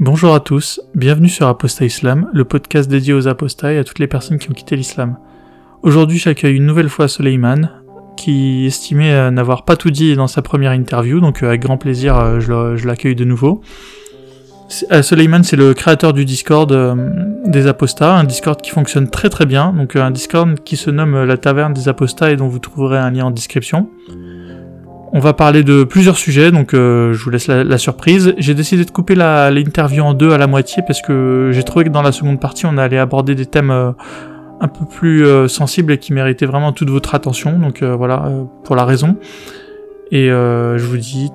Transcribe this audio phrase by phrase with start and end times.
[0.00, 3.98] Bonjour à tous, bienvenue sur Apostat Islam, le podcast dédié aux apostats et à toutes
[3.98, 5.16] les personnes qui ont quitté l'islam.
[5.82, 7.68] Aujourd'hui j'accueille une nouvelle fois Soleiman,
[8.16, 11.78] qui estimait euh, n'avoir pas tout dit dans sa première interview, donc euh, avec grand
[11.78, 13.60] plaisir euh, je l'accueille de nouveau.
[14.68, 16.72] Soleiman c'est le créateur du Discord
[17.44, 21.24] des apostats, un Discord qui fonctionne très très bien, donc un Discord qui se nomme
[21.24, 23.90] la taverne des apostats et dont vous trouverez un lien en description.
[25.12, 28.34] On va parler de plusieurs sujets, donc je vous laisse la, surprise.
[28.36, 31.90] J'ai décidé de couper l'interview en deux à la moitié parce que j'ai trouvé que
[31.90, 33.94] dans la seconde partie on allait aborder des thèmes
[34.60, 37.58] un peu plus euh, sensible et qui méritait vraiment toute votre attention.
[37.58, 39.16] Donc euh, voilà, euh, pour la raison.
[40.10, 41.28] Et je vous dis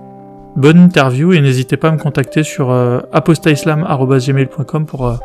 [0.56, 5.16] bonne interview et n'hésitez pas à me contacter sur apostaislam.gmail.com pour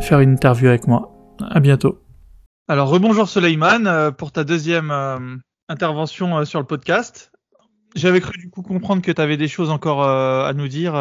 [0.00, 1.12] faire une interview avec moi.
[1.40, 2.00] À bientôt.
[2.66, 4.92] Alors rebonjour Soleiman pour ta deuxième
[5.68, 7.27] intervention sur le podcast.
[7.94, 10.92] J'avais cru du coup comprendre que tu avais des choses encore à nous dire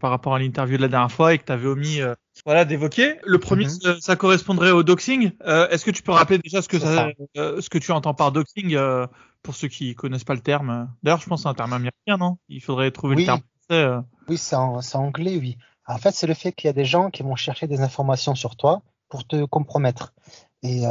[0.00, 2.00] par rapport à l'interview de la dernière fois et que tu avais omis
[2.44, 3.18] voilà, d'évoquer.
[3.24, 4.00] Le premier, mhm.
[4.00, 5.32] ça correspondrait au doxing.
[5.46, 8.14] Euh, est-ce que tu peux rappeler déjà ce que, ça, euh, ce que tu entends
[8.14, 9.06] par doxing euh,
[9.42, 10.90] pour ceux qui connaissent pas le terme?
[11.02, 12.38] D'ailleurs, je pense que c'est un terme américain, non?
[12.48, 14.02] Il faudrait trouver le terme français.
[14.28, 14.56] Oui, c'est
[14.96, 15.58] anglais, oui.
[15.86, 18.34] En fait, c'est le fait qu'il y a des gens qui vont chercher des informations
[18.34, 20.14] sur toi pour te compromettre.
[20.62, 20.82] Et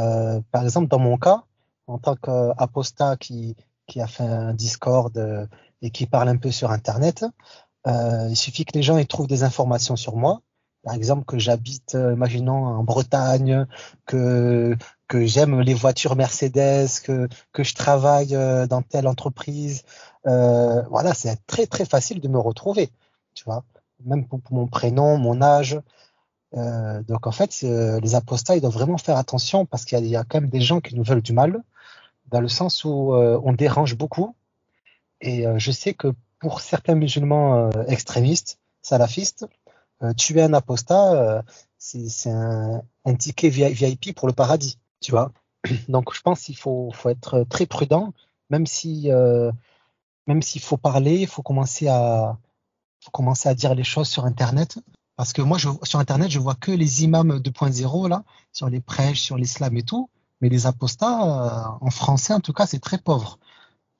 [0.52, 1.42] par exemple, dans mon cas,
[1.86, 5.48] en tant qu'apostat qui, qui a fait un Discord
[5.82, 7.24] et qui parle un peu sur Internet,
[7.86, 10.42] il suffit que les gens ils trouvent des informations sur moi.
[10.82, 13.66] Par exemple que j'habite, euh, imaginons en Bretagne,
[14.04, 19.82] que que j'aime les voitures Mercedes, que que je travaille euh, dans telle entreprise,
[20.26, 22.90] euh, voilà, c'est très très facile de me retrouver,
[23.34, 23.64] tu vois,
[24.04, 25.80] même pour, mon prénom, mon âge.
[26.54, 30.24] Euh, donc en fait, les apostats, ils doivent vraiment faire attention parce qu'il y, a
[30.24, 31.62] quand même des gens qui nous veulent du mal,
[32.32, 34.34] dans le sens où on dérange beaucoup.
[35.20, 36.08] Et je sais que
[36.40, 39.46] pour certains musulmans extrémistes, salafistes,
[40.02, 41.42] euh, tuer un apostat, euh,
[41.78, 42.82] c'est un,
[43.18, 45.32] ticket VIP pour le paradis, tu vois.
[45.88, 48.12] Donc je pense qu'il faut, être très prudent,
[48.50, 49.52] même si euh,
[50.26, 52.36] même s'il faut parler, il faut commencer à
[53.00, 54.78] faut commencer à dire les choses sur Internet.
[55.16, 59.20] Parce que moi, sur Internet, je vois que les imams 2.0 là, sur les prêches,
[59.20, 60.08] sur l'islam et tout.
[60.42, 63.38] Mais les apostats, en français en tout cas, c'est très pauvre,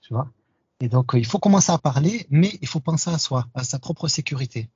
[0.02, 0.28] tu vois.
[0.80, 3.78] Et donc, il faut commencer à parler, mais il faut penser à soi, à sa
[3.78, 4.68] propre sécurité.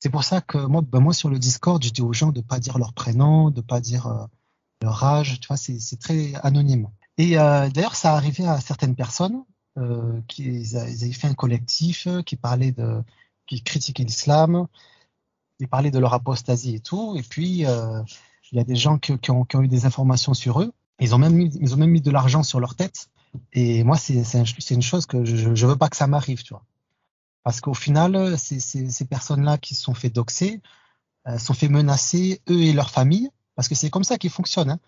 [0.00, 2.40] C'est pour ça que moi, ben moi sur le Discord, je dis aux gens de
[2.40, 4.26] pas dire leur prénom, de pas dire euh,
[4.82, 6.88] leur âge, tu vois, c'est très anonyme.
[7.18, 9.44] Et euh, d'ailleurs, ça arrivait à certaines personnes
[9.78, 13.02] euh, qui ils, avaient fait un collectif euh, qui parlait de,
[13.46, 14.66] qui critiquait l'islam,
[15.60, 17.16] ils parlaient de leur apostasie et tout.
[17.16, 18.02] Et puis euh,
[18.50, 20.72] il y a des gens qui, ont, eu des informations sur eux.
[21.00, 23.08] Ils ont même mis, ils ont même mis de l'argent sur leur tête.
[23.52, 26.64] Et moi, c'est une chose que je, je veux pas que ça m'arrive, tu vois.
[27.48, 30.60] Parce qu'au final, ces, personnes-là qui se sont fait doxer,
[31.26, 34.72] euh, sont fait menacer, eux et leur famille, parce que c'est comme ça qu'ils fonctionnent.
[34.72, 34.80] Hein.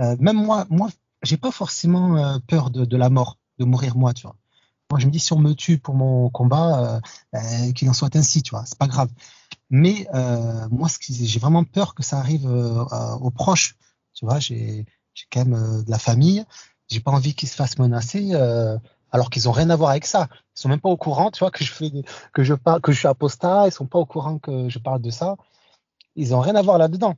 [0.00, 0.88] Euh, même moi, moi,
[1.22, 4.34] j'ai pas forcément euh, peur de, la mort, de mourir moi, tu vois.
[4.90, 7.00] Moi, je me dis si on me tue pour mon combat,
[7.32, 8.64] ben, qu'il en soit ainsi, tu vois.
[8.66, 9.10] C'est pas grave.
[9.70, 10.08] Mais
[10.70, 13.76] moi, j'ai vraiment peur que ça arrive aux proches,
[14.14, 14.40] tu vois.
[14.40, 14.86] J'ai
[15.30, 16.44] quand même de la famille.
[16.88, 18.34] J'ai pas envie qu'ils se fassent menacer
[19.10, 20.28] alors qu'ils ont rien à voir avec ça.
[20.56, 21.90] Ils sont même pas au courant, tu vois, que je fais,
[22.32, 23.66] que je parle, que je suis apostat.
[23.66, 25.36] Ils sont pas au courant que je parle de ça.
[26.16, 27.14] Ils ont rien à voir là-dedans.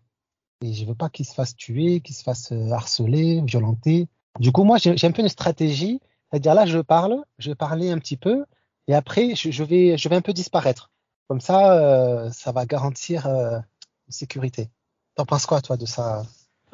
[0.62, 4.09] Et je veux pas qu'ils se fassent tuer, qu'ils se fassent euh, harceler, violenter.
[4.39, 6.00] Du coup, moi, j'ai un peu une stratégie.
[6.31, 8.44] C'est-à-dire là, je parle, je vais parler un petit peu,
[8.87, 10.93] et après, je, vais, je vais un peu disparaître.
[11.28, 13.59] Comme ça, euh, ça va garantir euh,
[14.06, 14.71] une sécurité.
[15.16, 16.22] T'en penses quoi, toi, de ça?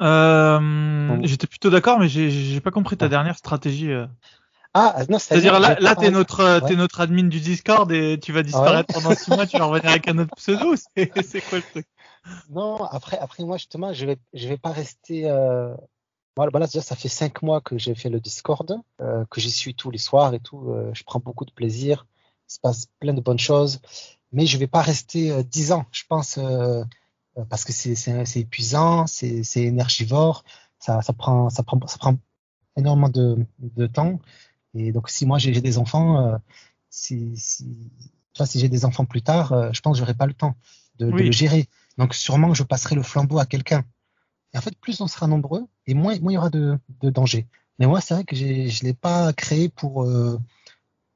[0.01, 3.91] Euh, J'étais plutôt d'accord, mais j'ai pas compris ta dernière stratégie.
[4.73, 8.43] Ah, non, c'est-à-dire là, là t'es notre, t'es notre admin du Discord et tu vas
[8.43, 10.75] disparaître pendant six mois, tu vas revenir avec un autre pseudo.
[10.75, 11.87] C'est quoi le truc?
[12.49, 15.29] Non, après, après moi justement, je vais, je vais pas rester.
[15.29, 15.73] Euh...
[16.35, 19.49] Voilà, voilà, déjà ça fait cinq mois que j'ai fait le Discord, euh, que j'y
[19.49, 20.69] suis tous les soirs et tout.
[20.69, 22.05] Euh, je prends beaucoup de plaisir,
[22.47, 23.81] il se passe plein de bonnes choses,
[24.31, 26.83] mais je vais pas rester euh, dix ans, je pense, euh,
[27.45, 30.43] parce que c'est, épuisant, c'est, énergivore,
[30.79, 32.17] ça, ça prend, ça prend, ça prend
[32.75, 34.19] énormément de, de temps.
[34.73, 36.37] Et donc, si moi j'ai des enfants, euh,
[36.89, 37.91] si, si,
[38.45, 40.55] si j'ai des enfants plus tard, euh, je pense que j'aurai pas le temps
[40.97, 41.67] de, de, le gérer.
[41.97, 43.83] Donc, sûrement, je passerai le flambeau à quelqu'un.
[44.53, 47.09] Et en fait, plus on sera nombreux, et moins, moins il y aura de, de
[47.09, 47.47] danger.
[47.79, 50.39] Mais moi, c'est vrai que je ne l'ai pas créé pour, euh,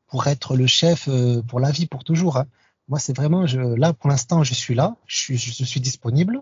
[0.07, 2.37] pour être le chef euh, pour la vie, pour toujours.
[2.37, 2.45] Hein.
[2.87, 6.41] Moi, c'est vraiment, je, là, pour l'instant, je suis là, je suis, je suis disponible,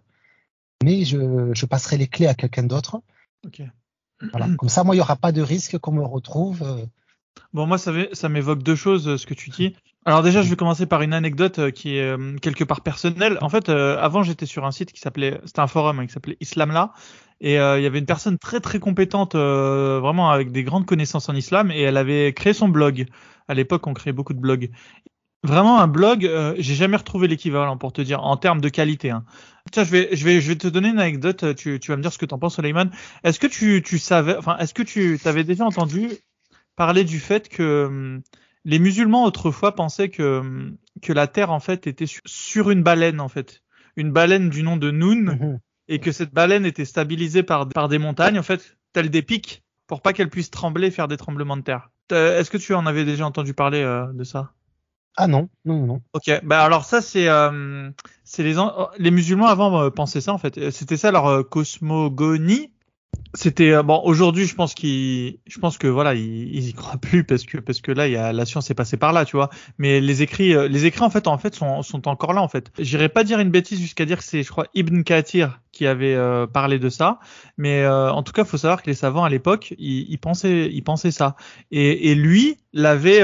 [0.83, 3.01] mais je, je passerai les clés à quelqu'un d'autre.
[3.45, 3.61] Ok.
[4.31, 4.49] Voilà.
[4.57, 6.87] Comme ça, moi, il n'y aura pas de risque qu'on me retrouve
[7.53, 9.75] Bon, moi, ça, ça m'évoque deux choses, ce que tu dis.
[10.05, 13.37] Alors déjà, je vais commencer par une anecdote euh, qui est euh, quelque part personnelle.
[13.41, 16.13] En fait, euh, avant, j'étais sur un site qui s'appelait, c'était un forum hein, qui
[16.13, 16.93] s'appelait Islamla,
[17.41, 21.35] et il y avait une personne très très compétente, vraiment avec des grandes connaissances en
[21.35, 23.05] islam, et elle avait créé son blog.
[23.47, 24.71] À l'époque, on créait beaucoup de blogs.
[25.43, 29.09] Vraiment un blog, j'ai jamais retrouvé l'équivalent pour te dire en termes de qualité.
[29.09, 29.23] Hein.
[29.71, 31.55] Tiens, je vais, je vais, je vais te donner une anecdote.
[31.55, 32.89] Tu, tu vas me dire ce que t'en penses, Suleiman.
[33.23, 36.09] Est-ce que tu, tu savais, enfin, est-ce que tu t'avais déjà entendu
[36.75, 38.21] parler du fait que hum,
[38.65, 40.71] les musulmans autrefois pensaient que,
[41.01, 43.63] que la Terre en fait était sur une baleine en fait,
[43.95, 45.59] une baleine du nom de Noun, mhm.
[45.87, 49.63] et que cette baleine était stabilisée par, par des montagnes en fait, telles des pics,
[49.87, 51.89] pour pas qu'elle puisse trembler, et faire des tremblements de terre.
[52.11, 54.53] Est-ce que tu en avais déjà entendu parler euh, de ça?
[55.17, 56.01] Ah non, non, non.
[56.13, 57.89] Ok, bah alors ça c'est euh,
[58.23, 58.55] c'est les
[58.97, 62.71] les musulmans avant euh, pensaient ça en fait, c'était ça leur cosmogonie.
[63.35, 66.97] C'était euh, bon aujourd'hui je pense qu'il je pense que voilà ils, ils y croient
[66.97, 69.23] plus parce que parce que là il y a la science est passée par là
[69.25, 69.49] tu vois.
[69.77, 72.47] Mais les écrits euh, les écrits en fait en fait sont, sont encore là en
[72.47, 72.71] fait.
[72.79, 76.15] J'irais pas dire une bêtise jusqu'à dire que c'est je crois Ibn Kathir qui avait
[76.15, 77.19] euh, parlé de ça.
[77.57, 80.83] Mais en tout cas faut savoir que les savants à l'époque ils, ils, pensaient ils
[80.83, 81.35] pensaient ça.
[81.71, 83.21] Et, et lui l'avait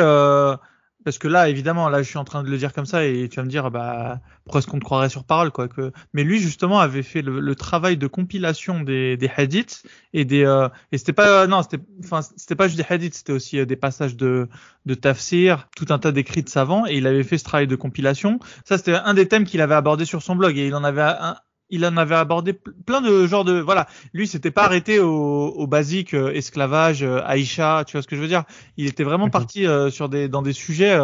[1.06, 3.30] parce que là, évidemment, là, je suis en train de le dire comme ça et
[3.30, 5.68] tu vas me dire, bah, pourquoi est-ce qu'on te croirait sur parole, quoi.
[5.68, 5.92] Que...
[6.13, 10.68] Mais lui, justement, avait fait le, travail de compilation des, des hadiths et des, euh...
[10.92, 13.75] et c'était pas, non, c'était, enfin, c'était pas juste des hadiths, c'était aussi euh, des
[13.75, 14.50] passages de,
[14.88, 17.75] de tafsir, tout un tas d'écrits de savants et il avait fait ce travail de
[17.75, 18.40] compilation.
[18.66, 21.04] Ça, c'était un des thèmes qu'il avait abordé sur son blog et il en avait
[21.04, 21.38] un,
[21.70, 23.88] il en avait abordé plein de genres de voilà.
[24.14, 28.16] Lui s'était pas arrêté au, au basique euh, esclavage euh, Aïcha tu vois ce que
[28.16, 28.44] je veux dire?
[28.78, 30.98] Il était vraiment parti euh, sur des dans des sujets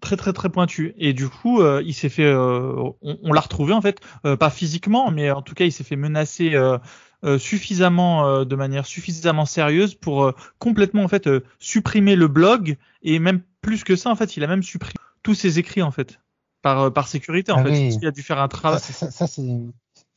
[0.00, 0.92] très très très pointus.
[0.96, 4.00] Et du coup il s'est fait on, on l'a retrouvé en fait.
[4.22, 6.56] Pas physiquement mais en tout cas il s'est fait menacer
[7.38, 11.28] suffisamment de manière suffisamment sérieuse pour complètement en fait
[11.58, 12.76] supprimer le blog.
[13.02, 15.90] Et même plus que ça en fait il a même supprimé tous ses écrits en
[15.90, 16.20] fait
[16.62, 17.88] par, euh, par sécurité en ah fait.
[17.88, 18.80] Il a dû faire un travail.
[18.80, 19.42] Ça, ça, c'est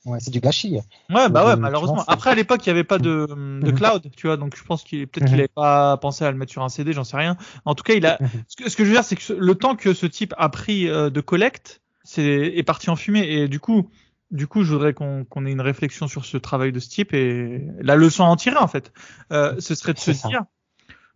[0.05, 0.79] ouais, du gâchis.
[1.09, 2.03] Ouais, bah ouais, malheureusement.
[2.07, 3.73] Après, à l'époque, il n'y avait pas de, de mhm.
[3.73, 5.55] cloud, tu vois, donc je pense qu'il peut-être qu'il n'avait mhm.
[5.55, 7.37] pas pensé à le mettre sur un CD, j'en sais rien.
[7.65, 8.17] En tout cas, il a.
[8.19, 8.29] Mhm.
[8.47, 10.49] Ce que, ce que je veux dire, c'est que le temps que ce type a
[10.49, 13.89] pris euh, de collecte, c'est est parti en fumée et du coup.
[14.31, 17.67] Du coup, je voudrais qu'on ait une réflexion sur ce travail de ce type et
[17.81, 18.93] la leçon à en tirer en fait,
[19.33, 20.45] euh, ce serait de se dire,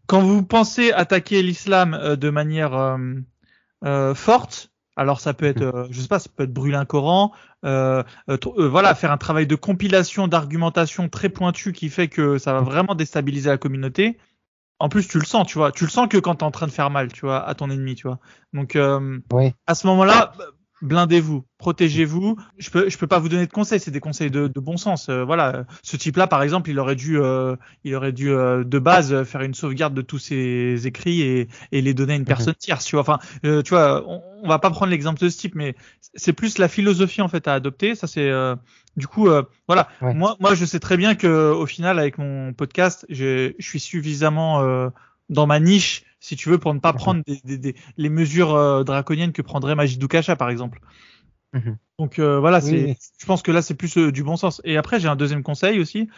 [0.05, 2.97] quand vous pensez attaquer l'islam euh, de manière
[4.15, 5.75] forte, alors ça peut être, mmh.
[5.75, 7.31] euh, je sais pas, ça peut être brûler un Coran,
[7.65, 12.37] euh, euh, euh, voilà, faire un travail de compilation, d'argumentation très pointu qui fait que
[12.37, 12.65] ça va mmh.
[12.65, 14.17] vraiment déstabiliser la communauté.
[14.79, 16.67] En plus, tu le sens, tu vois, tu le sens que quand t'es en train
[16.67, 18.19] de faire mal, tu vois, à ton ennemi, tu vois.
[18.51, 18.77] Donc,
[19.31, 19.53] oui.
[19.67, 20.33] à ce moment-là,
[20.81, 22.37] blindez-vous, protégez-vous.
[22.57, 24.77] Je peux, je peux pas vous donner de conseils, c'est des conseils de, de bon
[24.77, 25.09] sens.
[25.09, 28.79] Euh, voilà, ce type-là, par exemple, il aurait dû, euh, il aurait dû euh, de
[28.79, 32.27] base faire une sauvegarde de tous ses écrits et, et les donner à une mhm.
[32.27, 32.85] personne tierce.
[32.85, 35.75] Tu vois, enfin, tu vois, on, on, va pas prendre l'exemple de ce type, mais
[36.13, 37.95] c'est plus la philosophie en fait à adopter.
[37.95, 38.31] Ça, c'est
[38.97, 39.29] du coup,
[39.67, 39.87] voilà.
[40.01, 43.79] Moi, moi, je sais très bien que au final, avec mon podcast, je, je suis
[43.79, 44.91] suffisamment
[45.29, 46.97] dans ma niche si tu veux, pour ne pas mhm.
[46.97, 50.79] prendre des, les mesures euh, draconiennes que prendrait Majidou Kacha, par exemple.
[51.53, 51.77] Mhm.
[51.99, 54.61] Donc euh, voilà, je pense que là c'est plus euh, du bon sens.
[54.65, 56.09] Et après j'ai un deuxième conseil aussi.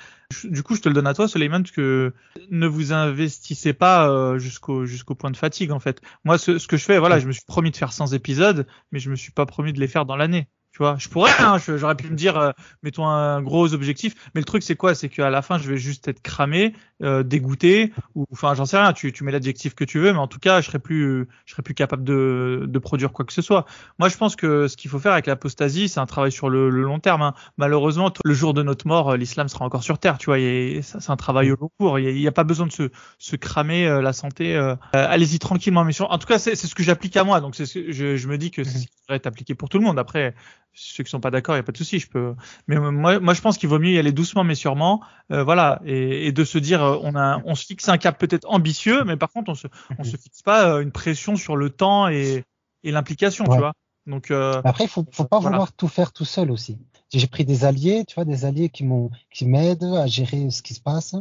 [0.45, 2.13] du coup je te le donne à toi, Suleiman, parce que
[2.49, 6.01] ne vous investissez pas jusqu'au jusqu'au point de fatigue en fait.
[6.25, 8.65] Moi ce, ce que je fais, voilà, je me suis promis de faire 100 épisodes,
[8.91, 10.47] mais je me suis pas promis de les faire dans l'année.
[10.77, 12.51] Tu vois, je pourrais, hein, j'aurais pu me dire, euh,
[12.83, 14.93] mettons un gros objectif, mais le truc c'est quoi?
[14.93, 18.77] C'est qu'à la fin, je vais juste être cramé, euh, dégoûté, ou enfin, j'en sais
[18.77, 18.93] rien.
[18.93, 21.53] Tu, tu mets l'adjectif que tu veux, mais en tout cas, je serais plus, je
[21.53, 23.65] serais plus capable de, de produire quoi que ce soit.
[23.97, 26.69] Moi, je pense que ce qu'il faut faire avec l'apostasie, c'est un travail sur le,
[26.69, 27.23] long terme.
[27.23, 27.33] Hein.
[27.57, 30.19] Malheureusement, le jour de notre mort, euh, l'islam sera encore sur terre.
[30.19, 30.37] Tu vois,
[30.83, 31.97] c'est un travail au long cours.
[31.97, 34.55] Il n'y a, pas besoin de se, se cramer la santé.
[34.93, 37.41] Allez-y tranquillement, mais en tout cas, c'est ce que j'applique à moi.
[37.41, 39.79] Donc, c'est je, je me dis que c'est ce qui devrait être appliqué pour tout
[39.79, 39.97] le monde.
[39.97, 40.35] Après
[40.73, 42.35] ceux qui sont pas d'accord, il y a pas de souci, je peux.
[42.67, 45.81] Mais moi, moi, je pense qu'il vaut mieux y aller doucement mais sûrement, euh, voilà,
[45.85, 49.03] et, et, de se dire, euh, on a, on se fixe un cap peut-être ambitieux,
[49.03, 52.07] mais par contre, on se, on se fixe pas euh, une pression sur le temps
[52.07, 52.43] et,
[52.83, 53.73] et l'implication, tu vois.
[54.07, 56.77] Donc euh, après, il faut, faut pas vouloir tout faire tout seul aussi.
[57.13, 60.61] J'ai pris des alliés, tu vois, des alliés qui m'ont, qui m'aident à gérer ce
[60.61, 61.15] qui se passe.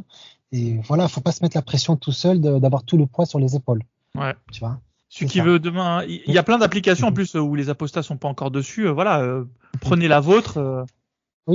[0.52, 3.40] Et voilà, faut pas se mettre la pression tout seul d'avoir tout le poids sur
[3.40, 3.82] les épaules.
[4.14, 4.34] Ouais.
[4.52, 4.80] Tu vois?
[5.16, 8.18] Celui qui veut demain, il y a plein d'applications en plus où les apostats sont
[8.18, 8.86] pas encore dessus.
[8.86, 9.44] Euh, voilà, euh,
[9.80, 10.58] prenez la vôtre.
[10.58, 10.84] Euh,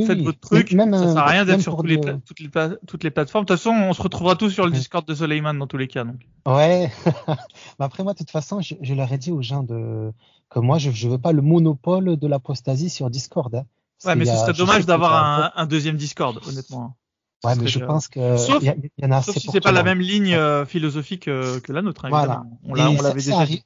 [0.08, 0.74] faites votre truc.
[0.74, 2.50] Même, ça sert à rien d'être sur toutes, les toutes, les
[2.88, 3.46] toutes, les plateformes.
[3.46, 5.88] De toute façon, on se retrouvera tous sur le Discord de Soleiman dans tous les
[5.88, 6.06] cas.
[6.06, 6.16] Donc.
[6.48, 6.90] Ouais.
[7.28, 10.12] Mais après, moi, de toute façon, je, je, leur ai dit aux gens de,
[10.50, 13.54] que moi, je ne veux pas le monopole de l'apostasie sur Discord.
[13.54, 13.66] Hein.
[14.06, 16.96] Ouais, mais ce serait dommage d'avoir un, un, deuxième Discord, honnêtement.
[17.44, 19.84] Ouais, mais je pense que sauf, y, y en a sauf si c'est pas la
[19.84, 22.06] même ligne euh, philosophique euh, que la nôtre.
[22.06, 22.44] Hein, voilà.
[22.64, 23.64] On l'avait déjà dit.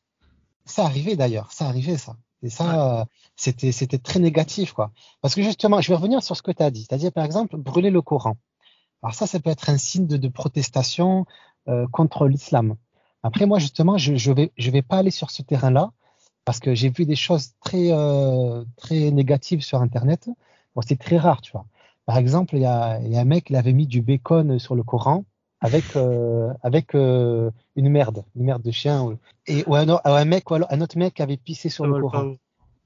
[0.65, 2.15] Ça arrivait d'ailleurs, ça arrivait ça.
[2.41, 3.05] Et ça,
[3.35, 4.91] c'était c'était très négatif quoi.
[5.21, 6.85] Parce que justement, je vais revenir sur ce que tu as dit.
[6.87, 8.37] C'est-à-dire par exemple brûler le Coran.
[9.03, 11.25] Alors ça, ça peut être un signe de, de protestation
[11.67, 12.75] euh, contre l'islam.
[13.23, 15.91] Après moi justement, je je vais je vais pas aller sur ce terrain-là
[16.45, 20.29] parce que j'ai vu des choses très euh, très négatives sur internet.
[20.75, 21.65] Bon, c'est très rare, tu vois.
[22.05, 24.75] Par exemple, il y a, y a un mec, il avait mis du bacon sur
[24.75, 25.25] le Coran
[25.61, 30.49] avec euh, avec euh, une merde, une merde de chien, et ou un, un mec
[30.51, 32.35] ou un autre mec avait pissé sur le Coran.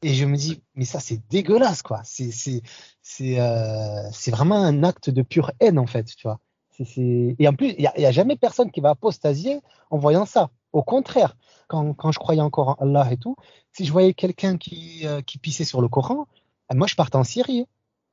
[0.02, 2.02] Et je me dis, mais ça c'est dégueulasse quoi.
[2.06, 2.62] C'est c'est
[3.02, 6.40] c'est euh, c'est vraiment un acte de pure haine en fait, tu vois.
[6.80, 9.60] Et en plus il y a, y a, jamais personne qui va apostasier
[9.90, 10.50] en voyant ça.
[10.72, 11.36] Au contraire,
[11.68, 13.36] quand quand je croyais encore en Allah et tout,
[13.74, 16.28] si je voyais quelqu'un qui qui pissait sur le Coran,
[16.74, 17.66] moi je partais en Syrie.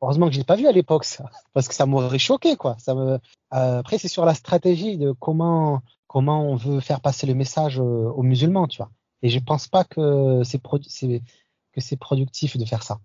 [0.03, 1.07] Heureusement que je l'ai pas vu à l'époque
[1.55, 2.77] parce que ça m'aurait choqué quoi.
[2.89, 3.19] Euh,
[3.51, 8.11] après c'est sur la stratégie de comment comment on veut faire passer le message aux,
[8.11, 8.91] aux musulmans, tu vois.
[9.23, 13.01] Et je pense pas que c'est que c'est productif de faire ça.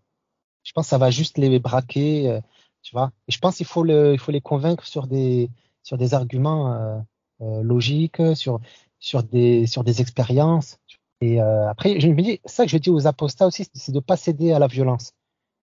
[0.63, 2.39] Je pense que ça va juste les braquer, euh,
[2.83, 3.11] tu vois.
[3.27, 5.49] Et je pense qu'il faut le, il faut les convaincre sur des
[5.83, 6.99] sur des arguments euh,
[7.41, 8.59] euh, logiques, sur
[8.99, 10.77] sur des sur des expériences.
[11.21, 13.99] Et euh, après, je me dis ça que je dis aux apostats aussi, c'est de
[13.99, 15.13] pas céder à la violence,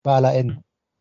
[0.03, 0.61] pas à la haine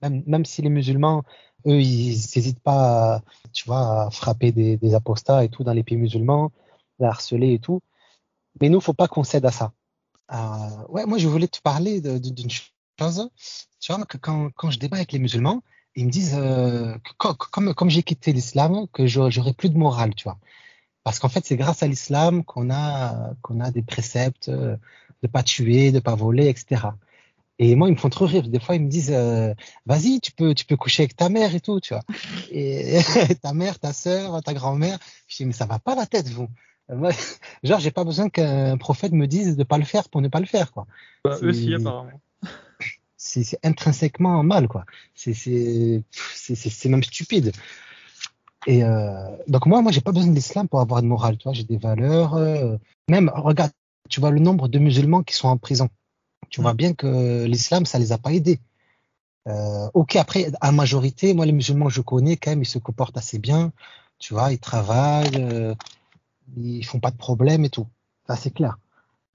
[0.10, 1.24] même, si les musulmans,
[1.68, 5.84] eux, ils n'hésitent pas, à, tu vois, à frapper des, apostats et tout dans les
[5.84, 6.52] pays musulmans,
[7.02, 7.82] à harceler et tout.
[8.62, 9.74] Mais nous, faut pas qu'on cède à ça.
[10.32, 13.30] Euh, ouais, moi, je voulais te parler d'une chose.
[13.80, 15.64] Tu vois, que quand, quand je débat avec les musulmans,
[15.96, 20.16] ils me disent euh, que comme, comme j'ai quitté l'islam, que j'aurais plus de morale,
[20.16, 20.38] tu vois.
[21.04, 25.44] Parce qu'en fait, c'est grâce à l'islam qu'on a, qu'on a des préceptes de pas
[25.44, 26.88] tuer, de pas voler, etc.
[27.60, 28.48] Et moi, ils me font trop rire.
[28.48, 29.54] Des fois, ils me disent, euh,
[29.86, 32.04] vas-y, tu peux, tu peux coucher avec ta mère et tout, tu vois.
[32.52, 33.00] Et
[33.42, 34.98] ta mère, ta sœur, ta grand-mère.
[35.28, 36.48] Je dis, mais ça va pas la tête, vous.
[36.90, 37.12] Moi,
[37.64, 40.40] genre, j'ai pas besoin qu'un prophète me dise de pas le faire pour ne pas
[40.40, 40.88] le faire, quoi.
[41.24, 42.20] Bah, eux, si, apparemment.
[43.16, 44.86] C'est intrinsèquement mal, quoi.
[45.16, 46.04] C'est
[46.86, 47.54] même stupide.
[48.66, 49.14] Et euh,
[49.48, 51.54] donc moi, moi, j'ai pas besoin de l'islam pour avoir une morale, tu vois.
[51.54, 52.36] J'ai des valeurs.
[52.36, 52.78] Euh,
[53.10, 53.72] même, regarde,
[54.10, 55.90] tu vois le nombre de musulmans qui sont en prison
[56.54, 58.60] tu vois bien que l'islam, ça les a pas aidés.
[59.48, 62.78] Euh, ok, après, à majorité, moi, les musulmans que je connais, quand même, ils se
[62.78, 63.74] comportent assez bien.
[64.20, 65.74] Tu vois, ils travaillent, euh,
[66.56, 67.88] ils font pas de problème et tout.
[68.28, 68.78] Ça, c'est clair.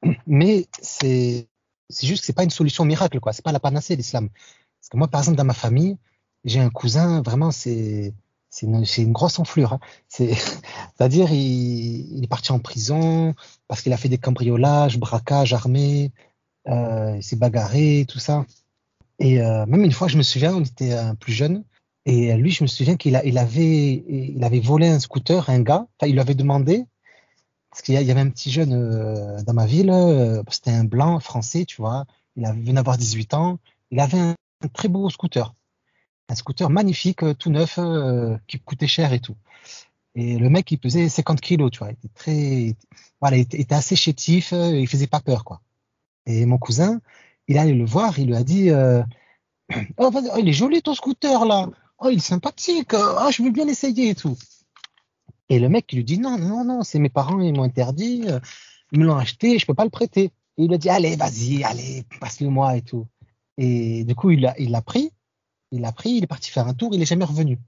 [0.29, 1.49] Mais c'est,
[1.91, 3.33] c'est juste que c'est pas une solution miracle, quoi.
[3.33, 4.29] C'est pas la panacée, l'islam.
[4.29, 5.97] Parce que moi, par exemple, dans ma famille,
[6.45, 8.15] j'ai un cousin, vraiment, c'est,
[8.49, 9.73] c'est une, une, grosse enflure.
[9.73, 9.81] Hein.
[10.07, 10.35] C'est,
[10.97, 13.35] c'est-à-dire, il, il, est parti en prison
[13.67, 16.13] parce qu'il a fait des cambriolages, braquages armés,
[16.69, 18.45] il s'est bagarré, tout ça.
[19.19, 21.65] Et euh, même une fois, je me souviens, on était euh, plus jeune,
[22.07, 25.87] et lui, je me souviens qu'il il avait, il avait volé un scooter, un gars.
[25.99, 26.85] Enfin, il lui avait demandé,
[27.71, 31.21] parce qu'il y avait un petit jeune euh, dans ma ville, euh, c'était un blanc
[31.21, 32.07] français, tu vois.
[32.37, 33.59] Il avait, venait d'avoir 18 ans.
[33.91, 34.35] Il avait un,
[34.73, 35.55] très beau scooter,
[36.29, 39.37] un scooter magnifique, tout neuf, euh, qui coûtait cher et tout.
[40.15, 41.91] Et le mec, il pesait 50 kilos, tu vois.
[41.91, 42.77] Il était très,
[43.21, 45.61] voilà, il était, assez chétif, il faisait pas peur, quoi.
[46.29, 47.01] Et mon cousin,
[47.49, 49.03] il allait le voir, il lui a dit euh,
[49.97, 51.69] oh, oh, il est joli ton scooter là.
[51.99, 52.93] Oh, il est sympathique.
[52.93, 54.37] Oh, je veux bien l'essayer et tout.
[55.49, 58.25] Et le mec, il lui dit non, non, non, c'est mes parents, ils m'ont interdit.
[58.27, 58.39] Euh,
[58.93, 60.25] ils me l'ont acheté, je peux pas le prêter.
[60.59, 63.07] Et il lui a dit allez, vas-y, allez, passe-le-moi et tout.
[63.57, 65.11] Et du coup, il l'a il l'a pris.
[65.73, 67.59] Il l'a pris, il est parti faire un tour, il est jamais revenu.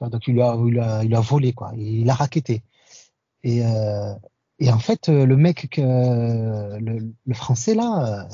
[0.00, 0.56] Donc il a,
[1.02, 2.62] il a, volé quoi, il a raquetté.
[3.42, 4.14] Et, euh,
[4.58, 8.28] et en fait, euh, le mec, que, le, le, français là,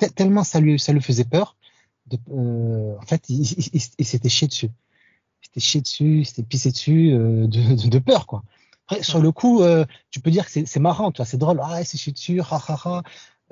[0.00, 1.56] euh, tellement ça lui, ça lui faisait peur,
[2.06, 4.70] de, euh, en fait, il, il, il s'était chié dessus.
[5.42, 8.42] Il s'était chié dessus, il s'était pissé dessus euh, de, de, de, peur, quoi.
[8.86, 11.60] Après, sur le coup, euh, tu peux dire que c'est marrant, tu vois, c'est drôle,
[11.62, 13.02] ah, c'est chié dessus, ha, ha, ha.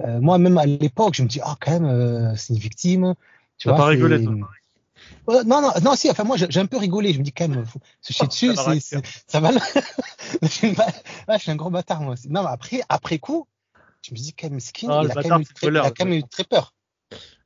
[0.01, 3.15] Euh, moi, même à l'époque, je me dis, ah, quand même, c'est une victime.
[3.59, 4.35] Tu vois, pas rigolé, toi.
[5.29, 7.13] Euh, non, non, non, si, enfin, moi, j'ai un peu rigolé.
[7.13, 9.51] Je me dis, quand même, faut se chier dessus, c'est, ça va.
[10.43, 12.29] je suis un gros bâtard, moi aussi.
[12.29, 13.47] Non, mais après, après coup,
[14.03, 16.05] je me dis, quand même, skin, oh, il, a quand même, très, il, a quand
[16.05, 16.75] même eu très peur.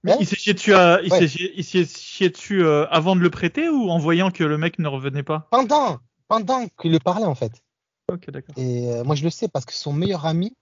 [0.02, 1.28] Mais hein il s'est chié dessus, à, il ouais.
[1.28, 4.88] s'est chié dessus euh, avant de le prêter ou en voyant que le mec ne
[4.88, 5.48] revenait pas?
[5.50, 5.98] Pendant,
[6.28, 7.62] pendant qu'il lui parlait, en fait.
[8.10, 8.54] Ok, d'accord.
[8.56, 10.56] Et euh, moi, je le sais parce que son meilleur ami,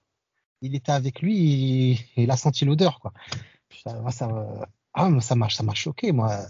[0.60, 3.12] il était avec lui, il, il a senti l'odeur, quoi.
[3.84, 4.28] Ça, ça,
[4.94, 6.40] ah, ça m'a, ça m'a choqué, moi.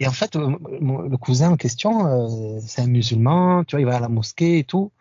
[0.00, 3.86] Et en fait, mon, le cousin en question, euh, c'est un musulman, tu vois, il
[3.86, 4.92] va à la mosquée et tout.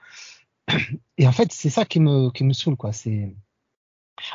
[1.18, 2.94] Et en fait, c'est ça qui me, qui me saoule, quoi.
[2.94, 3.36] C'est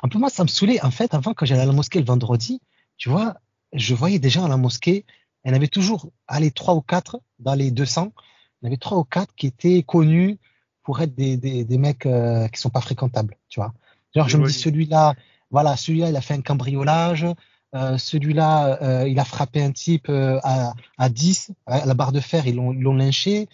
[0.02, 0.82] un peu moi, ça me saoulait.
[0.84, 2.60] En fait, avant, quand j'allais à la mosquée le vendredi,
[2.96, 3.36] tu vois,
[3.72, 5.04] je voyais gens à la mosquée.
[5.44, 8.12] En avait toujours, allez, trois ou quatre dans les 200.
[8.60, 10.38] Il y en avait trois ou quatre qui étaient connus
[10.82, 13.72] pour être des, des, des mecs euh, qui sont pas fréquentables, tu vois.
[14.14, 15.14] Genre, je me dis, celui-là,
[15.50, 17.26] voilà, celui-là, il a fait un cambriolage.
[17.74, 22.12] Euh, celui-là, euh, il a frappé un type euh, à, à 10, à la barre
[22.12, 23.48] de fer, ils l'ont lynché.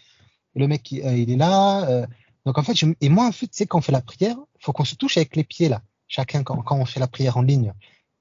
[0.54, 2.06] Le mec, il, il est là.
[2.47, 4.37] donc en fait, je, et moi, en fait, tu sais, quand on fait la prière,
[4.61, 5.83] il faut qu'on se touche avec les pieds là.
[6.06, 7.73] Chacun, quand, quand on fait la prière en ligne,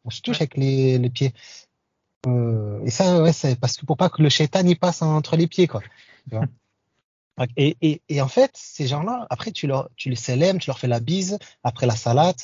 [0.05, 1.33] on se touche avec les, les pieds.
[2.27, 5.47] et ça, ouais, c'est parce que pour pas que le shaitan y passe entre les
[5.47, 5.81] pieds, quoi.
[7.57, 10.77] Et, et, et, en fait, ces gens-là, après, tu, leur, tu les célèbres, tu leur
[10.77, 12.39] fais la bise, après la salade.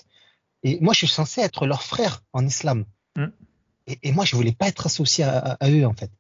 [0.64, 2.86] Et moi, je suis censé être leur frère en islam.
[3.22, 3.32] Mm.
[3.88, 6.12] Et, et, moi, je voulais pas être associé à, à, eux, en fait.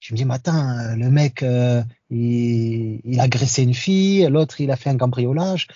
[0.00, 4.70] Je me dis, matin, le mec, euh, il, il, a agressé une fille, l'autre, il
[4.70, 5.68] a fait un cambriolage.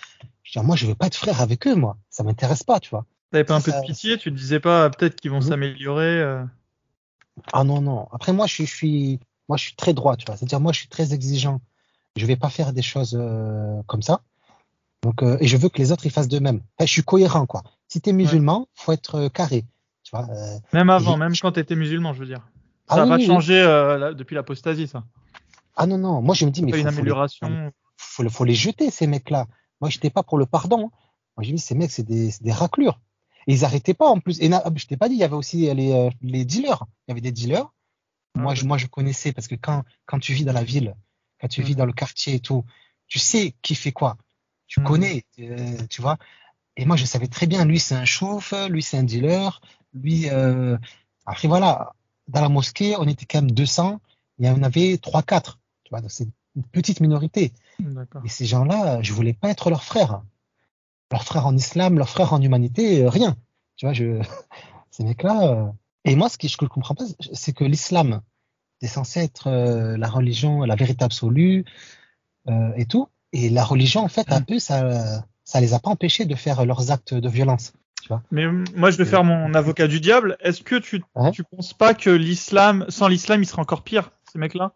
[0.43, 1.97] Je dis, moi, je veux pas être frère avec eux, moi.
[2.11, 3.07] Ça m'intéresse pas, tu vois.
[3.31, 4.19] T'avais pas un peu de pitié?
[4.19, 5.49] Tu te disais pas, peut-être qu'ils vont mm.
[5.49, 6.45] s'améliorer euh...
[7.53, 8.09] Ah non, non.
[8.13, 10.37] Après, moi, je, je, suis, moi, je suis très droit, tu vois.
[10.37, 11.61] C'est-à-dire, moi, je suis très exigeant
[12.19, 14.21] je vais pas faire des choses euh, comme ça.
[15.03, 16.61] Donc, euh, et je veux que les autres ils fassent de même.
[16.81, 17.63] je suis cohérent, quoi.
[17.87, 19.65] Si tu es musulman, faut être carré.
[20.09, 20.27] Tu vois,
[20.73, 22.49] même avant, même quand tu étais musulman, je veux dire.
[22.89, 23.61] Ah ça va changer
[24.17, 25.05] depuis l'apostasie, ça.
[25.77, 26.23] Ah non, non.
[26.23, 26.73] Moi, je me dis, mais.
[26.73, 27.73] Faut, une amélioration.
[27.99, 29.47] Faut, faut, les jeter, ces mecs-là.
[29.83, 30.91] Moi, j'étais pas pour le pardon.
[31.37, 32.99] Moi, j'ai dit, ces mecs, c'est des, des raclures.
[33.47, 34.41] Et ils arrêtaient pas en plus.
[34.41, 36.85] Et je t'ai pas dit, il y avait aussi les, les dealers.
[37.07, 37.71] Il y avait des dealers.
[38.35, 40.95] Ah moi, je, moi, je connaissais parce que quand, quand tu vis dans la ville,
[41.39, 42.65] quand tu vis dans le quartier et tout,
[43.09, 44.17] tu sais qui fait quoi.
[44.69, 44.85] Tu mm.
[44.85, 46.17] connais, euh, tu vois.
[46.77, 49.61] Et moi, je savais très bien, lui, c'est un chauffe, lui, c'est un dealer,
[49.95, 50.29] lui.
[50.31, 50.77] Euh...
[51.27, 51.93] Après, voilà,
[52.29, 54.01] dans la mosquée, on était quand même 200,
[54.39, 55.57] il y en avait 3-4.
[55.85, 57.53] Tu vois, c'est une petite minorité.
[58.25, 60.23] Et ces gens-là, je voulais pas être leur frère.
[61.11, 63.37] Leur frère en islam, leur frère en humanité, euh, rien.
[63.77, 64.23] Tu vois, je...
[64.91, 65.53] ces mecs-là.
[65.53, 65.73] Euh,
[66.05, 68.21] et moi, ce que je ne comprends pas, c'est que l'islam,
[68.81, 71.65] c'est censé être euh, la religion, la vérité absolue
[72.49, 73.09] euh, et tout.
[73.33, 76.65] Et la religion, en fait, un peu, ça, ça les a pas empêchés de faire
[76.65, 77.73] leurs actes de violence.
[78.03, 80.37] Tu vois Mais moi, je vais faire mon avocat du diable.
[80.41, 84.11] Est-ce que tu, ne tu penses pas que l'islam, sans l'islam, il serait encore pire,
[84.33, 84.75] ces mecs-là?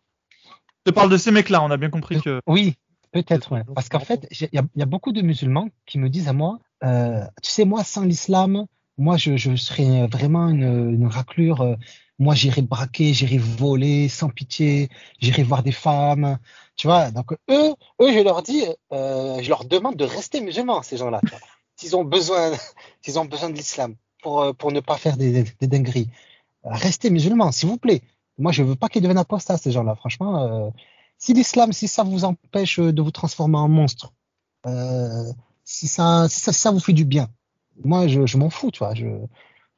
[0.84, 1.62] Je te parle de ces mecs-là.
[1.62, 2.40] On a bien compris que.
[2.46, 2.74] Oui,
[3.12, 3.52] peut-être.
[3.52, 3.62] Ouais.
[3.74, 6.58] Parce qu'en fait, il y, y, a beaucoup de musulmans qui me disent à moi,
[6.82, 8.66] euh, tu sais, moi, sans l'islam,
[8.98, 11.60] moi, je, je serais vraiment une, une raclure.
[11.60, 11.76] Euh,
[12.18, 14.88] moi, j'irai braquer, j'irai voler sans pitié,
[15.20, 16.38] j'irai voir des femmes.
[16.76, 20.82] Tu vois, donc eux, eux, je leur dis, euh, je leur demande de rester musulmans,
[20.82, 21.20] ces gens-là.
[21.82, 22.52] S'ils ont besoin,
[23.02, 26.08] s'ils ont besoin de l'islam pour, euh, pour ne pas faire des, des, dingueries.
[26.62, 28.02] Restez musulmans, s'il vous plaît.
[28.38, 29.96] Moi, je veux pas qu'ils deviennent apostats, ces gens-là.
[29.96, 30.70] Franchement, euh,
[31.18, 34.12] si l'islam, si ça vous empêche de vous transformer en monstre,
[34.66, 35.32] euh,
[35.64, 37.28] si, ça, si ça, ça vous fait du bien,
[37.84, 38.94] moi, je, je m'en fous, tu vois.
[38.94, 39.06] Je,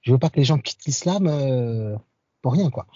[0.02, 1.96] je veux pas que les gens quittent l'islam euh,
[2.42, 2.86] pour rien, quoi.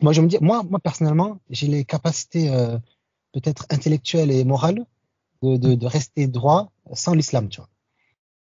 [0.00, 2.78] Moi, je me dis, moi, moi personnellement, j'ai les capacités euh,
[3.32, 4.86] peut-être intellectuelles et morales
[5.42, 7.68] de, de, de, rester droit sans l'islam, tu vois.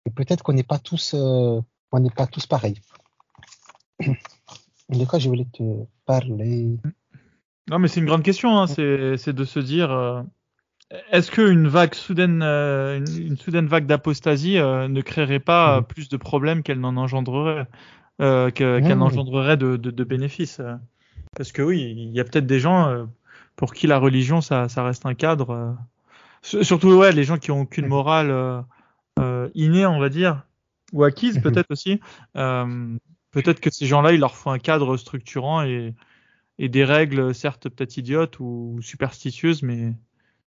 [0.08, 1.60] Et peut-être qu'on n'est pas tous, euh,
[1.92, 2.80] on n'est pas tous pareils.
[4.90, 6.78] De quoi je voulais te parler?
[7.70, 8.58] Non, mais c'est une grande question.
[8.58, 8.68] Hein.
[8.68, 10.22] C'est de se dire, euh,
[11.12, 15.84] est-ce qu'une vague soudaine, euh, une, une, soudaine vague d'apostasie ne créerait pas mmh.
[15.88, 17.68] plus de problèmes qu'elle n'en engendrerait,
[18.18, 20.62] qu'elle qu engendrerait de, de, de, bénéfices
[21.36, 23.10] Parce que oui, il y a peut-être des gens
[23.58, 25.76] pour qui la religion, ça, ça reste un cadre.
[26.42, 28.64] surtout ouais, les gens qui ont aucune morale
[29.54, 30.44] innée, on va dire,
[30.94, 32.00] ou acquise peut-être aussi.
[32.34, 35.94] peut-être que ces gens-là, il leur faut un cadre structurant et,
[36.60, 39.94] et des règles, certes peut-être idiotes ou superstitieuses, mais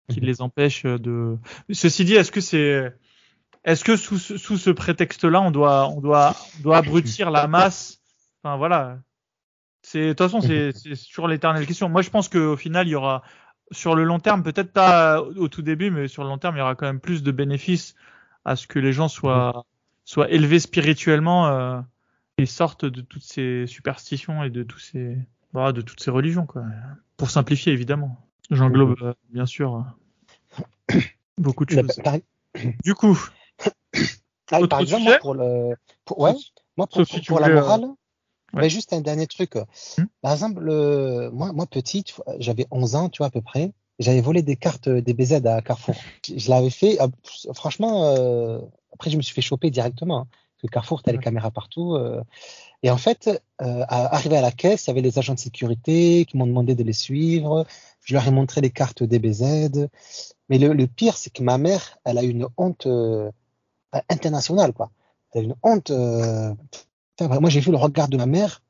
[0.09, 1.37] qui les empêche de.
[1.71, 2.93] Ceci dit, est-ce que c'est,
[3.63, 8.01] est-ce que sous, sous ce prétexte-là, on doit, on doit, doit abrutir la masse?
[8.43, 8.99] Enfin voilà.
[9.81, 11.89] C'est, de toute façon, c'est, c'est sur l'éternelle question.
[11.89, 13.23] Moi, je pense qu'au final, il y aura,
[13.71, 16.59] sur le long terme, peut-être pas au tout début, mais sur le long terme, il
[16.59, 17.95] y aura quand même plus de bénéfices
[18.45, 19.65] à ce que les gens soient,
[20.05, 21.81] soient élevés spirituellement euh,
[22.37, 25.17] et sortent de toutes ces superstitions et de tous ces,
[25.53, 26.63] voilà, de toutes ces religions, quoi.
[27.17, 28.17] Pour simplifier, évidemment.
[28.49, 29.85] J'englobe euh, bien sûr
[31.37, 31.99] beaucoup de choses.
[32.03, 32.15] Par...
[32.83, 33.17] Du coup,
[34.51, 35.75] ah, par exemple, moi, pour le,
[36.05, 36.33] pour, ouais,
[36.77, 37.95] moi pour, pour, pour la morale, ouais.
[38.53, 39.55] mais juste un dernier truc.
[39.55, 40.05] Hmm.
[40.21, 42.03] Par exemple, le, moi, moi petit,
[42.39, 43.71] j'avais 11 ans, tu vois à peu près.
[43.99, 45.95] J'avais volé des cartes des BZ à Carrefour.
[46.35, 46.97] Je l'avais fait.
[46.99, 47.07] Ah,
[47.53, 48.59] franchement, euh,
[48.93, 50.21] après je me suis fait choper directement.
[50.21, 51.95] Hein, parce que Carrefour, t'as les caméras partout.
[51.95, 52.21] Euh,
[52.83, 53.29] et en fait,
[53.61, 56.75] euh, arrivé à la caisse, il y avait les agents de sécurité qui m'ont demandé
[56.75, 57.65] de les suivre.
[58.03, 59.87] Je leur ai montré les cartes DBZ.
[60.49, 63.29] Mais le, le pire, c'est que ma mère, elle a une honte euh,
[64.09, 64.91] internationale, quoi.
[65.31, 65.91] Elle a une honte.
[65.91, 66.53] Euh,
[67.21, 68.61] moi, j'ai vu le regard de ma mère,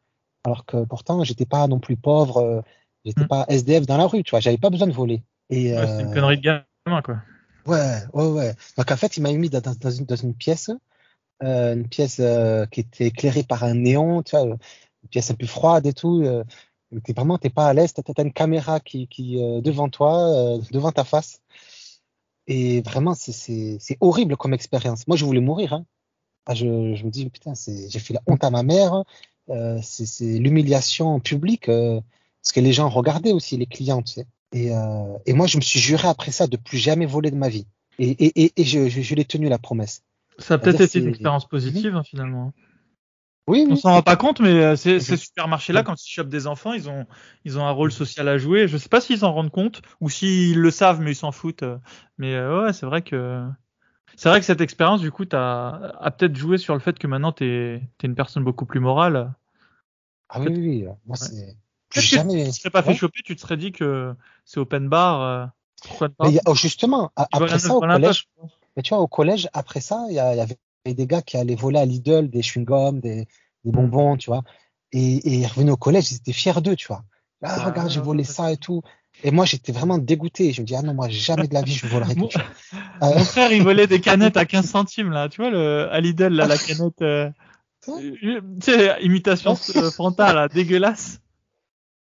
[0.43, 2.61] alors que pourtant, j'étais pas non plus pauvre, euh,
[3.05, 3.27] j'étais mm.
[3.27, 4.39] pas SDF dans la rue, tu vois.
[4.39, 5.23] J'avais pas besoin de voler.
[5.49, 7.17] Et, ouais, c'est une connerie de gamin, quoi.
[7.65, 8.53] Ouais, ouais, ouais.
[8.77, 10.71] Donc en fait, il m'a mis dans, dans, une, dans une pièce
[11.43, 15.35] euh, une pièce euh, qui était éclairée par un néon, tu vois, une pièce un
[15.35, 16.21] peu froide et tout.
[16.23, 16.43] Euh,
[17.03, 17.93] t'es vraiment, t'es pas à l'aise.
[17.93, 21.41] T'as, t'as une caméra qui, qui euh, devant toi, euh, devant ta face.
[22.47, 25.07] Et vraiment, c'est, c'est, c'est horrible comme expérience.
[25.07, 25.73] Moi, je voulais mourir.
[25.73, 25.85] Hein.
[26.45, 29.03] Ah, je, je me dis, putain, c'est, j'ai fait la honte à ma mère.
[29.49, 31.21] Euh, c'est, l'humiliation
[31.69, 32.01] euh,
[32.49, 34.25] parce que les gens regardaient aussi, les clients, tu sais.
[34.53, 37.35] Et, euh, et moi, je me suis juré après ça de plus jamais voler de
[37.35, 37.67] ma vie.
[37.99, 40.01] Et, et, et, et je, je, je l'ai tenu la promesse.
[40.39, 42.51] Ça a peut-être été une expérience positive hein, finalement.
[43.47, 43.77] Oui, On oui.
[43.77, 47.05] s'en rend pas compte, mais euh, ces, supermarchés-là, quand ils chopent des enfants, ils ont,
[47.45, 48.67] ils ont un rôle social à jouer.
[48.67, 51.65] Je sais pas s'ils s'en rendent compte ou s'ils le savent, mais ils s'en foutent.
[52.17, 53.45] Mais euh, ouais, c'est vrai que
[54.15, 57.05] c'est vrai que cette expérience, du coup, t'as a peut-être joué sur le fait que
[57.05, 59.35] maintenant t'es es une personne beaucoup plus morale.
[60.29, 60.87] Ah oui, oui, oui.
[61.05, 61.55] Moi, c'est
[61.93, 62.43] jamais.
[62.43, 62.95] tu ne serais pas fait Ouais.
[62.97, 64.13] choper, tu te serais dit que
[64.45, 65.21] c'est open bar.
[65.21, 65.45] euh,
[65.83, 68.27] pourquoi pas Mais oh, justement, Tu après ça, au collège,
[68.75, 71.79] mais tu vois, au collège, après ça, il y, avait des gars qui allaient voler
[71.79, 73.27] à Lidl des chewing-gums, des,
[73.63, 74.43] des bonbons, tu vois.
[74.91, 77.03] Et, et ils revenaient au collège, ils étaient fiers d'eux, tu vois.
[77.43, 78.81] Ah, Ah, regarde, j'ai volé ça et tout.
[79.23, 80.51] Et moi, j'étais vraiment dégoûté.
[80.51, 82.43] Je me dis, ah non, moi, jamais de la vie, je volerai Mon- quelque chose.
[83.03, 85.29] Euh, Mon frère, il volait des canettes à 15 centimes, là.
[85.29, 87.29] Tu vois, le, à Lidl, là, la canette, euh,
[87.89, 91.19] euh, tu sais, imitation euh, là, dégueulasse.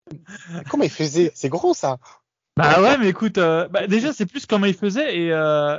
[0.71, 1.99] comment ils faisaient C'est gros, ça.
[2.57, 5.79] Bah ouais, mais écoute, euh, bah, déjà, c'est plus comment il faisait et, euh,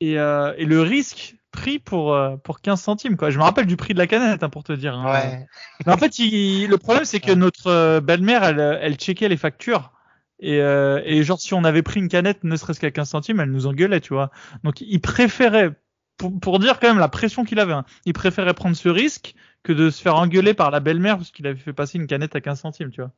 [0.00, 3.30] et, euh, et le risque pris pour, euh, pour 15 centimes, quoi.
[3.30, 4.94] Je me rappelle du prix de la canette, hein, pour te dire.
[4.94, 5.12] hein.
[5.12, 5.46] Ouais.
[5.84, 9.36] Mais en fait, il- le problème, c'est que notre euh, belle-mère, elle, elle checkait les
[9.36, 9.92] factures.
[10.38, 13.40] Et, euh, et genre, si on avait pris une canette, ne serait-ce qu'à 15 centimes,
[13.40, 14.30] elle nous engueulait, tu vois.
[14.64, 15.72] Donc, il préférait,
[16.18, 19.34] pour, pour dire quand même la pression qu'il avait, hein, il préférait prendre ce risque
[19.62, 22.36] que de se faire engueuler par la belle-mère parce qu'il avait fait passer une canette
[22.36, 23.10] à 15 centimes, tu vois.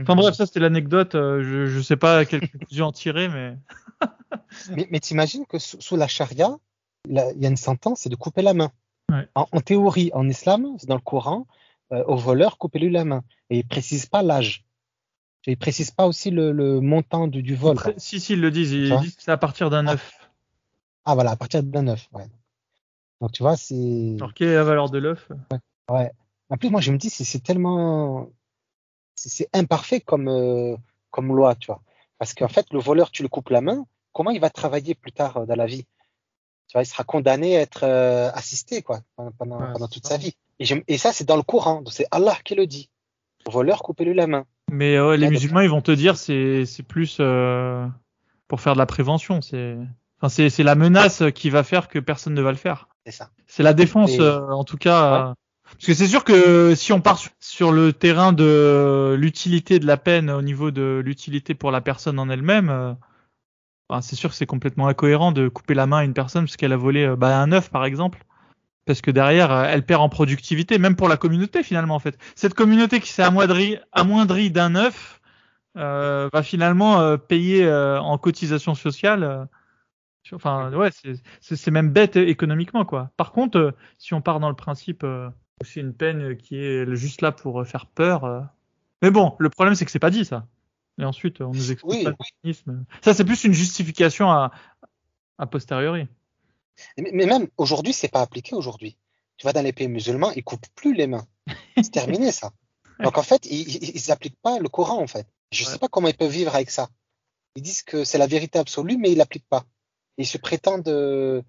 [0.00, 1.14] Enfin bref, ça c'était l'anecdote.
[1.14, 3.56] euh, je, je sais pas quelle conclusion en tirer, mais
[4.70, 6.56] Mais, mais t'imagines que sous, sous la charia,
[7.08, 8.70] il y a une sentence, c'est de couper la main.
[9.10, 9.28] Ouais.
[9.34, 11.46] En, en théorie, en islam, c'est dans le Coran,
[11.92, 13.24] euh, au voleur, coupez-lui la main.
[13.50, 14.64] Et il précise pas l'âge.
[15.46, 17.76] Et il précise pas aussi le, le montant du, du vol.
[17.98, 20.12] Si si ils le disent, ils disent que c'est à partir d'un œuf.
[21.04, 22.08] Ah voilà, à partir d'un œuf.
[22.12, 22.26] Ouais.
[23.20, 24.14] Donc tu vois, c'est.
[24.16, 25.28] Alors quelle est la valeur de l'œuf
[25.90, 26.10] Ouais.
[26.48, 28.30] En plus, moi, je me dis, c'est tellement.
[29.28, 30.76] C'est imparfait comme, euh,
[31.10, 31.80] comme loi, tu vois.
[32.18, 35.12] Parce qu'en fait, le voleur, tu le coupes la main, comment il va travailler plus
[35.12, 35.84] tard euh, dans la vie?
[36.68, 39.00] Tu vois, il sera condamné à être euh, assisté, quoi,
[39.38, 40.10] pendant, Ouais, toute ça.
[40.10, 40.34] sa vie.
[40.58, 41.42] Et, ça, c'est dans le.
[41.42, 42.88] Donc, C'est Allah qui le dit.
[43.46, 44.46] Le voleur, coupez-lui la main.
[44.70, 47.86] Mais euh, les Ouais, musulmans, ils vont te dire c'est c'est plus euh,
[48.48, 49.42] pour faire de la prévention.
[49.42, 49.76] C'est
[50.20, 52.88] enfin la menace qui va faire que personne ne va le faire.
[53.04, 53.30] C'est ça.
[53.46, 55.34] C'est la défense, euh, en tout cas.
[55.72, 59.96] Parce que c'est sûr que si on part sur- le terrain de l'utilité de la
[59.96, 62.92] peine au niveau de l'utilité pour la personne en elle-même, euh,
[63.90, 66.56] ben, c'est sûr que c'est complètement incohérent de couper la main à une personne parce
[66.56, 68.24] qu'elle a volé euh, bah, un œuf, par exemple.
[68.86, 72.18] Parce que derrière, euh, elle perd en productivité, même pour la communauté finalement en fait.
[72.36, 75.20] Cette communauté qui s'est amoindrie, amoindrie d'un œuf
[75.74, 79.48] va finalement payer en cotisation sociale.
[80.32, 80.90] Enfin, ouais,
[81.40, 83.10] c'est- même bête économiquement, quoi.
[83.16, 85.04] Par contre, si on part dans le principe
[85.64, 88.24] c'est une peine qui est juste là pour euh, faire peur.
[88.24, 88.40] euh,
[89.02, 90.46] Mais bon, le problème, c'est que c'est pas dit, ça.
[90.98, 92.84] Et ensuite, on nous explique Oui, pas le mécanisme.
[93.02, 94.50] Ça, c'est plus une justification à,
[95.38, 96.06] a posteriori.
[96.98, 98.96] Mais, mais même aujourd'hui, c'est pas appliqué aujourd'hui.
[99.38, 101.26] Tu vas dans les pays musulmans, ils coupent plus les mains.
[101.76, 102.52] C'est terminé, ça.
[103.02, 105.26] Donc, en fait, ils, ils, ils appliquent pas le Coran, en fait.
[105.50, 105.70] Je Ouais.
[105.72, 106.88] sais pas comment ils peuvent vivre avec ça.
[107.56, 109.64] Ils disent que c'est la vérité absolue, mais ils l'appliquent pas.
[110.18, 111.42] Ils se prétendent euh,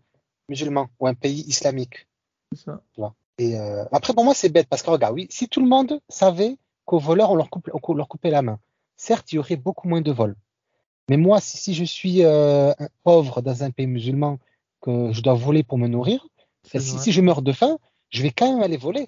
[0.50, 2.08] musulmans ou un pays islamique.
[2.54, 2.82] C'est ça.
[3.38, 6.00] Et euh, après, pour moi, c'est bête parce que regarde, oui, si tout le monde
[6.10, 8.60] savait qu'aux voleurs, on leur, coupe, on leur coupait la main,
[8.96, 10.36] certes, il y aurait beaucoup moins de vols.
[11.10, 14.40] Mais moi, si, si je suis euh, un pauvre dans un pays musulman,
[14.82, 16.28] que je dois voler pour me nourrir,
[16.66, 17.78] si, je meurs de faim,
[18.10, 19.08] je vais quand même aller voler.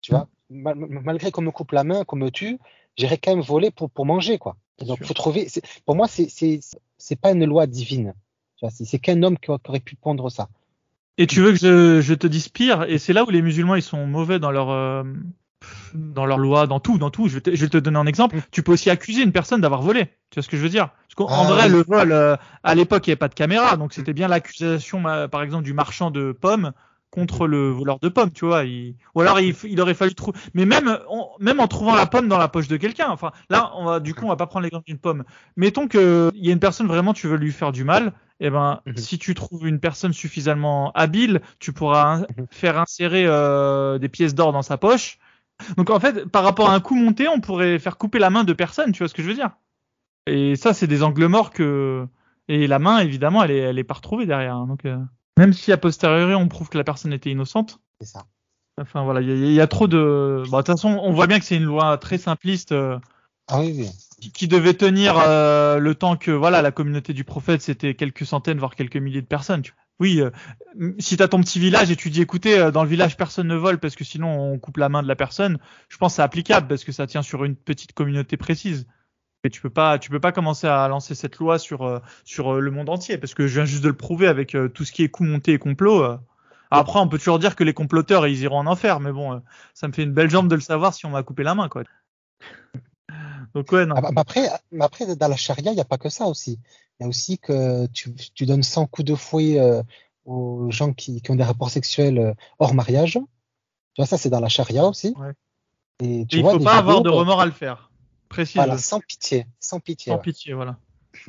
[0.00, 2.58] Tu vois, Mal- malgré qu'on me coupe la main, qu'on me tue,
[2.96, 4.56] j'irai quand même voler pour, pour manger, quoi.
[4.78, 5.48] Donc, faut trouver.
[5.86, 6.28] Pour moi, c'est
[6.98, 8.14] c'est pas une loi divine.
[8.56, 10.48] Tu vois, C'est qu'un homme qui, qui aurait pu pondre ça.
[11.18, 12.84] Et tu veux que je, je te dise pire?
[12.88, 15.04] Et c'est là où les musulmans ils sont mauvais dans leur euh,
[15.94, 17.28] dans leur loi, dans tout, dans tout.
[17.28, 18.36] Je vais te, je vais te donner un exemple.
[18.50, 20.06] Tu peux aussi accuser une personne d'avoir volé.
[20.30, 20.88] Tu vois ce que je veux dire?
[21.08, 21.68] Parce qu'en en Ah, vrai, oui.
[21.68, 25.06] le vol, euh, à l'époque, il n'y avait pas de caméra, donc c'était bien l'accusation,
[25.06, 26.72] euh, par exemple, du marchand de pommes
[27.14, 28.64] contre le voleur de pommes, tu vois.
[28.64, 28.96] Il...
[29.14, 30.36] Ou alors il, il aurait fallu trouver.
[30.54, 33.08] Mais même, on- même en trouvant la pomme dans la poche de quelqu'un.
[33.10, 35.24] Enfin, là, on va, du coup, on va pas prendre l'exemple d'une pomme.
[35.56, 38.12] Mettons que il y a une personne vraiment, tu veux lui faire du mal.
[38.40, 38.96] Eh ben, Mhm.
[38.96, 42.46] si tu trouves une personne suffisamment habile, tu pourras in- Mhm.
[42.50, 45.18] faire insérer euh, des pièces d'or dans sa poche.
[45.76, 48.42] Donc en fait, par rapport à un coup monté, on pourrait faire couper la main
[48.42, 49.50] de personne, tu vois ce que je veux dire?
[50.26, 52.06] Et ça, c'est des angles morts que
[52.48, 54.56] et la main, évidemment, elle est, elle est pas retrouvée derrière.
[54.56, 54.66] hein.
[54.66, 54.98] donc euh,
[55.38, 58.24] même si a posteriori on prouve que la personne était innocente, C'est ça.
[58.80, 60.42] Enfin voilà, il y, a trop de.
[60.48, 62.72] Bon, de toute façon, on voit bien que c'est une loi très simpliste.
[62.72, 62.98] Euh,
[63.46, 63.88] ah oui, oui
[64.32, 68.58] qui, devait tenir euh, le temps que voilà la communauté du prophète c'était quelques centaines
[68.58, 69.62] voire quelques milliers de personnes.
[70.00, 70.30] Oui, euh,
[70.98, 73.48] si tu as ton petit village et tu dis écoutez euh, dans le village personne
[73.48, 76.22] ne vole parce que sinon on coupe la main de la personne, je pense c'est
[76.22, 78.86] applicable parce que ça tient sur une petite communauté précise.
[79.44, 82.70] Mais tu peux pas tu peux pas commencer à lancer cette loi sur sur le
[82.70, 85.10] monde entier parce que je viens juste de le prouver avec tout ce qui est
[85.10, 86.18] coup monté et complot.
[86.70, 89.40] Après, on peut toujours dire que les comploteurs, ils iront en enfer, mais bon,
[89.74, 91.68] ça me fait une belle jambe de le savoir si on m'a coupé la main,
[91.68, 91.84] quoi.
[93.54, 93.94] Donc ouais, non.
[93.96, 94.48] Ah, bah, après,
[94.80, 96.58] après, dans la charia, il n'y a pas que ça aussi.
[96.98, 99.82] Il y a aussi que tu, tu donnes 100 coups de fouet euh,
[100.24, 103.12] aux gens qui, qui, ont des rapports sexuels euh, hors mariage.
[103.12, 103.20] Tu
[103.98, 105.14] vois, ça, c'est dans la charia aussi.
[105.16, 105.32] Ouais.
[106.02, 107.90] Et tu il ne faut pas avoir de remords à le faire.
[108.54, 109.46] Voilà, sans pitié.
[109.60, 110.12] Sans pitié.
[110.12, 110.78] Sans pitié, voilà.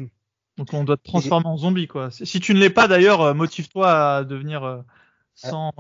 [0.58, 2.10] Donc on doit te transformer en zombie, quoi.
[2.12, 4.84] Si tu ne l'es pas, d'ailleurs, euh, motive-toi à devenir
[5.34, 5.72] sans,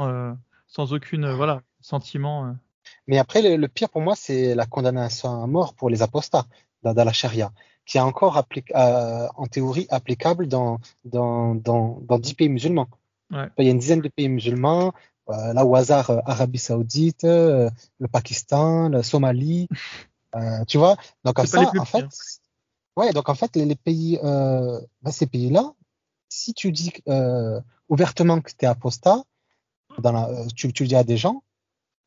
[0.67, 2.55] sans aucune, voilà, sentiment.
[3.07, 6.45] Mais après, le, pire pour moi, c'est la condamnation à mort pour les apostats
[6.83, 7.51] dans, la charia,
[7.85, 8.37] qui est encore
[8.75, 12.89] euh, en théorie applicable dans, dans, dans, dans 10 pays musulmans.
[13.31, 13.47] Ouais.
[13.57, 14.93] Il y a une dizaine de pays musulmans,
[15.29, 19.67] euh, là au hasard, euh, Arabie Saoudite, euh, le Pakistan, la Somalie,
[20.67, 20.97] tu vois.
[21.23, 22.05] Donc en, ça, en fait,
[22.97, 25.73] ouais, donc en fait, les, pays, bah, ces pays-là,
[26.29, 26.91] si tu dis
[27.89, 29.23] ouvertement que tu es apostat,
[29.99, 31.41] dans la, tu, tu le dis à des gens,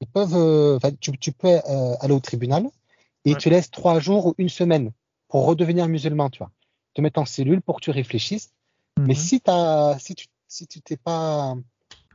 [0.01, 2.71] ils peuvent, euh, tu, tu, peux euh, aller au tribunal
[3.25, 4.93] et tu laisses trois jours ou une semaine
[5.29, 6.51] pour redevenir musulman, tu vois.
[6.95, 8.53] Te mettre en cellule pour que tu réfléchisses.
[8.99, 9.15] Mais mhm.
[9.15, 11.55] si, as, si tu si tu t'es pas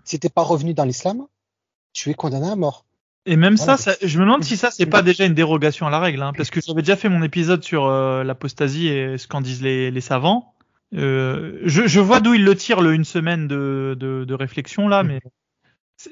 [0.03, 1.27] si t'es pas revenu dans l'islam,
[1.93, 2.85] tu es condamné à mort.
[3.25, 5.89] Et même ça, ça, je me demande si ça c'est pas déjà une dérogation à
[5.89, 9.27] la règle, hein, parce que j'avais déjà fait mon épisode sur euh, l'apostasie et ce
[9.27, 10.53] qu'en disent les, les savants.
[10.93, 14.87] Euh, je, je, vois d'où ils le tirent le une semaine de, de, de réflexion
[14.87, 15.07] là, mm.
[15.07, 15.21] mais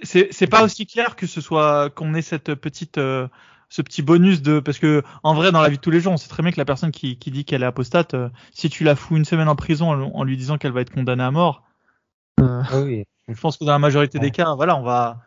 [0.04, 3.28] c'est pas aussi clair que ce soit qu'on ait cette petite euh,
[3.70, 6.14] ce petit bonus de parce que en vrai dans la vie de tous les jours
[6.14, 8.70] on sait très bien que la personne qui, qui dit qu'elle est apostate euh, si
[8.70, 11.32] tu la fous une semaine en prison en, lui disant qu'elle va être condamnée à
[11.32, 11.64] mort
[12.40, 13.06] euh, ah oui.
[13.28, 15.22] je pense que dans la majorité des cas voilà on va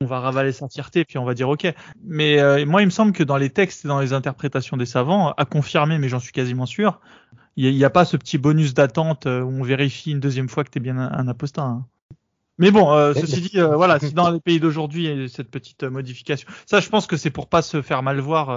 [0.00, 3.12] on va ravaler sa fierté puis on va dire ok mais moi il me semble
[3.12, 6.32] que dans les textes et dans les interprétations des savants à confirmer mais j'en suis
[6.32, 7.00] quasiment sûr
[7.56, 10.70] il n'y a, pas ce petit bonus d'attente où on vérifie une deuxième fois que
[10.70, 11.86] tu es bien un, apostat hein.
[12.58, 15.28] Mais bon, euh, ceci dit, euh, voilà, si dans les pays d'aujourd'hui il y a
[15.28, 18.48] cette petite euh, modification, ça, je pense que c'est pour pas se faire mal voir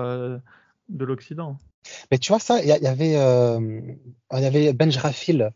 [0.89, 1.57] de l'Occident.
[2.11, 5.51] Mais tu vois ça, il y, avait, y avait Benjrafil,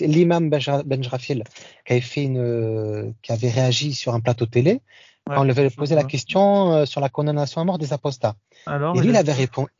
[0.00, 1.44] l'imam Benjrafil,
[1.86, 4.80] qui avait fait une, qui avait réagi sur un plateau télé.
[5.28, 8.36] On lui avait posé la question sur la condamnation à mort des apostats.
[8.66, 9.70] Alors, Et lui, il avait répondu.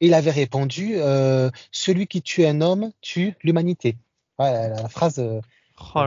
[0.00, 0.96] Il avait répondu
[1.72, 3.96] Celui qui tue un homme tue l'humanité.
[4.38, 5.20] Ouais, la, phrase
[5.94, 6.00] Oh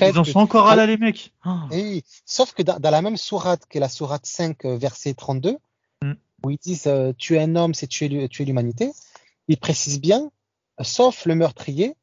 [0.00, 1.32] Ils en sont encore à là, les mecs.
[1.72, 5.56] Et, sauf que dans, la même sourate, qui est la sourate 5, euh, verset 32,
[6.02, 6.12] mm.
[6.42, 8.08] où ils disent euh, tuer un homme, c'est tuer,
[8.40, 8.92] l'humanité,
[9.48, 10.30] ils précisent bien,
[10.80, 11.96] sauf le meurtrier,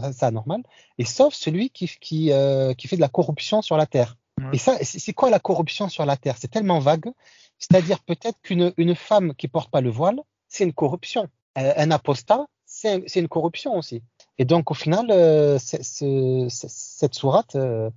[0.00, 0.62] ça c'est normal,
[0.98, 4.16] et sauf celui qui, qui, euh, qui fait de la corruption sur la terre.
[4.52, 6.36] Et ça, c'est quoi la corruption sur la terre?
[6.38, 7.10] C'est tellement vague.
[7.58, 11.28] C'est-à-dire peut-être qu'une une femme qui porte pas le voile, c'est une corruption.
[11.56, 14.02] un apostat, c'est une corruption aussi.
[14.38, 17.90] Et donc, au final, euh, cette sourate, euh,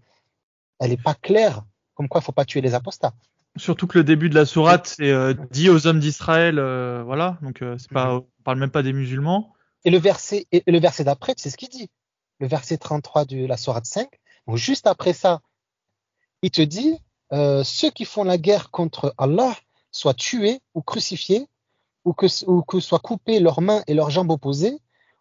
[0.80, 3.14] elle n'est pas claire, comme quoi il ne faut pas tuer les apostats.
[3.56, 6.56] Surtout que le début de la sourate, c'est euh, dit aux hommes d'Israël,
[7.06, 8.18] voilà, donc c'est pas, mhm.
[8.18, 9.54] on parle même pas des musulmans.
[9.86, 11.90] Et le verset, et le verset d'après, c'est ce qu'il dit.
[12.40, 14.10] Le verset 33 de la sourate 5,
[14.48, 15.42] donc juste après ça,
[16.44, 17.00] il te dit,
[17.32, 19.56] ceux qui font la guerre contre Allah
[19.92, 21.48] soient tués ou crucifiés,
[22.06, 24.78] ou que, ou que soient coupées leurs mains et leurs jambes opposées,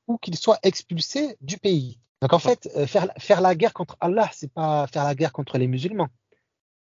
[0.09, 1.99] ou qu'ils soient expulsés du pays.
[2.21, 5.33] Donc en fait, euh, faire, faire la guerre contre Allah, c'est pas faire la guerre
[5.33, 6.09] contre les musulmans.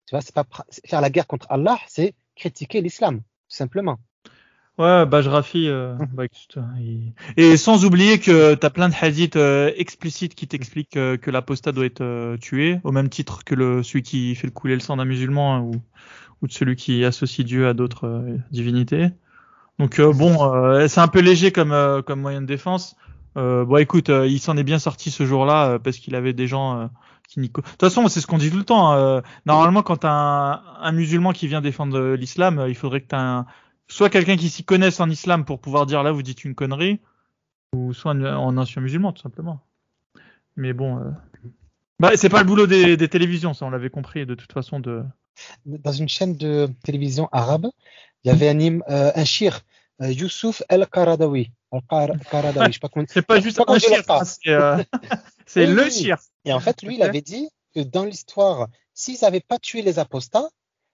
[0.07, 0.46] Tu vois, c'est pas
[0.85, 3.99] faire la guerre contre Allah, c'est critiquer l'islam, tout simplement.
[4.79, 6.09] Ouais, Bajrafi, euh, hum.
[6.12, 6.25] bah,
[7.37, 11.73] et sans oublier que tu as plein de hadiths euh, explicites qui t'expliquent que l'apostat
[11.73, 14.97] doit être tué, au même titre que le, celui qui fait le couler le sang
[14.97, 15.73] d'un musulman hein, ou,
[16.43, 19.09] ou de celui qui associe Dieu à d'autres divinités.
[19.79, 22.97] Donc bon, c'est un peu léger comme, comme moyen de défense.
[23.37, 26.33] Euh, bon, écoute, euh, il s'en est bien sorti ce jour-là euh, parce qu'il avait
[26.33, 26.87] des gens euh,
[27.29, 27.49] qui n'y.
[27.49, 28.93] De toute façon, c'est ce qu'on dit tout le temps.
[28.93, 33.17] Hein, normalement, quand t'as un, un musulman qui vient défendre l'islam, il faudrait que t'aies
[33.17, 33.47] un...
[33.88, 37.01] soit quelqu'un qui s'y connaisse en islam pour pouvoir dire là, vous dites une connerie,
[37.75, 39.61] ou soit un, ancien musulman, tout simplement.
[40.57, 41.14] Mais bon,
[42.01, 44.81] bah, c'est pas le boulot des, des télévisions, ça, on l'avait compris de toute façon.
[44.81, 45.05] De...
[45.66, 47.68] Dans une chaîne de télévision arabe,
[48.25, 49.61] il y avait un, un shir,
[50.01, 51.53] Youssouf El-Qaradawi
[53.09, 54.83] c'est pas juste un chien, c'est euh,
[55.57, 56.16] le chien.
[56.44, 59.99] Et en fait, lui, il avait dit que dans l'histoire, s'ils n'avaient pas tué les
[59.99, 60.49] apostats,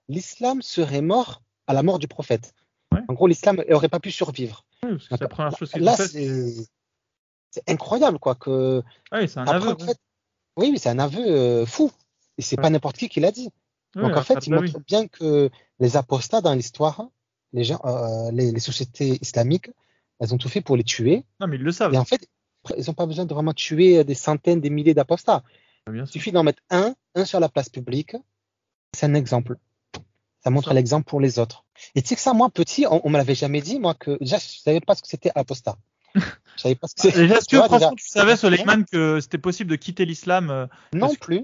[0.09, 2.55] l'islam serait mort à la mort du prophète.
[2.93, 3.01] Ouais.
[3.09, 4.65] En gros, l'islam n'aurait pas pu survivre.
[4.83, 5.71] Oui, parce que c'est la première chose
[7.55, 8.35] c'est incroyable, quoi.
[8.35, 8.83] Que...
[9.11, 9.83] Ah oui, c'est un Après, aveu.
[9.83, 9.99] en fait,
[10.57, 11.91] oui, mais c'est un aveu euh, fou.
[12.39, 12.63] Et c'est Ouais.
[12.63, 13.51] pas n'importe qui qui l'a dit.
[13.95, 14.83] Donc en fait, ah, il bah montre oui.
[14.87, 17.09] bien que les apostats dans l'histoire,
[17.53, 19.71] les gens, euh, les, les sociétés islamiques,
[20.19, 21.25] elles ont tout fait pour les tuer.
[21.41, 21.93] Non, mais ils le savent.
[21.93, 22.27] Et en fait,
[22.79, 25.43] ils n'ont pas besoin de vraiment tuer des centaines, des milliers d'apostats.
[25.93, 28.17] Il suffit d'en mettre un, un sur la place publique.
[28.95, 29.59] C'est un exemple.
[30.45, 31.65] Ça montre l'exemple pour les autres.
[31.95, 34.19] Et tu sais que ça, moi, petit, on, on me l'avait jamais dit, moi, que
[34.19, 35.77] déjà, je savais pas ce que c'était apostat.
[36.57, 37.25] Je savais pas ce que c'était.
[37.25, 40.51] Est-ce Tu que vois, franchement, déjà, tu savais, Soleiman, que c'était possible de quitter l'islam
[40.51, 41.43] euh, Non que- plus.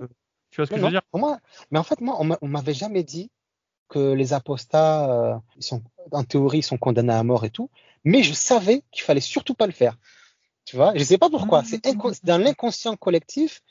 [0.50, 1.02] Tu vois ce que Non, je veux non, dire?
[1.10, 1.38] Pour moi,
[1.70, 3.30] mais en fait, moi, on m'a- on m'avait jamais dit
[3.88, 5.82] que les apostats, euh, ils sont,
[6.12, 7.70] en théorie, ils sont condamnés à mort et tout,
[8.04, 9.96] mais je savais qu'il fallait surtout pas le faire.
[10.66, 11.64] Tu vois, je sais pas pourquoi.
[11.64, 13.62] C'est c'est dans l'inconscient collectif.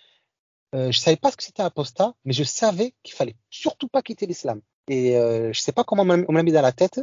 [0.74, 4.02] Euh, je savais pas ce que c'était apostat, mais je savais qu'il fallait surtout pas
[4.02, 4.62] quitter l'islam.
[4.88, 7.00] Et euh, je sais pas comment on me l'a mis dans la tête,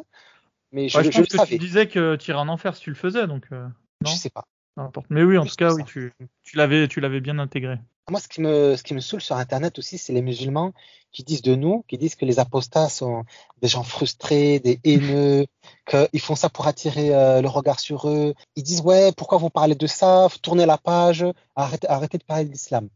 [0.72, 1.50] mais je, Ouais, je je pense le que savais.
[1.50, 3.66] tu disais que tu irais en enfer si tu le faisais, donc euh,
[4.04, 4.44] Je sais pas.
[4.76, 5.06] n'importe.
[5.10, 6.12] Mais oui, en tout cas, oui, tu
[6.56, 7.78] l'avais, tu l'avais bien intégré.
[8.10, 10.74] Moi, ce qui me, ce qui me saoule sur Internet aussi, c'est les musulmans
[11.10, 13.24] qui disent de nous, qui disent que les apostats sont
[13.62, 15.46] des gens frustrés, des haineux,
[15.86, 18.34] qu'ils font ça pour attirer euh, le regard sur eux.
[18.56, 20.28] Ils disent, ouais, pourquoi vous parlez de ça?
[20.42, 21.24] Tournez la page,
[21.56, 22.88] arrêtez, arrêtez de parler de l'islam.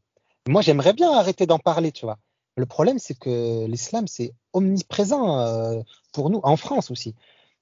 [0.47, 2.19] Moi, j'aimerais bien arrêter d'en parler, tu vois.
[2.57, 7.15] Le problème, c'est que l'islam, c'est omniprésent euh, pour nous, en France aussi.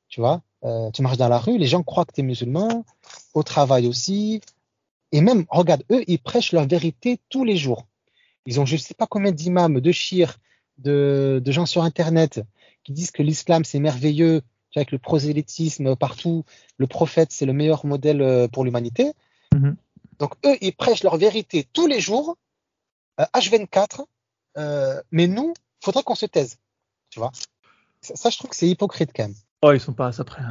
[0.08, 2.84] Tu vois, Euh, tu marches dans la rue, les gens croient que tu es musulman,
[3.34, 4.40] au travail aussi.
[5.12, 7.86] Et même, regarde, eux, ils prêchent leur vérité tous les jours.
[8.46, 10.38] Ils ont je sais pas combien d'imams, de chirs,
[10.78, 12.40] de, de gens sur Internet
[12.82, 14.42] qui disent que l'islam, c'est merveilleux,
[14.76, 16.44] avec le prosélytisme partout,
[16.76, 19.12] le prophète, c'est le meilleur modèle euh, pour l'humanité.
[19.54, 19.76] Mhm.
[20.18, 22.36] Donc, eux, ils prêchent leur vérité tous les jours,
[23.20, 24.04] euh, H24,
[24.58, 26.58] euh, mais nous, faudrait qu'on se taise.
[27.16, 27.32] Tu vois
[28.02, 29.34] ça, ça, je trouve que c'est hypocrite quand même.
[29.62, 30.42] Oh, ils sont pas à ça près.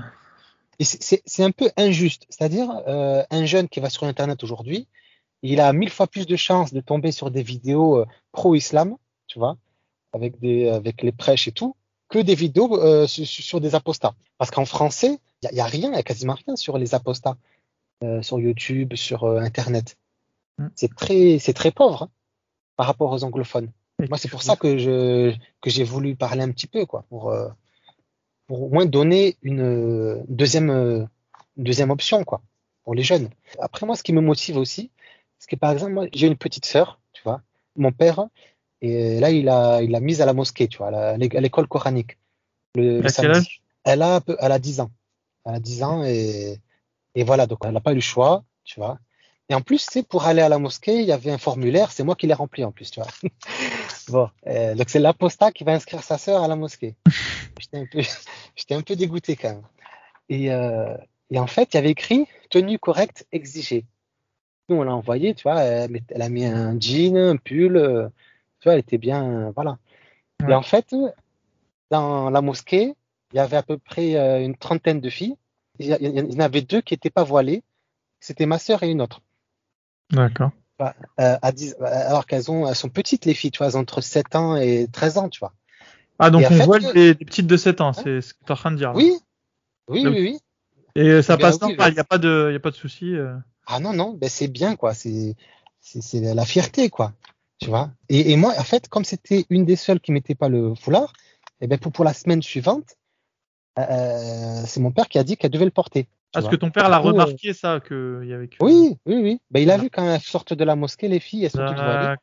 [0.79, 2.25] C'est- un peu injuste.
[2.27, 4.87] C'est-à-dire, euh, un jeune qui va sur Internet aujourd'hui,
[5.43, 8.95] il a mille fois plus de chances de tomber sur des vidéos euh, pro-islam,
[9.27, 9.57] tu vois,
[10.11, 11.75] avec, des, avec les prêches et tout,
[12.09, 14.15] que des vidéos euh, sur, sur des apostats.
[14.39, 17.37] Parce qu'en français, il n'y a, rien, il n'y a quasiment rien sur les apostats,
[18.23, 19.97] sur YouTube, sur Internet.
[20.57, 20.67] Mm.
[20.73, 22.09] C'est très, c'est très pauvre hein,
[22.75, 23.71] par rapport aux anglophones.
[23.99, 27.31] Moi, c'est pour ça que je que j'ai voulu parler un petit peu, quoi, pour
[27.31, 27.47] euh,
[28.47, 31.05] pour au moins donner une euh, deuxième euh,
[31.57, 32.41] une deuxième option, quoi,
[32.83, 33.29] pour les jeunes.
[33.59, 34.91] Après, moi, ce qui me motive aussi,
[35.39, 37.41] c'est que par exemple, moi, j'ai une petite sœur, tu vois,
[37.77, 38.27] mon père,
[38.81, 42.17] et là, il a il l'a mise à la mosquée, tu vois, à l'école coranique.
[42.75, 43.61] Le, samedi.
[43.85, 44.91] Elle a elle a 10 ans.
[45.45, 46.59] Elle a 10 ans et
[47.15, 48.99] et voilà, donc elle n'a pas eu le choix, tu vois.
[49.49, 52.03] Et en plus, c'est pour aller à la mosquée, il y avait un formulaire, c'est
[52.03, 53.09] moi qui l'ai rempli en plus, tu vois.
[54.07, 56.95] Bon, euh, donc c'est l'apostat qui va inscrire sa sœur à la mosquée.
[57.59, 58.01] J'étais un peu,
[58.55, 59.63] j'étais un peu dégoûté quand même.
[60.29, 60.95] Et, euh,
[61.31, 63.85] et en fait, il y avait écrit tenue correcte exigée.
[64.69, 68.07] Nous, on l'a envoyé, tu vois, elle, a mis un jean, un pull, euh,
[68.59, 69.77] tu vois, elle était bien, voilà.
[70.43, 70.51] Ouais.
[70.51, 70.95] Et en fait,
[71.89, 72.93] dans la mosquée,
[73.33, 75.35] il y avait à peu près une trentaine de filles.
[75.79, 77.63] Il y en avait deux qui n'étaient pas voilées.
[78.19, 79.21] C'était ma sœur et une autre.
[80.11, 80.51] D'accord.
[80.81, 80.91] Euh,
[81.41, 84.55] à 10 alors qu'elles ont, elles sont petites, les filles, tu vois, entre 7 ans
[84.57, 85.53] et 13 ans, tu vois.
[86.19, 88.47] Ah, donc Et on fait, voit des petites de 7 ans, c'est ce que tu
[88.47, 88.89] es en train de dire.
[88.91, 88.95] là.
[88.97, 89.13] Oui,
[89.87, 90.39] oui, oui, oui.
[90.95, 91.93] Et ça Eh bien, passe oui, normal, il oui.
[91.93, 93.15] n'y a pas de, y a pas de souci.
[93.15, 93.35] euh.
[93.67, 94.93] Ah non, non, ben c'est bien, quoi.
[94.93, 95.35] C'est,
[95.81, 97.13] c'est, c'est la fierté, quoi.
[97.59, 97.91] Tu vois.
[98.09, 101.13] Et, et moi, en fait, comme c'était une des seules qui mettait pas le foulard,
[101.61, 102.95] et ben pour, pour la semaine suivante,
[103.79, 106.07] euh, c'est mon père qui a dit qu'elle devait le porter.
[106.35, 108.57] Parce que ton père l'a coup, remarqué, ça, qu'il y avait que.
[108.63, 109.39] Oui, oui, oui.
[109.51, 111.77] Ben, il a vu quand elles sortent de la mosquée, les filles, elles sont toutes
[111.77, 112.15] voilées.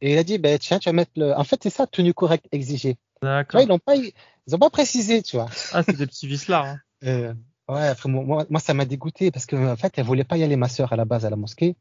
[0.00, 1.32] Et il a dit, ben tiens, tu vas mettre le.
[1.36, 2.96] En fait, c'est ça, tenue correcte exigée.
[3.22, 3.60] D'accord.
[3.60, 5.46] ils l'ont pas, ils ont pas précisé, tu vois.
[5.72, 6.66] Ah, c'est des petits vislards.
[6.66, 6.80] hein.
[7.04, 7.34] Euh,
[7.68, 10.42] ouais, après, moi, moi, ça m'a dégoûté parce que en fait, elle voulait pas y
[10.42, 11.76] aller, ma sœur, à la base, à la mosquée.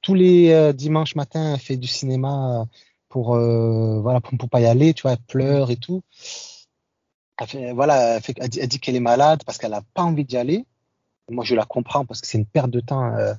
[0.00, 2.66] Tous les euh, dimanches matin, elle fait du cinéma
[3.08, 6.02] pour, euh, voilà, pour, pour pas y aller, tu vois, elle pleure et tout.
[7.38, 9.82] Elle, fait, voilà, elle, fait- elle dit, elle dit qu'elle est malade parce qu'elle a
[9.94, 10.64] pas envie d'y aller.
[11.30, 13.14] Moi, je la comprends parce que c'est une perte de temps.
[13.16, 13.34] euh.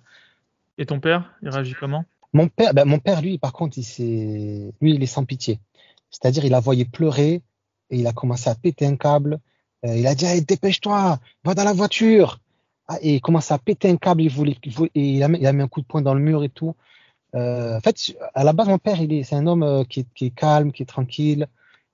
[0.78, 2.06] Et ton père, il réagit comment?
[2.34, 5.60] Mon père, ben, mon père, lui, par contre, il lui, il est sans pitié.
[6.10, 7.42] C'est-à-dire, il la voyait pleurer
[7.90, 9.40] et il a commencé à péter un câble.
[9.86, 12.40] Euh, il a dit, Allez, dépêche-toi, va dans la voiture.
[12.88, 15.28] Ah, et il commence à péter un câble, il voulait, il voulait- et il a,
[15.28, 16.76] mis, il a mis un coup de poing dans le mur et tout.
[17.36, 20.08] Euh, en fait, à la base, mon père, il est, c'est un homme qui est,
[20.14, 21.48] qui est calme, qui est tranquille.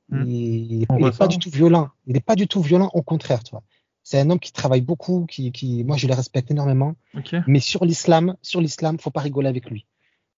[0.10, 0.24] Hmm.
[0.28, 1.28] Il, On il voit est pas ça.
[1.28, 1.90] du tout violent.
[2.08, 3.64] Il n'est pas du tout violent, au contraire, tu vois.
[4.04, 6.96] C'est un homme qui travaille beaucoup, qui, qui, moi, je le respecte énormément.
[7.48, 9.86] Mais sur l'islam, sur l'islam, faut pas rigoler avec lui.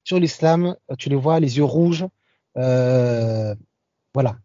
[0.03, 2.05] Sur l'islam, euh, tu le vois, les yeux rouges,
[2.55, 3.55] Euh,
[4.14, 4.38] voilà.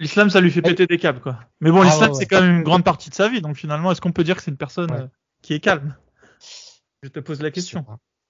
[0.00, 1.38] L'islam, ça lui fait péter des câbles, quoi.
[1.60, 3.92] Mais bon, ah, l'islam, c'est quand même une grande partie de sa vie, donc finalement,
[3.92, 5.06] est-ce qu'on peut dire que c'est une personne euh,
[5.40, 5.94] qui est calme?
[7.02, 7.86] Je te pose la question.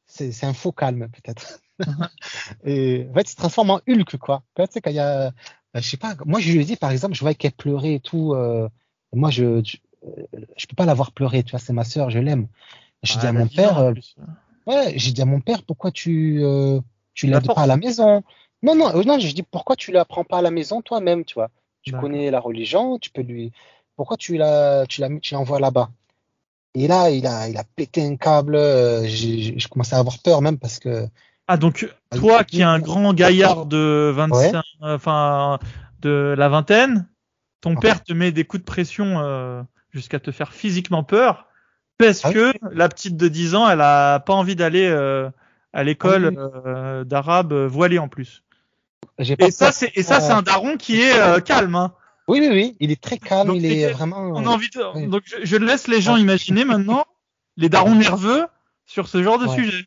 [0.07, 1.61] C'est un faux calme, peut-être.
[2.65, 4.43] et en fait, il se transforme en Hulk, quoi.
[4.55, 5.33] Tu sais, quand il y a,
[5.75, 8.01] je sais pas, moi, je lui ai dit, par exemple, je voyais qu'elle pleurait et
[8.01, 8.35] tout.
[8.35, 8.69] Euh,
[9.13, 9.77] moi, je, je,
[10.57, 12.49] je, peux pas la voir pleurer, tu vois, c'est ma sœur, je l'aime.
[13.03, 13.93] J'ai dit à mon père, euh,
[14.67, 16.81] ouais, j'ai dit à mon père, pourquoi tu, euh,
[17.15, 18.23] tu l'aides pas à la maison?
[18.63, 21.25] Non, non, euh, non, je dis pourquoi tu la prends pas à la maison toi-même,
[21.25, 21.51] tu vois?
[21.83, 23.53] Tu connais la religion, tu peux lui,
[23.95, 25.91] pourquoi tu la, tu la, tu l'envoies là-bas?
[26.75, 28.57] Et là, il a, il a pété un câble.
[28.57, 31.07] je commençais à avoir peur même parce que.
[31.49, 35.61] Ah donc toi qui es un grand gaillard de 25, enfin
[36.01, 37.07] de la vingtaine,
[37.75, 41.47] ton père te met des coups de pression jusqu'à te faire physiquement peur
[41.99, 45.31] parce ah que la petite de 10 ans, elle a pas envie d'aller euh,
[45.73, 48.43] à l'école ah euh, d'arabe euh, voilée en plus.
[49.19, 51.75] Et ça, c'est et ça, c'est un daron qui est calme.
[51.75, 51.95] Hein.
[52.29, 54.19] Oui, oui, oui, il est très calme, il est vraiment.
[54.19, 54.69] On a envie
[55.09, 57.07] Donc je, laisse les gens imaginer maintenant
[57.57, 58.47] les darons nerveux
[58.85, 59.85] sur ce genre de sujet.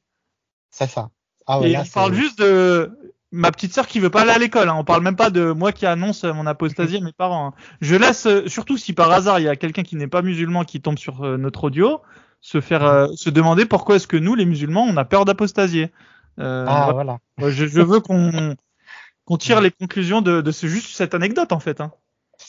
[0.72, 1.10] C'est ça.
[1.46, 2.92] Ah ouais, et on parle juste de
[3.32, 4.70] ma petite sœur qui veut pas aller à l'école.
[4.70, 4.76] Hein.
[4.78, 7.48] On parle même pas de moi qui annonce mon apostasie à mes parents.
[7.48, 7.54] Hein.
[7.82, 10.64] Je laisse, euh, surtout si par hasard il y a quelqu'un qui n'est pas musulman
[10.64, 12.02] qui tombe sur euh, notre audio,
[12.42, 15.92] se faire euh, se demander pourquoi est-ce que nous les musulmans on a peur d'apostasier.
[16.38, 17.20] ah voilà.
[17.38, 18.56] Je, je veux qu'on
[19.26, 21.82] qu'on tire les conclusions de, de ce, juste cette anecdote en fait.
[21.82, 21.92] Hein.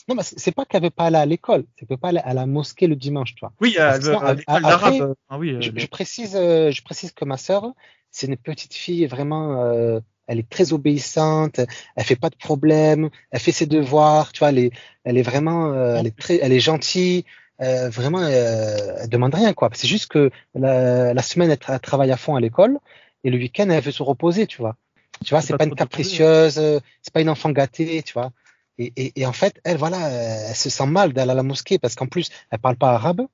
[0.07, 2.21] Non, mais c'est pas qu'elle veut pas aller à l'école, c'est qu'elle veut pas aller
[2.23, 3.51] à la mosquée le dimanche, tu vois.
[3.59, 5.15] Oui, à l'école d'arabe.
[5.27, 7.73] Ah, oui, je, je, précise, je précise que ma sœur,
[8.09, 9.99] c'est une petite fille vraiment euh,
[10.31, 11.59] elle est très obéissante,
[11.95, 14.71] elle fait pas de problème, elle fait ses devoirs, tu vois, elle est,
[15.03, 17.25] elle est vraiment, euh, elle est très, elle est gentille,
[17.61, 19.69] euh, vraiment, euh, elle demande rien quoi.
[19.73, 22.79] C'est juste que la, la semaine elle, travaille à fond à l'école
[23.25, 24.77] et le week-end elle veut se reposer, tu vois.
[25.25, 26.55] Tu vois, c'est pas, pas une capricieuse,
[27.01, 28.31] c'est pas une enfant gâtée, tu vois.
[28.77, 31.77] Et, et, et, en fait, elle, voilà, elle se sent mal d'aller à la mosquée
[31.77, 33.27] parce qu'en plus, elle parle pas arabe.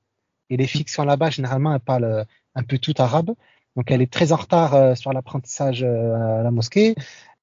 [0.50, 3.30] Et les filles qui sont là-bas, généralement, elles parlent un peu tout arabe.
[3.76, 6.94] Donc elle est très en retard euh, sur l'apprentissage euh, à la mosquée.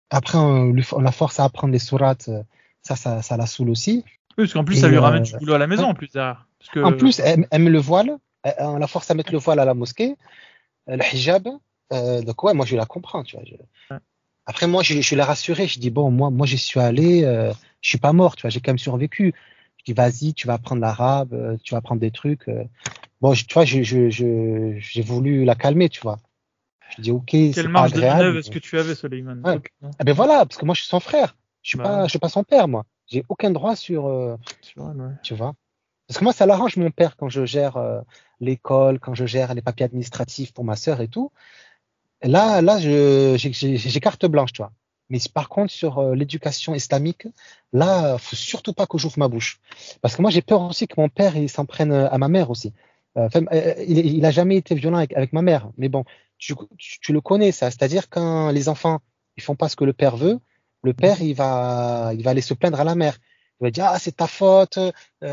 [0.10, 2.30] Après, on, la force à apprendre les sourates.
[2.30, 2.44] Euh,
[2.82, 4.04] ça, ça, ça la saoule aussi.
[4.38, 6.12] Oui, parce qu'en plus, ça lui ramène du boulot à la maison, en plus.
[6.12, 6.38] Parce
[6.72, 6.80] que...
[6.82, 8.18] En plus, elle, met le voile.
[8.60, 10.16] On la force à mettre le voile à la mosquée.
[10.88, 11.48] Le hijab.
[11.90, 14.00] donc ouais, moi, je la comprends, tu vois.
[14.46, 15.68] Après, moi, je, je l'ai rassuré.
[15.68, 17.24] Je dis, bon, moi, moi j'y suis allé.
[17.24, 17.52] Euh,
[17.82, 18.52] je suis pas mort, tu vois.
[18.52, 19.34] J'ai quand même survécu.
[19.78, 21.58] Je dis, vas-y, tu vas apprendre l'arabe.
[21.64, 22.48] tu vas apprendre des trucs.
[23.26, 26.20] Bon, tu vois, j'ai je, je, voulu la calmer, tu vois.
[26.96, 29.60] Je dis, ok, Quelle marge de manœuvre est-ce que tu avais, Soleiman ouais.
[29.98, 31.36] Ah ben voilà, parce que moi, je suis son frère.
[31.64, 32.86] Je suis bah pas, je suis pas son père, moi.
[33.08, 34.38] J'ai aucun droit sur, euh,
[35.24, 35.56] tu vois.
[36.08, 38.00] Parce que moi, ça l'arrange mon père quand je gère euh,
[38.40, 41.32] l'école, quand je gère les papiers administratifs pour ma sœur et tout.
[42.22, 44.72] là, là, j'ai carte blanche, tu vois.
[45.10, 47.28] Mais par contre, sur euh, l'éducation islamique,
[47.74, 49.60] là, faut surtout pas que j'ouvre ma bouche.
[50.04, 52.52] Parce que moi, j'ai peur aussi que mon père, il s'en prenne à ma mère
[52.52, 52.72] aussi.
[53.16, 53.42] Enfin,
[53.88, 55.70] il, il a jamais été violent avec, avec ma mère.
[55.78, 56.04] Mais bon,
[56.38, 59.00] tu, tu, le connais ça, c'est-à-dire quand les enfants
[59.38, 60.40] ils font pas ce que le père veut,
[60.84, 63.18] le père il va il va aller se plaindre à la mère.
[63.62, 64.92] Il va dire ah c'est ta faute, euh,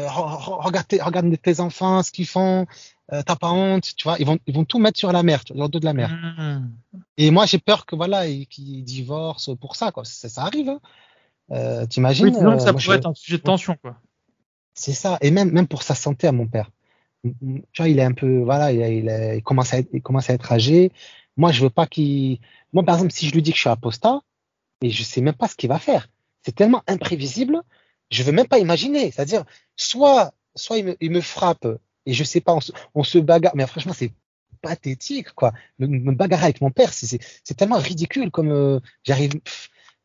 [0.08, 2.66] regarde, tes, regarde tes enfants ce qu'ils font,
[3.12, 4.16] euh, t'as pas honte, tu vois.
[4.20, 6.10] Ils vont ils vont tout mettre sur la mère, sur le dos de la mère.
[6.10, 6.70] Mmh.
[7.16, 10.04] Et moi j'ai peur que voilà qu'ils divorcent pour ça quoi.
[10.04, 10.68] Ça, ça arrive.
[10.68, 10.80] Hein.
[11.50, 13.96] Euh, T'imagines oui, euh, ça pourrait être un sujet de tension quoi.
[14.74, 15.18] C'est ça.
[15.20, 16.70] Et même même pour sa santé à mon père
[17.22, 20.34] tu vois, il est un peu, voilà, il, il, commence à être, il commence à
[20.34, 20.92] être âgé.
[21.36, 22.38] Moi, je veux pas qu'il,
[22.72, 24.20] moi, par exemple, si je lui dis que je suis apostat,
[24.82, 26.08] et je sais même pas ce qu'il va faire.
[26.44, 27.62] C'est tellement imprévisible,
[28.10, 29.10] je veux même pas imaginer.
[29.10, 29.44] C'est-à-dire,
[29.76, 31.66] soit, soit il me, il me, frappe,
[32.06, 34.12] et je sais pas, on se, on se bagarre, mais franchement, c'est
[34.60, 35.52] pathétique, quoi.
[35.78, 37.18] Me, bagarrer avec mon père, c'est
[37.56, 39.40] tellement ridicule comme, euh, j'arrive,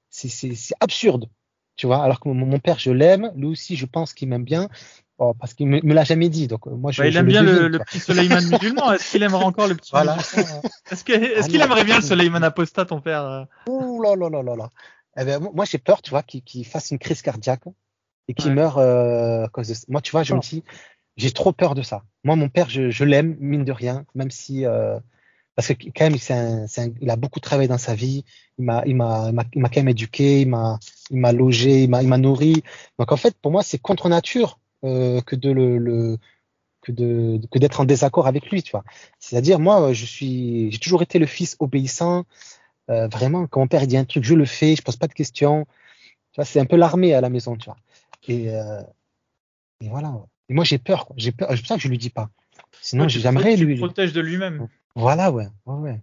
[0.10, 1.30] c'est absurde,
[1.76, 2.04] tu vois.
[2.04, 4.70] Alors que mon père, je l'aime, lui aussi, je pense qu'il m'aime bien,
[5.20, 6.48] Oh, parce qu'il me, me l'a jamais dit.
[6.48, 8.94] Donc euh, moi, je, bah, il aime bien le, le, petit Soleiman musulman.
[8.94, 10.16] Est-ce qu'il aimerait encore le petit voilà.
[10.92, 13.44] Est-ce qu'il est ah, qu'il aimerait bien le Soleiman apostat, ton père euh?
[13.68, 14.70] Ouh là là là là là.
[15.20, 17.64] Eh ben, moi, j'ai peur, tu vois, qu'il qu fasse une crise cardiaque
[18.28, 18.56] et qu'il ouais.
[18.56, 19.86] meure euh, à cause de ça.
[19.88, 20.36] Moi, tu vois, je oh.
[20.36, 20.64] me dis,
[21.16, 22.04] j'ai trop peur de ça.
[22.24, 25.00] Moi, mon père, je, je l'aime, mine de rien, même si euh,
[25.56, 28.24] parce que quand même, un, un, il a beaucoup travaillé dans sa vie.
[28.60, 30.78] Il m'a, il m'a, il m'a quand même éduqué, il m'a,
[31.10, 32.62] il m'a logé, il m'a, il m'a nourri.
[33.00, 36.18] Donc en fait, pour moi, c'est contre nature euh, que de le, le
[36.82, 38.84] que de que d'être en désaccord avec lui, tu vois.
[39.20, 42.26] C'est-à-dire moi, je suis, j'ai toujours été le fils obéissant.
[42.90, 45.14] Euh, vraiment, quand mon père dit un truc, je le fais, je pose pas de
[45.14, 45.66] questions.
[46.32, 47.78] Tu vois, c'est un peu l'armée à la maison, tu vois.
[48.28, 48.82] Et, euh,
[49.82, 50.14] et voilà.
[50.50, 51.12] Et moi, j'ai peur.
[51.18, 51.50] J'ai peur.
[51.52, 52.30] C'est pour ça que je lui dis pas.
[52.82, 53.78] Sinon, ouais, j'aimerais lui.
[53.78, 54.68] Protège de lui-même.
[54.96, 56.02] Voilà, ouais, ouais, ouais.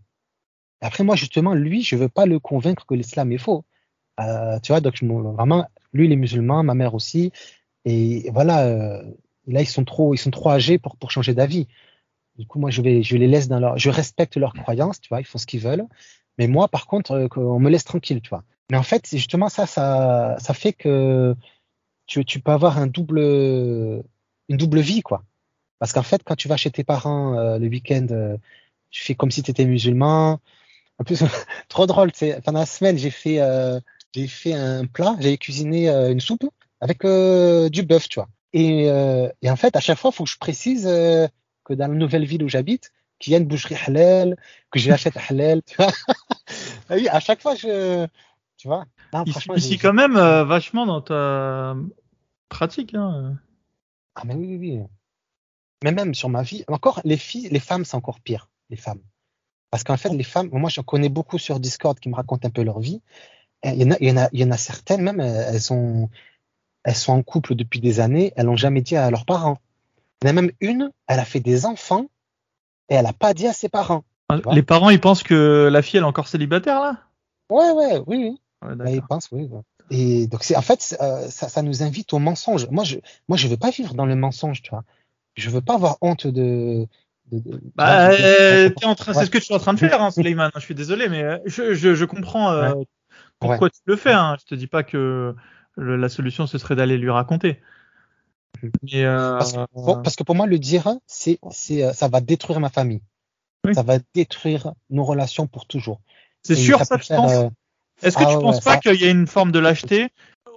[0.81, 3.65] Après, moi, justement, lui, je veux pas le convaincre que l'islam est faux.
[4.21, 7.33] Euh, tu vois, donc je, vraiment, lui il est musulman, ma mère aussi,
[7.85, 9.03] et voilà, euh,
[9.47, 11.69] là ils sont trop, ils sont trop âgés pour pour changer d'avis.
[12.39, 15.09] Du coup, moi je vais, je les laisse dans leur, je respecte leurs croyances, tu
[15.09, 15.87] vois, ils font ce qu'ils veulent,
[16.39, 18.45] mais moi par contre, euh, on me laisse tranquille, tu vois.
[18.71, 21.37] Mais en fait, justement ça, ça, ça fait que
[22.07, 23.21] tu, tu peux avoir un double,
[24.49, 25.25] une double vie, quoi.
[25.79, 28.37] Parce qu'en fait, quand tu vas chez tes parents euh, le week-end, euh,
[28.91, 30.41] tu fais comme si tu étais musulman.
[30.99, 31.23] En plus,
[31.69, 32.13] trop drôle,
[32.45, 33.81] pendant la semaine, j'ai fait, euh,
[34.15, 36.45] j'ai fait un plat, j'ai cuisiné une soupe
[36.85, 37.03] avec
[37.73, 38.29] du bœuf, tu vois.
[38.53, 38.85] Et,
[39.43, 42.25] et, en fait, à chaque fois, il faut que je précise que dans la nouvelle
[42.25, 44.37] ville où j'habite, qu'il y a une boucherie halal,
[44.71, 45.93] que j'ai acheté halal, tu vois.
[46.91, 48.07] Ah oui, à chaque fois, je,
[48.59, 48.85] tu vois.
[49.15, 49.25] Non,
[49.57, 51.75] ici, quand même vachement dans ta
[52.51, 52.95] pratique.
[52.95, 53.39] Hein.
[54.15, 54.83] Ah mais oui, oui, oui.
[55.83, 59.03] Mais même sur ma vie, encore les filles, les femmes, c'est encore pire, les femmes.
[59.71, 62.51] Parce qu'en fait, les femmes, moi, je connais beaucoup sur Discord qui me racontent un
[62.51, 63.03] peu leur vie.
[63.65, 65.61] Il y en a, il y en a, il y en a certaines, même, elles
[65.61, 66.09] sont,
[66.85, 69.59] elles sont en couple depuis des années, elles n'ont jamais dit à leurs parents.
[70.23, 72.07] Il y en a même une, elle a fait des enfants
[72.89, 74.05] et elle n'a pas dit à ses parents.
[74.29, 76.99] Ah, les parents, ils pensent que la fille, elle est encore célibataire, là?
[77.51, 78.93] Ouais, ouais, oui, oui.
[78.93, 79.51] ils pensent, oui.
[79.91, 82.69] Et donc, c'est, en fait, euh, ça, ça, nous invite au mensonge.
[82.71, 82.97] Moi, je,
[83.29, 84.85] moi, je veux pas vivre dans le mensonge, tu vois
[85.35, 86.87] je veux pas avoir honte de.
[87.75, 90.51] bah, euh, en train, c'est ce que tu es en train de faire, hein, Suleiman.
[90.55, 92.75] Je suis désolé, mais euh, je, je, je comprends euh,
[93.41, 94.13] pourquoi tu le fais.
[94.13, 94.37] Hein.
[94.41, 95.35] Je te dis pas que
[95.77, 97.61] la solution ce serait d'aller lui raconter.
[98.83, 99.39] Mais, euh...
[99.39, 103.03] parce, que, parce, que pour moi, le dire, c'est, c'est, ça va détruire ma famille.
[103.73, 106.01] Ça va détruire nos relations pour toujours.
[106.43, 107.51] C'est sûr, ça, je pense.
[108.03, 110.09] Est-ce que ah tu penses pas qu'il y a une forme de lâcheté?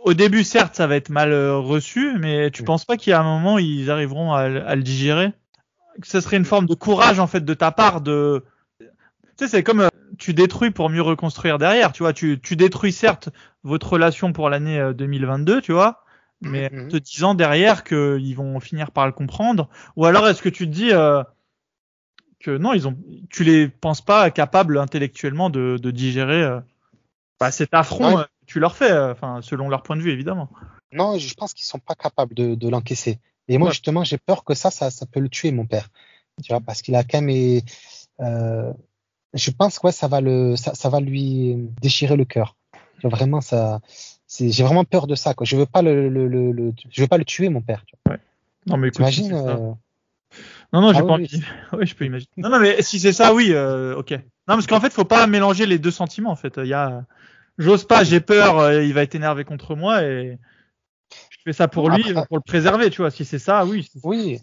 [0.04, 3.14] Au début, certes, ça va être mal euh, reçu, mais tu penses pas qu'il y
[3.14, 5.32] a un moment ils arriveront à, le digérer?
[6.02, 8.44] Que ce serait une forme de courage en fait de ta part de.
[8.80, 8.86] Tu
[9.40, 11.92] sais, c'est comme euh, tu détruis pour mieux reconstruire derrière.
[11.92, 13.30] Tu vois, tu, tu détruis certes
[13.64, 16.04] votre relation pour l'année 2022, euh, tu vois,
[16.42, 19.70] mais en te disant derrière qu'ils vont finir par le comprendre.
[19.96, 20.92] Ou alors est-ce que tu te dis
[22.40, 22.98] que non, ils ont,
[23.30, 26.60] tu les penses pas capables intellectuellement de, de digérer
[27.40, 30.50] bah, cet affront tu leur fais, euh, enfin, selon leur point de vue, évidemment.
[30.92, 33.20] Non, je pense qu'ils sont pas capables de, de l'encaisser.
[33.50, 35.90] Et moi, justement, j'ai peur que ça, ça, ça, peut le tuer, mon père.
[36.44, 37.62] Tu vois, parce qu'il a quand même,
[38.22, 38.74] euh,
[39.38, 42.56] je pense que ouais, ça va le, ça, ça va lui déchirer le cœur.
[43.04, 43.80] Vraiment, ça,
[44.40, 45.34] j'ai vraiment peur de ça.
[45.34, 45.46] Quoi.
[45.46, 47.84] Je veux pas le, le, le, je veux pas le tuer, mon père.
[47.86, 48.16] Tu vois.
[48.16, 48.22] Ouais.
[48.66, 49.74] Non, mais écoute, euh...
[50.74, 51.44] Non, non, j'ai ah pas envie.
[51.74, 52.30] Oui, je peux imaginer.
[52.38, 54.12] Non, non, mais si c'est ça, oui, euh, ok.
[54.12, 56.32] Non, parce qu'en fait, faut pas mélanger les deux sentiments.
[56.32, 57.04] En fait, il y a,
[57.58, 60.38] j'ose pas, j'ai peur, euh, il va être énervé contre moi et
[61.48, 63.12] fais ça pour lui, pour le préserver, tu vois.
[63.12, 63.90] Si c'est ça, oui.
[64.04, 64.40] oui.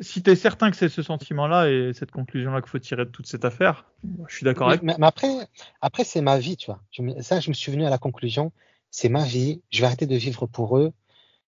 [0.00, 3.10] Si tu es certain que c'est ce sentiment-là et cette conclusion-là qu'il faut tirer de
[3.10, 3.86] toute cette affaire,
[4.26, 4.82] je suis d'accord avec.
[4.82, 5.28] Mais, mais, après,
[5.80, 6.80] après c'est ma vie, tu vois.
[7.22, 8.52] ça, je me suis venu à la conclusion,
[8.90, 10.92] c'est ma vie, je vais arrêter de vivre pour eux.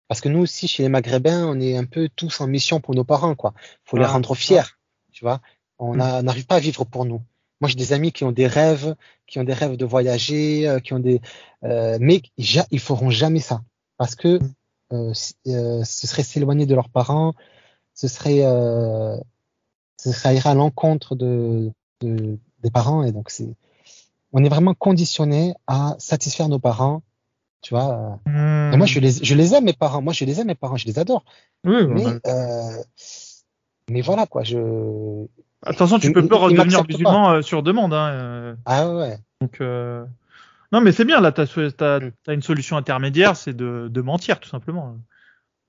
[0.08, 2.94] Parce que nous aussi, chez les Maghrébins, on est un peu tous en mission pour
[2.94, 3.54] nos parents, quoi.
[3.84, 4.76] Faut les rendre fiers,
[5.10, 5.40] tu vois.
[5.78, 6.22] On mm.
[6.22, 7.22] n'arrive pas à vivre pour nous.
[7.60, 8.94] Moi, j'ai des amis qui ont des rêves,
[9.26, 11.20] qui ont des rêves de voyager, euh, qui ont des,
[11.64, 13.62] euh, mais ils feront jamais ça
[14.02, 14.52] parce que mm.
[14.92, 17.34] Ce serait s'éloigner de leurs parents,
[17.94, 19.16] ce serait, euh,
[19.98, 21.70] ce serait à l'encontre de,
[22.00, 23.54] de, des parents et donc c'est,
[24.32, 27.02] on est vraiment conditionné à satisfaire nos parents,
[27.60, 28.18] tu vois.
[28.26, 30.02] Et moi, je les, je les aime mes parents.
[30.02, 31.24] Moi, je les aime mes parents, je les adore.
[31.64, 32.82] Oui, mais, euh,
[33.90, 35.26] mais voilà quoi, je
[35.64, 37.94] Attention, tu peux pas redevenir musulman euh, sur demande.
[37.94, 38.54] Hein, euh.
[38.64, 39.16] Ah ouais.
[39.40, 40.04] Donc, euh...
[40.72, 41.20] non, mais c'est bien.
[41.20, 42.12] Là, t'as as, mm.
[42.26, 44.96] as, une solution intermédiaire, c'est de, de, mentir, tout simplement.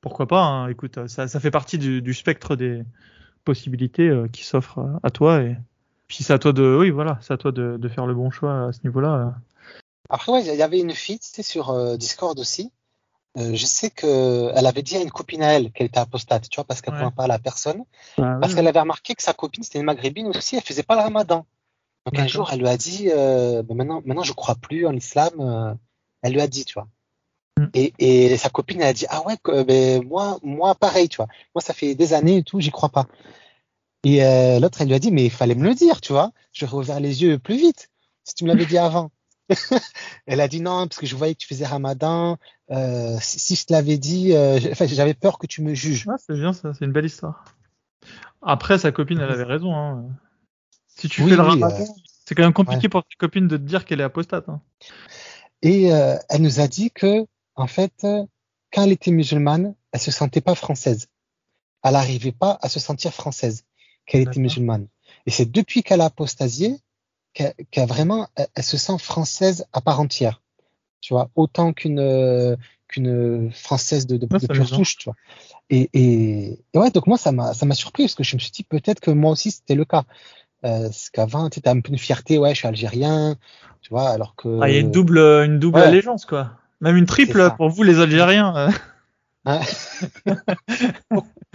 [0.02, 2.84] Pourquoi pas hein, Écoute, ça, ça, fait partie du, du, spectre des
[3.46, 5.42] possibilités euh, qui s'offrent à toi.
[5.42, 5.56] Et
[6.08, 8.32] puis c'est à toi de, oui, voilà, c'est à toi de, de, faire le bon
[8.32, 9.36] choix à ce niveau-là.
[10.10, 12.72] Après, ouais, il y avait une fille, c'était sur Discord aussi.
[13.36, 16.56] Euh, je sais qu'elle avait dit à une copine à elle qu'elle était apostate, tu
[16.58, 17.12] vois, parce qu'elle ne ouais.
[17.12, 17.84] pas à la personne.
[18.20, 20.96] Ah parce qu'elle avait remarqué que sa copine, c'était une maghrébine aussi, elle faisait pas
[20.96, 21.46] le ramadan.
[22.06, 24.92] Donc un jour, elle lui a dit, euh, ben maintenant, maintenant, je crois plus en
[24.92, 25.32] l'islam.
[25.40, 25.74] Euh,
[26.22, 26.88] elle lui a dit, tu vois.
[27.58, 27.66] Mm.
[27.74, 31.28] Et, et, sa copine, elle a dit, ah ouais, ben, moi, moi, pareil, tu vois.
[31.56, 33.08] Moi, ça fait des années et tout, j'y crois pas.
[34.04, 36.32] Et euh, l'autre, elle lui a dit, mais il fallait me le dire, tu vois.
[36.52, 37.90] J'aurais ouvert les yeux plus vite
[38.26, 39.12] si tu me l'avais dit avant.
[40.26, 42.38] elle a dit non parce que je voyais que tu faisais Ramadan.
[43.22, 46.06] Si, si, je te l'avais dit, j'avais peur que tu me juges.
[46.10, 47.46] Ah, c'est bien ça, c'est une belle histoire.
[48.42, 49.74] Après, sa copine, elle avait raison.
[49.74, 50.06] Hein.
[50.96, 51.86] Si tu fais le Ramadan, euh,
[52.26, 52.90] c'est quand même compliqué ouais.
[52.90, 54.48] pour ta copine de te dire qu'elle est apostate.
[54.50, 54.62] Hein.
[55.62, 57.26] Et euh, elle nous a dit que,
[57.56, 57.94] en fait,
[58.72, 61.08] quand elle était musulmane, elle se sentait pas française.
[61.84, 63.64] Elle n'arrivait pas à se sentir française,
[64.06, 64.88] qu'elle était musulmane.
[65.26, 66.78] Et c'est depuis qu'elle a apostasié
[67.34, 70.42] qu'elle qu vraiment, elle, elle, se sent française à part entière.
[71.02, 72.56] tu vois, autant qu'une euh,
[72.88, 75.16] qu'une française de, de, de pure tu vois.
[75.70, 78.40] Et, et, et ouais, donc moi, ça m'a ça m'a surpris parce que je me
[78.40, 80.04] suis dit peut-être que moi aussi c'était le cas.
[80.66, 83.36] Euh, parce qu'avant, tu as un peu une fierté, ouais, je suis algérien,
[83.82, 84.60] tu vois, alors que.
[84.62, 85.86] Ah, il y a une double, une double Ouais.
[85.86, 86.52] allégeance, quoi.
[86.82, 88.56] Même une triple pour vous, les Algériens.
[88.56, 88.70] euh.
[89.46, 89.60] Hein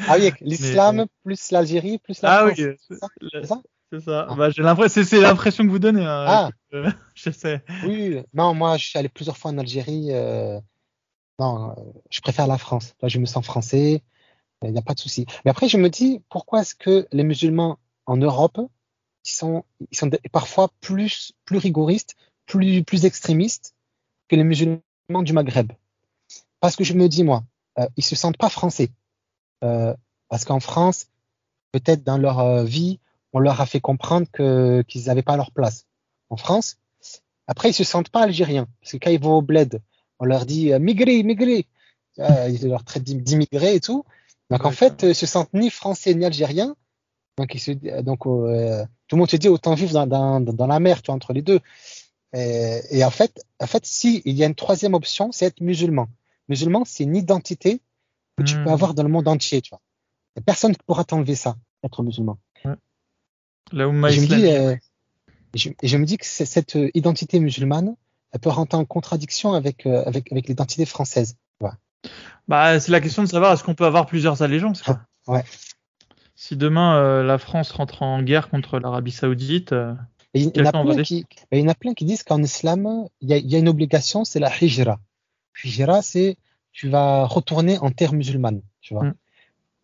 [0.07, 2.59] ah oui, l'islam plus l'Algérie plus la Ah France.
[2.59, 4.27] oui, c'est ça le- C'est ça c'est ça.
[4.29, 4.35] Ah.
[4.35, 6.05] Bah, j'ai l'impression, c'est l'impression que vous donnez.
[6.05, 6.25] hein.
[6.29, 6.51] Ah.
[6.75, 7.63] Euh, je sais.
[7.85, 10.09] Oui, non, moi, je suis allé plusieurs fois en Algérie.
[10.11, 10.61] euh,
[11.39, 11.75] non, euh,
[12.11, 12.95] je préfère la France.
[13.01, 14.03] Là, je me sens français.
[14.63, 15.25] Il n'y a pas de souci.
[15.45, 18.59] Mais après, je me dis, pourquoi est-ce que les musulmans en Europe,
[19.29, 22.17] ils sont, ils sont des- parfois plus, plus rigoristes,
[22.47, 23.75] plus, plus extrémistes
[24.29, 25.73] que les musulmans du Maghreb?
[26.61, 27.45] Parce que je me dis, moi,
[27.79, 28.91] euh, ils se sentent pas français.
[29.65, 29.95] Euh,
[30.29, 31.07] parce qu'en France,
[31.73, 33.01] peut-être dans leur euh, vie,
[33.33, 35.87] on leur a fait comprendre que qu'ils n'avaient pas leur place.
[36.31, 36.79] En France,
[37.47, 38.67] après, ils se sentent pas algériens.
[38.81, 39.81] Parce que quand ils vont au bled,
[40.19, 41.67] on leur dit euh, migrez, migrez.
[42.19, 44.05] Ils leur traitent d'im- d'immigrés et tout.
[44.51, 46.75] Donc en fait, ils se sentent ni français ni algériens.
[47.39, 50.67] Donc, se, euh, donc euh, tout le monde se dit autant vivre dans, dans, dans
[50.67, 51.61] la mer, tu vois, entre les deux.
[52.35, 55.61] Et, et en fait, en fait, si il y a une troisième option, c'est être
[55.61, 56.09] musulman.
[56.49, 57.81] Musulman, c'est une identité
[58.37, 58.65] que tu Hmm.
[58.65, 59.81] peux avoir dans le monde entier, tu vois.
[60.37, 62.39] Et personne ne pourra t'enlever ça, être musulman.
[63.73, 64.77] La Oumma Et je me dis, euh,
[65.55, 67.97] je, me dis que cette identité musulmane,
[68.33, 71.37] elle peut rentrer en contradiction avec, euh, avec, avec l'identité française.
[72.47, 74.83] Bah, c'est la question de savoir est-ce qu'on peut avoir plusieurs allégeances.
[74.83, 75.01] Quoi?
[75.27, 75.45] Ouais.
[76.41, 79.93] Si demain euh, la France rentre en guerre contre l'Arabie Saoudite, euh,
[80.35, 82.41] il, y en a plein qui, et il y en a plein qui disent qu'en
[82.41, 85.01] islam, il y, a, il y a une obligation, c'est la hijra.
[85.65, 86.37] Hijra, c'est
[86.71, 89.07] tu vas retourner en terre musulmane, tu vois.
[89.07, 89.15] Mm.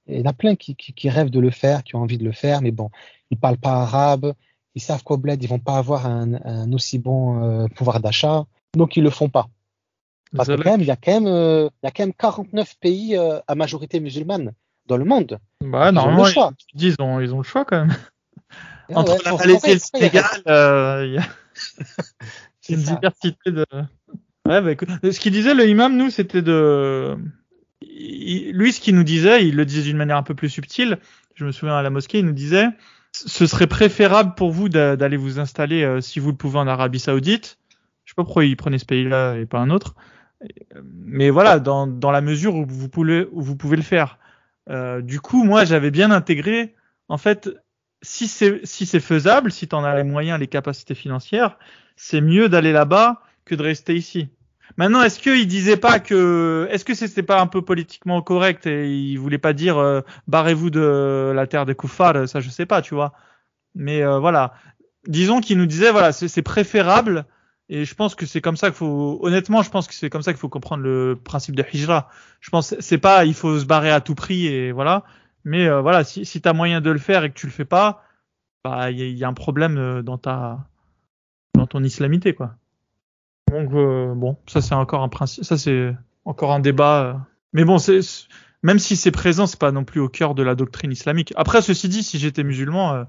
[0.06, 2.02] Et il y en a plein qui, qui, qui rêvent de le faire, qui ont
[2.02, 2.88] envie de le faire, mais bon,
[3.32, 4.32] ils parlent pas arabe,
[4.76, 8.46] ils savent qu'au bled, ils vont pas avoir un, un aussi bon euh, pouvoir d'achat,
[8.74, 9.48] donc ils le font pas.
[10.36, 12.14] Parce que quand même, il y a quand même, euh, il y a quand même
[12.14, 14.52] 49 pays euh, à majorité musulmane
[14.86, 15.38] dans le monde.
[15.60, 16.52] bah, Ils ont normalement, le choix.
[16.74, 17.96] ils, disent, ils ont, ils ont le choix quand même.
[18.90, 21.22] Ah Entre ouais, la Malaisie et le Sénégal, euh, il y a
[22.60, 22.94] C'est une ça.
[22.94, 23.64] diversité de.
[24.46, 27.16] Ouais, bah, écoute, ce qu'il disait le imam, nous, c'était de.
[27.80, 30.98] il- lui, ce qu'il nous disait, il le disait d'une manière un peu plus subtile.
[31.34, 32.66] Je me souviens à la mosquée, il nous disait
[33.12, 36.66] ce serait préférable pour vous d'a- d'aller vous installer, euh, si vous le pouvez, en
[36.66, 37.58] Arabie Saoudite.
[38.04, 39.94] Je sais pas pourquoi il prenait ce pays-là et pas un autre.
[40.82, 44.18] Mais voilà, dans, dans la mesure où vous pouvez, où vous pouvez le faire.
[44.70, 46.74] Euh, du coup, moi, j'avais bien intégré,
[47.08, 47.50] en fait,
[48.02, 51.58] si c'est si faisable, si tu en as les moyens, les capacités financières,
[51.96, 54.28] c'est mieux d'aller là-bas que de rester ici.
[54.76, 58.90] Maintenant, est-ce qu'il disait pas que, est-ce que c'était pas un peu politiquement correct et
[58.90, 62.82] il voulait pas dire euh, barrez-vous de la terre des koufars, ça je sais pas,
[62.82, 63.12] tu vois.
[63.74, 64.54] Mais euh, voilà,
[65.06, 67.26] disons qu'il nous disait voilà, c'est préférable
[67.68, 70.22] et je pense que c'est comme ça qu'il faut, honnêtement, je pense que c'est comme
[70.22, 72.08] ça qu'il faut comprendre le principe de hijra.
[72.40, 75.04] Je pense c'est pas il faut se barrer à tout prix et voilà.
[75.44, 77.64] Mais euh, voilà, si, si tu moyen de le faire et que tu le fais
[77.64, 78.02] pas,
[78.64, 80.66] bah il y, y a un problème euh, dans ta
[81.54, 82.54] dans ton islamité quoi.
[83.50, 85.94] Donc euh, bon, ça c'est encore un principe, ça c'est
[86.24, 87.02] encore un débat.
[87.02, 87.14] euh.
[87.52, 88.00] Mais bon, c'est
[88.64, 91.34] même si c'est présent, c'est pas non plus au cœur de la doctrine islamique.
[91.36, 93.04] Après, ceci dit, si j'étais musulman, euh,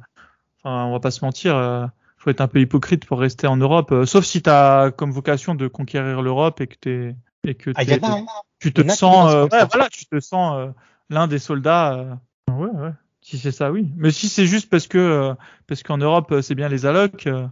[0.61, 1.87] enfin, on va pas se mentir, euh,
[2.25, 5.11] faut être un peu hypocrite pour rester en Europe, euh, sauf si tu as comme
[5.11, 7.15] vocation de conquérir l'Europe et que t'es
[7.47, 8.25] et que Ah, il y t'es- en a,
[8.59, 9.59] tu te sens, euh, comme ça.
[9.63, 10.71] ouais, voilà, tu te sens
[11.11, 11.93] l'un des soldats.
[11.93, 12.15] euh.
[12.51, 12.89] Ouais, ouais.
[13.21, 13.87] Si c'est ça, oui.
[13.95, 15.33] Mais si c'est juste parce que
[15.67, 17.45] parce qu'en Europe c'est bien les allocs, euh,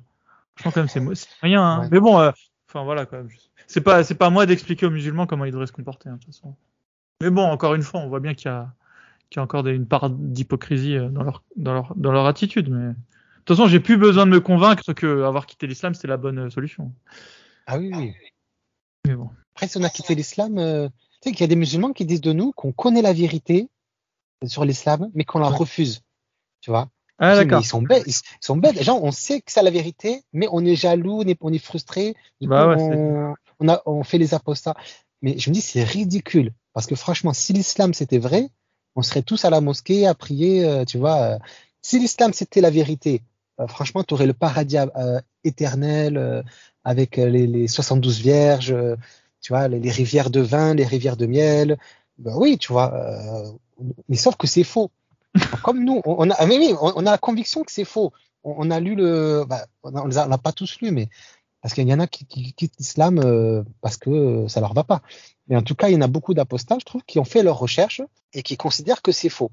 [0.55, 1.63] franchement quand même c'est moyen.
[1.63, 1.81] Hein.
[1.81, 1.87] Ouais.
[1.91, 3.29] Mais bon, enfin voilà quand même.
[3.67, 6.13] C'est pas c'est pas à moi d'expliquer aux musulmans comment ils devraient se comporter hein,
[6.13, 6.55] de toute façon.
[7.21, 8.73] Mais bon, encore une fois, on voit bien qu'il y a
[9.29, 12.69] qu'il y a encore des- une part d'hypocrisie dans leur dans leur dans leur attitude.
[12.71, 12.93] Mais
[13.45, 16.39] toute façon, j'ai plus besoin de me convaincre que avoir quitté l'islam c'était la bonne
[16.39, 16.91] euh, solution.
[17.67, 18.13] Ah oui, oui.
[19.07, 19.29] Mais bon.
[19.55, 20.87] Après, si on a quitté l'islam, euh,
[21.21, 23.69] tu sais qu'il y a des musulmans qui disent de nous qu'on connaît la vérité
[24.45, 25.55] sur l'islam, mais qu'on la Ouais.
[25.55, 26.01] refuse.
[26.61, 27.61] Tu vois Ah d'accord.
[27.61, 28.03] Ils sont bêtes.
[28.07, 28.75] Ils, sont bêtes.
[28.75, 31.51] Les gens, on sait que c'est la vérité, mais on est jaloux, on est, on
[31.53, 32.15] est frustré.
[32.41, 34.75] Bah ouais, c'est- on, on, a, on fait les apostats.
[35.21, 36.53] Mais je me dis, c'est ridicule.
[36.73, 38.49] Parce que franchement, si l'islam c'était vrai,
[38.95, 41.21] on serait tous à la mosquée à prier, euh, tu vois.
[41.21, 41.39] euh.
[41.81, 43.21] Si l'islam c'était la vérité,
[43.67, 46.41] franchement, tu aurais le paradis euh, éternel euh,
[46.83, 48.95] avec euh, les, les 72 vierges, euh,
[49.41, 51.77] tu vois, les, les rivières de vin, les rivières de miel.
[52.17, 52.93] Ben oui, tu vois.
[52.93, 53.51] euh,
[54.09, 54.91] mais sauf que c'est faux.
[55.63, 58.11] Comme nous, on a, ah, mais oui, on a la conviction que c'est faux.
[58.43, 61.09] On, on a lu le, bah, on l'a pas tous lu, mais
[61.61, 64.73] parce qu'il y en a qui, qui quittent l'islam euh, parce que euh, ça leur
[64.73, 65.01] va pas.
[65.47, 67.41] Mais en tout cas, il y en a beaucoup d'apostats, je trouve, qui ont fait
[67.41, 68.01] leurs recherches
[68.33, 69.49] et qui considèrent que c'est faux.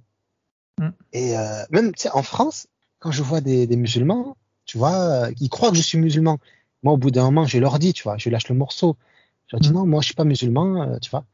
[0.78, 0.88] Mm.
[1.12, 2.66] Et euh, même, tu sais, en France,
[3.01, 4.36] quand je vois des, des musulmans,
[4.66, 6.38] tu vois, euh, ils croient que je suis musulman.
[6.82, 8.96] Moi, au bout d'un moment, je leur dis, tu vois, je lâche le morceau.
[9.48, 11.24] Je leur dis, non, moi, je suis pas musulman, euh, tu vois.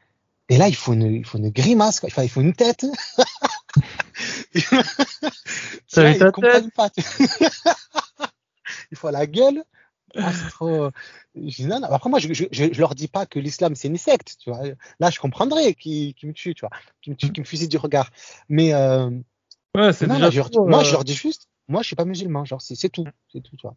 [0.48, 2.08] Et là, il faut une, il faut une grimace, quoi.
[2.10, 2.86] Enfin, il faut une tête.
[5.88, 6.88] Ça Là, avait ta ils comprennent pas.
[8.90, 9.64] il faut la gueule.
[10.14, 10.90] Ah, trop...
[11.34, 11.88] Je dis, non, non.
[11.90, 14.62] Après, moi, je, je, je, leur dis pas que l'islam, c'est une secte, tu vois.
[15.00, 16.70] Là, je comprendrais qu'ils qu'ils me tuent, tu vois.
[17.02, 18.10] Qu'ils me, qu'ils me fusillent du regard.
[18.48, 19.10] Mais, euh,
[19.76, 22.04] Ouais, non, déjà je leur moi, euh, je leur dis juste, moi, je suis pas
[22.04, 23.76] musulman, genre, c'est c'est tout, c'est tout, tu vois.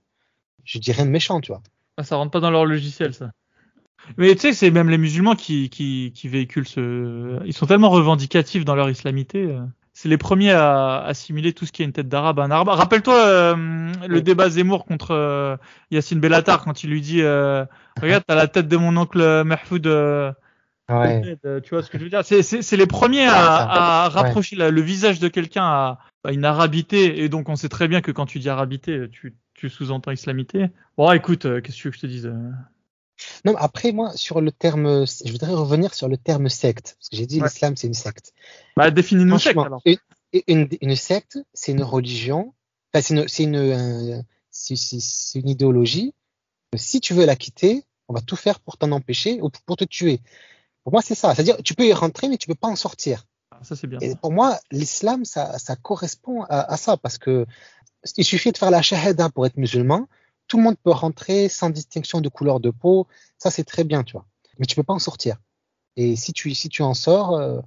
[0.64, 1.62] Je dis rien de méchant, tu vois.
[1.98, 3.32] Ah, ça rentre pas dans leur logiciel, ça.
[4.18, 7.40] Mais tu sais, c'est même les musulmans qui, qui, qui véhiculent ce.
[7.46, 9.46] Ils sont tellement revendicatifs dans leur islamité.
[9.46, 9.60] euh.
[9.94, 12.70] C'est les premiers à assimiler tout ce qui est une tête d'arabe à un arabe.
[12.70, 15.58] Rappelle-toi euh, le débat Zemmour contre euh,
[15.92, 17.66] Yacine Bellatar quand il lui dit euh,
[18.02, 19.86] Regarde, t'as la tête de mon oncle euh, Mahfoud.
[20.90, 21.62] Euh, Ouais.
[21.62, 22.24] tu vois ce que je veux dire?
[22.26, 27.24] C'est- les premiers à, rapprocher la- le visage de quelqu'un à, à une arabité.
[27.24, 30.68] Et donc, on sait très bien que quand tu dis arabité, tu, tu sous-entends islamité.
[30.98, 32.52] Bon, écoute, euh, qu'est-ce que tu veux que je te dise euh?
[33.46, 37.10] Non, mais après, moi, sur le terme, je voudrais revenir sur le terme secte, parce
[37.10, 37.48] que j'ai dit Ouais.
[37.48, 38.34] l'islam, c'est une secte.
[38.78, 39.82] Bah, définis-nous secte alors.
[39.86, 39.98] une,
[40.48, 42.54] une, une secte, c'est une religion,
[42.94, 44.22] enfin, c'est une, c'est une, euh,
[44.52, 46.14] c'est- c'est- c'est une idéologie.
[46.76, 49.84] Si tu veux la quitter, on va tout faire pour t'en empêcher ou pour te
[49.84, 50.22] tuer.
[50.90, 51.36] Pour moi, c'est ça.
[51.36, 53.28] C'est-à-dire, tu peux y rentrer, mais tu peux pas en sortir.
[53.52, 54.00] Ah, Ça, c'est bien.
[54.02, 57.46] Et pour moi, l'islam, ça, ça correspond à, à ça, parce que
[58.18, 60.08] il suffit de faire la shahada pour être musulman.
[60.48, 63.06] Tout le monde peut rentrer sans distinction de couleur de peau.
[63.38, 64.26] Ça, c'est très bien, tu vois.
[64.58, 65.38] Mais tu peux pas en sortir.
[65.96, 67.60] Et si tu, si tu en sors, euh,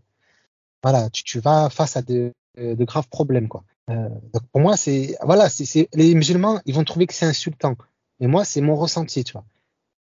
[0.82, 3.62] voilà, tu, tu vas face à de, de graves problèmes, quoi.
[3.88, 7.26] Euh, donc pour moi, c'est, voilà, c'est, c'est- les musulmans, ils vont trouver que c'est
[7.26, 7.76] insultant.
[8.18, 9.44] Mais moi, c'est mon ressenti, tu vois.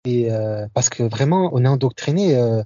[0.06, 2.64] Et euh, parce que vraiment, on est endoctriné, euh,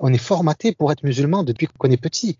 [0.00, 2.38] on est formaté pour être musulman depuis qu'on est petit.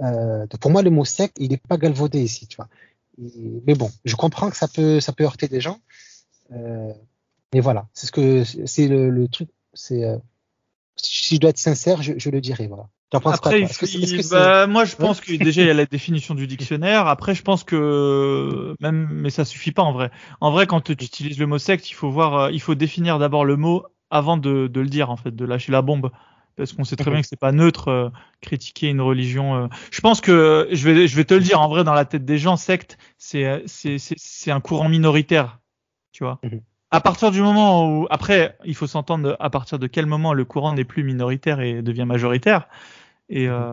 [0.00, 2.68] Euh, pour moi, le mot secte, il n'est pas galvaudé ici, tu vois.
[3.18, 5.80] Et- mais bon, je comprends que ça peut, ça peut heurter des gens.
[6.52, 6.92] Euh,
[7.54, 9.48] mais voilà, c'est ce que c'est le, le truc.
[9.72, 10.16] C'est euh,
[10.96, 12.66] si je dois être sincère, je, je le dirai.
[12.66, 12.88] Voilà.
[13.34, 13.68] Après, il
[14.02, 17.06] il- bah, moi, je pense que déjà il y a la définition du dictionnaire.
[17.06, 20.10] Après, je pense que même, mais ça suffit pas en vrai.
[20.40, 23.44] En vrai, quand tu utilises le mot secte, il faut voir, il faut définir d'abord
[23.44, 26.10] le mot avant de, de le dire en fait, de lâcher la bombe,
[26.56, 28.08] parce qu'on sait très bien que c'est pas neutre euh,
[28.40, 29.54] critiquer une religion.
[29.56, 29.66] euh.
[29.90, 32.24] Je pense que je vais, je vais te le dire en vrai, dans la tête
[32.24, 35.58] des gens, secte, c'est, c'est un courant minoritaire,
[36.12, 36.38] tu vois.
[36.42, 36.60] Mhm.
[36.90, 40.44] À partir du moment où, après, il faut s'entendre à partir de quel moment le
[40.44, 42.68] courant n'est plus minoritaire et devient majoritaire.
[43.28, 43.72] Et euh,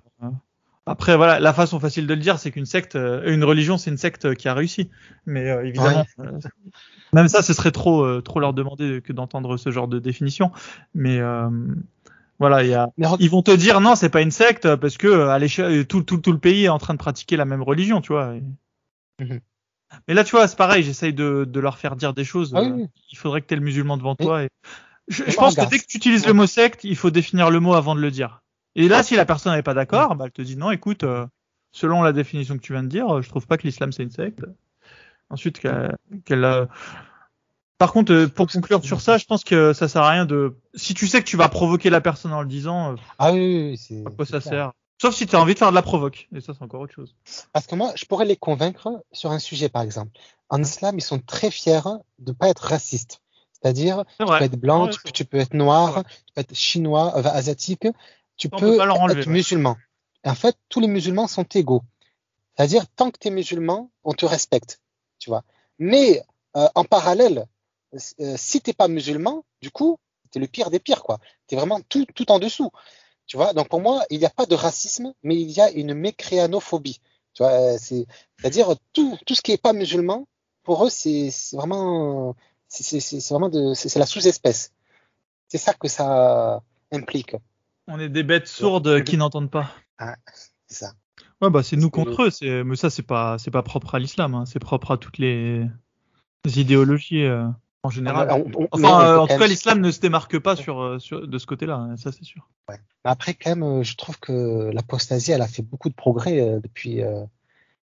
[0.85, 3.91] après, voilà, la façon facile de le dire, c'est qu'une secte, euh, une religion, c'est
[3.91, 4.89] une secte qui a réussi.
[5.25, 6.39] Mais euh, évidemment, euh,
[7.13, 10.51] même ça, ce serait trop, euh, trop leur demander que d'entendre ce genre de définition.
[10.95, 11.49] Mais euh,
[12.39, 15.07] voilà, il y a, ils vont te dire non, c'est pas une secte parce que
[15.07, 17.61] euh, à l'échelle, tout, tout, tout le pays est en train de pratiquer la même
[17.61, 18.33] religion, tu vois.
[19.19, 19.39] Mhm.
[20.07, 22.53] Mais là, tu vois, c'est pareil, j'essaye de, de leur faire dire des choses.
[22.55, 22.87] Ah oui, euh.
[23.11, 24.43] Il faudrait que tu aies le musulman devant toi.
[24.43, 24.49] Et...
[25.07, 27.73] Je, pense que dès que tu utilises le mot secte, il faut définir le mot
[27.73, 28.41] avant de le dire.
[28.75, 31.27] Et là, si la personne n'est pas d'accord, bah, elle te dit non, écoute, euh,
[31.71, 34.03] selon la définition que tu viens de dire, euh, je trouve pas que l'islam c'est
[34.03, 34.43] une secte.
[35.29, 36.43] Ensuite, qu'elle.
[36.43, 36.65] euh,
[37.77, 40.55] Par contre, euh, pour conclure sur ça, je pense que ça sert à rien de.
[40.75, 43.39] Si tu sais que tu vas provoquer la personne en le disant, euh, Ah oui,
[43.39, 44.01] oui, oui, c'est.
[44.05, 44.43] à quoi ça clair.
[44.43, 44.71] sert
[45.01, 46.29] Sauf si tu as envie de faire de la provoque.
[46.33, 47.13] Et ça, c'est encore autre chose.
[47.51, 50.11] Parce que moi, je pourrais les convaincre sur un sujet, par exemple.
[50.49, 51.81] En islam, ils sont très fiers
[52.19, 53.19] de pas être racistes.
[53.51, 56.03] C'est-à-dire, C'est tu peux être blanc, Ouais, tu, peux, tu peux être noir, Ouais.
[56.03, 57.87] tu peux être chinois, euh, asiatique,
[58.37, 59.33] tu On peux, enlever, être ouais.
[59.33, 59.77] musulman.
[60.23, 61.81] Et en fait, tous les musulmans sont égaux.
[62.55, 64.79] C'est-à-dire, tant que tu es musulman, on te respecte.
[65.19, 65.43] Tu vois.
[65.79, 66.21] Mais
[66.55, 67.45] euh, en parallèle,
[68.19, 69.99] euh, si t'es pas musulman, du coup,
[70.31, 71.03] tu es le pire des pires.
[71.03, 71.19] quoi.
[71.47, 72.71] Tu es vraiment tout, tout en dessous.
[73.25, 73.53] Tu vois.
[73.53, 76.99] Donc pour moi, il n'y a pas de racisme, mais il y a une mécréanophobie.
[77.33, 78.05] Tu vois, euh, c'est,
[78.37, 80.27] c'est-à-dire tout, tout ce qui est pas musulman,
[80.63, 82.35] pour eux, c'est, c'est vraiment,
[82.67, 84.71] c'est, c'est, c'est c'est vraiment de, c'est, c'est la sous-espèce.
[85.47, 87.35] C'est ça que ça implique.
[87.87, 89.71] On est des bêtes sourdes qui n'entendent pas.
[90.67, 90.93] C'est ça.
[91.41, 92.29] Ouais, bah c'est nous contre eux.
[92.29, 94.33] C'est, mais ça, c'est pas, c'est pas propre à l'islam.
[94.35, 94.45] Hein.
[94.45, 95.65] C'est propre à toutes les,
[96.45, 97.47] les idéologies euh,
[97.83, 98.27] en général.
[98.31, 100.99] On- on- Enfin, peut euh, en tout cas, l'islam ne se démarque pas sur, euh,
[100.99, 101.75] sur de ce côté-là.
[101.75, 102.49] hein, Ça, c'est sûr.
[102.69, 106.59] Mais après, quand même, euh, je trouve que l'apostasie, elle a fait beaucoup de progrès
[106.61, 107.01] depuis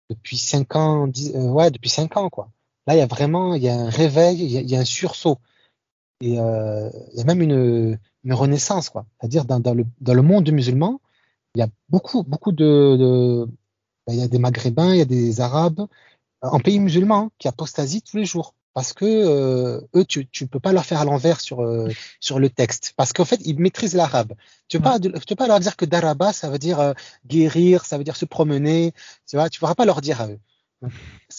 [0.09, 2.49] depuis cinq ans, dix- ouais, depuis cinq ans, quoi.
[2.87, 4.75] Là, il y a vraiment, il y a un réveil, il y a, il y
[4.75, 5.37] a un sursaut,
[6.21, 9.05] et euh, il y a même une une renaissance, quoi.
[9.19, 11.01] C'est-à-dire dans, dans le dans le monde musulman,
[11.55, 13.45] il y a beaucoup beaucoup de, de
[14.07, 15.87] ben, il y a des Maghrébins, il y a des Arabes
[16.41, 18.53] en pays musulman hein, qui apostasient tous les jours.
[18.73, 22.39] Parce que euh, eux, tu tu peux pas leur faire à l'envers sur euh, sur
[22.39, 24.33] le texte, parce qu'en fait, ils maîtrisent l'arabe.
[24.67, 26.93] Tu peux pas tu peux pas leur dire que daraba, ça veut dire euh,
[27.27, 28.93] guérir, ça veut dire se promener.
[29.29, 30.39] Tu vois, tu pourras pas leur dire à eux.
[30.81, 30.91] Donc,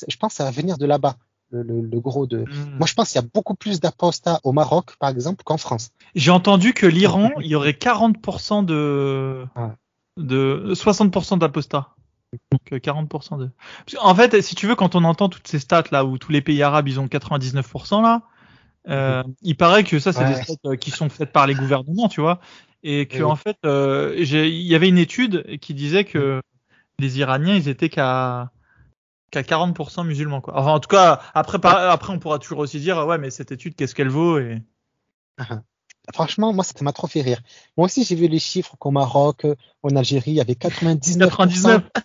[0.09, 1.17] Je pense que ça va venir de là-bas.
[1.51, 2.39] le, le, le gros de.
[2.39, 2.77] Hmm.
[2.79, 5.91] Moi, je pense qu'il y a beaucoup plus d'apostats au Maroc, par exemple, qu'en France.
[6.15, 9.69] J'ai entendu que l'Iran, il y aurait 40% de, Ouais.
[10.17, 11.89] de 60% d'apostats.
[12.53, 13.51] Donc euh, 40% de.
[13.87, 16.33] Parce qu'en fait, si tu veux, quand on entend toutes ces stats là où tous
[16.33, 18.23] les pays arabes ils ont 99% là,
[18.89, 20.35] euh, il paraît que ça c'est Ouais.
[20.35, 22.41] des stats euh, qui sont faites par les gouvernements, tu vois,
[22.83, 24.27] et que en fait, euh, il
[24.63, 26.41] y avait une étude qui disait que
[26.99, 28.51] les Iraniens ils étaient qu'à
[29.31, 30.55] qu'à 40% musulmans quoi.
[30.59, 33.51] Enfin en tout cas après par- après on pourra toujours aussi dire ouais mais cette
[33.53, 34.63] étude qu'est-ce qu'elle vaut et
[36.13, 37.41] Franchement, moi, ça m'a trop fait rire.
[37.79, 41.19] Moi aussi, j'ai vu les chiffres qu'au Maroc, euh, en Algérie, il y avait 99%.
[41.19, 42.01] 99 de-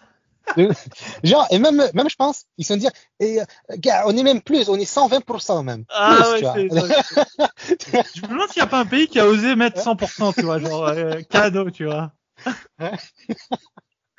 [1.24, 3.46] Genre, et même, même, je pense, ils se dire, et, euh,
[3.78, 5.86] gars, on est même plus, on est 120% même.
[5.90, 6.70] Ah Plus, ouais, c'est.
[8.16, 10.42] Je me demande s'il n'y a pas un pays qui a osé mettre 100%, tu
[10.44, 12.14] vois, genre euh, cadeau, tu vois.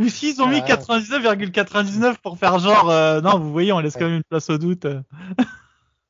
[0.00, 0.66] Ou s'ils ont mis Ouais.
[0.66, 4.58] 99,99 pour faire genre, euh, non, vous voyez, on laisse quand même une place au
[4.58, 4.86] doute.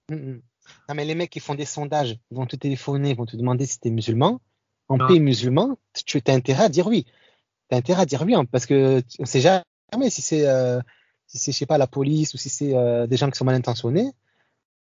[0.09, 0.43] Mm, mm.
[0.89, 3.37] Non, mais les mecs qui font des sondages, ils vont te téléphoner, ils vont te
[3.37, 4.41] demander si t'es musulman.
[4.89, 7.05] En pays musulman, tu as intérêt à dire oui.
[7.69, 9.63] Tu as intérêt à dire oui, hein, parce que on sait jamais
[10.09, 10.81] si c'est, euh,
[11.27, 13.45] si c'est, je sais pas, la police ou si c'est euh, des gens qui sont
[13.45, 14.11] mal intentionnés.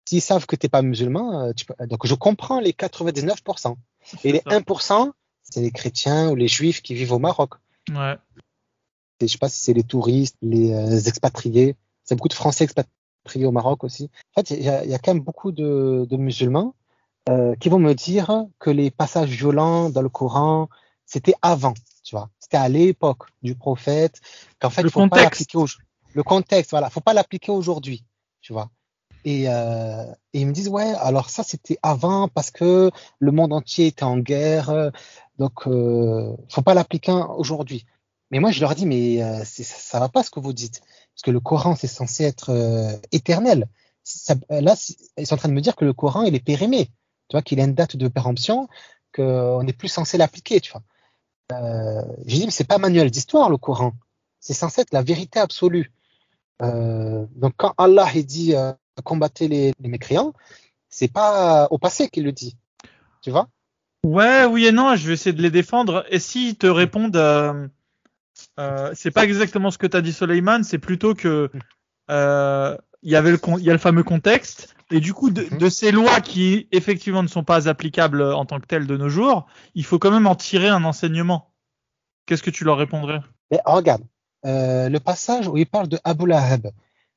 [0.07, 1.73] S'ils savent que t'es pas musulman, euh, tu peux...
[1.85, 3.75] donc je comprends les 99%.
[4.23, 4.59] Et les C'est ça.
[4.59, 5.11] 1%,
[5.43, 7.55] c'est les chrétiens ou les juifs qui vivent au Maroc.
[7.89, 8.15] Ouais.
[9.19, 11.75] Et je sais pas si c'est les touristes, les euh, expatriés.
[12.03, 14.09] C'est beaucoup de Français expatriés au Maroc aussi.
[14.35, 16.75] En fait, il y y a quand même beaucoup de, de musulmans
[17.27, 20.69] euh, qui vont me dire que les passages violents dans le Coran,
[21.05, 21.73] c'était avant,
[22.07, 22.29] tu vois.
[22.39, 24.21] C'était à l'époque du prophète.
[24.59, 25.67] Qu'en fait, Le il faut pas l'appliquer au,
[26.13, 28.05] le contexte, voilà, faut pas l'appliquer aujourd'hui,
[28.39, 28.69] tu vois.
[29.25, 33.51] Et, euh, et ils me disent ouais, alors ça c'était avant parce que le monde
[33.51, 34.91] entier était en guerre,
[35.37, 37.85] donc euh, faut pas l'appliquer aujourd'hui.
[38.31, 40.79] Mais moi je leur dis mais euh, ça, ça va pas ce que vous dites
[41.13, 43.67] parce que le Coran c'est censé être euh, éternel.
[44.05, 44.75] Ça- là
[45.17, 46.85] ils sont en train de me dire que le Coran il est périmé,
[47.27, 48.69] tu vois qu'il a une date de péremption,
[49.13, 50.83] qu'on n'est plus censé l'appliquer, tu vois.
[51.51, 53.93] Euh, J'ai dit mais c'est pas manuel d'histoire le Coran,
[54.39, 55.91] c'est censé être la vérité absolue.
[56.61, 58.73] Euh, donc quand Allah il dit euh,
[59.03, 60.33] combattez les, mécréants,
[60.89, 62.57] c'est pas au passé qu'il le dit,
[63.21, 63.49] tu vois?
[64.03, 66.05] Ouais, oui et non, je vais essayer de les défendre.
[66.09, 67.67] Et s'ils te répondent, euh,
[68.59, 71.51] euh, c'est pas exactement ce que t'as dit Soleiman, c'est plutôt que
[72.09, 75.57] euh, il y avait il y a le fameux contexte et du coup de, Mhm.
[75.57, 79.09] de ces lois qui effectivement ne sont pas applicables en tant que telles de nos
[79.09, 81.51] jours, il faut quand même en tirer un enseignement.
[82.25, 83.19] Qu'est-ce que tu leur répondrais?
[83.51, 84.03] Mais regarde,
[84.45, 86.67] euh, le passage où il parle de Abu Lahab.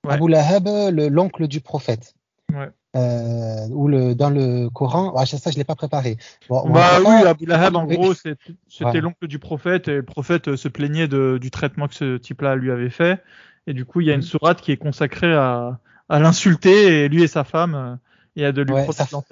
[0.04, 0.14] Ouais.
[0.14, 2.14] Abu Lahab, le- l'oncle du prophète.
[2.52, 2.68] Ouais.
[2.96, 6.16] Euh, ou le, dans le Coran, ah, ça je l'ai pas préparé.
[6.48, 8.36] Bon, Bah oui, pas- Abu Lahab en gros c'était
[8.84, 9.00] Ouais.
[9.00, 12.56] l'oncle du prophète et le prophète euh, se plaignait de, du traitement que ce type-là
[12.56, 13.22] lui avait fait
[13.68, 14.26] et du coup il y a une Mhm.
[14.26, 15.78] sourate qui est consacrée à,
[16.10, 17.96] à l'insulter et lui et sa femme euh,
[18.36, 19.22] et à de lui Ouais, sa- quoi.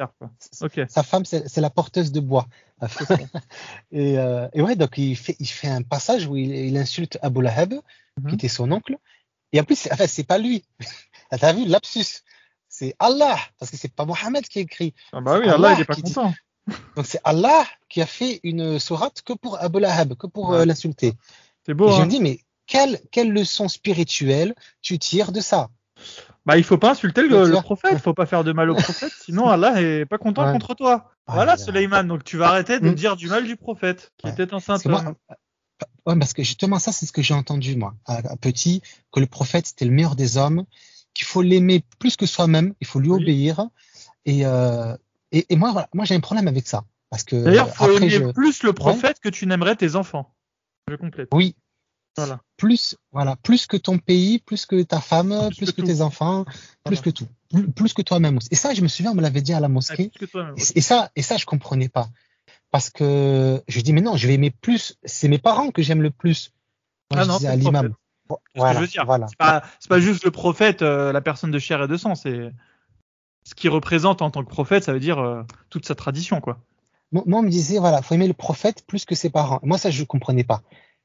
[0.63, 0.81] Ok.
[0.89, 2.47] Sa femme, c'est la porteuse de bois.
[3.93, 7.19] et, euh, et ouais, donc il fait, il fait un passage où il, il insulte
[7.23, 7.75] Abu Lahab,
[8.21, 8.29] Mhm.
[8.31, 8.97] qui était son oncle.
[9.53, 10.65] Et en plus, c'est- enfin, c'est pas lui.
[11.31, 12.23] T'as vu, lapsus?
[12.69, 14.93] C'est Allah, parce que c'est pas Mohammed qui écrit.
[15.13, 16.35] Ah bah oui, Allah Allah il est pas dit- content.
[16.97, 20.65] Donc c'est Allah qui a fait une sourate que pour Abu Lahab, que pour euh,
[20.67, 21.15] l'insulter.
[21.65, 21.89] C'est beau.
[21.89, 25.71] Et je Hein me dis, mais quelle, quelle leçon spirituelle tu tires de ça?
[26.49, 29.49] Bah il faut pas insulter le, prophète, faut pas faire de mal au prophète, sinon
[29.51, 30.53] Allah est pas content Ouais.
[30.53, 31.13] contre toi.
[31.27, 31.59] Ah, voilà là.
[31.59, 32.95] Suleiman, donc tu vas arrêter de Mm.
[32.95, 34.33] dire du mal du prophète qui Ouais.
[34.33, 35.15] était un saint Parce que moi, homme.
[36.07, 38.81] ouais, parce que justement, ça, c'est ce que j'ai entendu, moi, à, à petit,
[39.13, 40.65] que le prophète, c'était le meilleur des hommes,
[41.13, 43.21] qu'il faut l'aimer plus que soi-même, il faut lui Oui.
[43.23, 43.67] obéir.
[44.25, 44.97] Et, euh,
[45.33, 46.85] et, et moi, voilà, moi, j'ai un problème avec ça.
[47.11, 50.35] Parce que D'ailleurs, faut après, aimer je, plus le prophète que tu n'aimerais tes enfants.
[50.89, 51.29] Je complète.
[51.35, 51.57] oui,
[52.17, 52.41] Voilà.
[52.57, 56.45] plus, voilà, plus que ton pays, plus que ta femme, Plus plus, que tes enfants,
[56.85, 58.39] plus que tout, plus, plus que toi-même.
[58.51, 60.11] Et ça, je me souviens, on me l'avait dit à la Ah, mosquée.
[60.57, 62.09] Et, et ça, et ça, je comprenais pas.
[62.71, 64.97] Parce que je dis, mais non, je vais aimer plus.
[65.05, 66.53] C'est mes parents que j'aime le plus.
[67.11, 67.95] Moi, Ah je non, disais à l'imam.
[68.29, 72.15] C'est ce Voilà, pas, juste le prophète, euh, la personne de chair et de sang,
[72.15, 72.53] c'est
[73.45, 76.59] ce qu'il représente en tant que prophète, ça veut dire euh, toute sa tradition, quoi.
[77.11, 79.61] Moi, moi, on me disait, voilà, faut aimer le prophète plus que ses parents.
[79.63, 80.61] Moi, ça, je ne comprenais pas.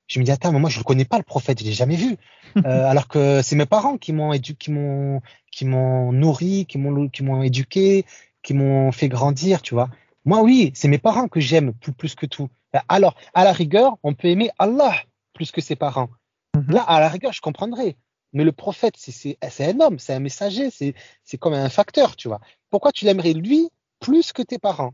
[0.08, 1.95] Je me dis, attends, mais moi, je ne connais pas le prophète, je l'ai jamais
[1.95, 2.18] vu.
[2.68, 6.78] Euh, alors que c'est mes parents qui m'ont édu- qui m'ont, qui m'ont nourri, qui
[6.78, 8.06] m'ont, qui m'ont éduqué,
[8.43, 9.89] qui m'ont fait grandir, tu vois.
[10.24, 12.49] Moi, oui, c'est mes parents que j'aime plus, plus que tout.
[12.89, 14.93] Alors, à la rigueur, on peut aimer Allah
[15.34, 16.10] plus que ses parents.
[16.56, 16.66] Mhm.
[16.70, 17.97] Là, à la rigueur, je comprendrais.
[18.34, 20.93] Mais le prophète, c'est, c'est, c'est un homme, c'est un messager, c'est,
[21.24, 22.39] c'est comme un facteur, tu vois.
[22.70, 24.93] Pourquoi tu l'aimerais lui plus que tes parents?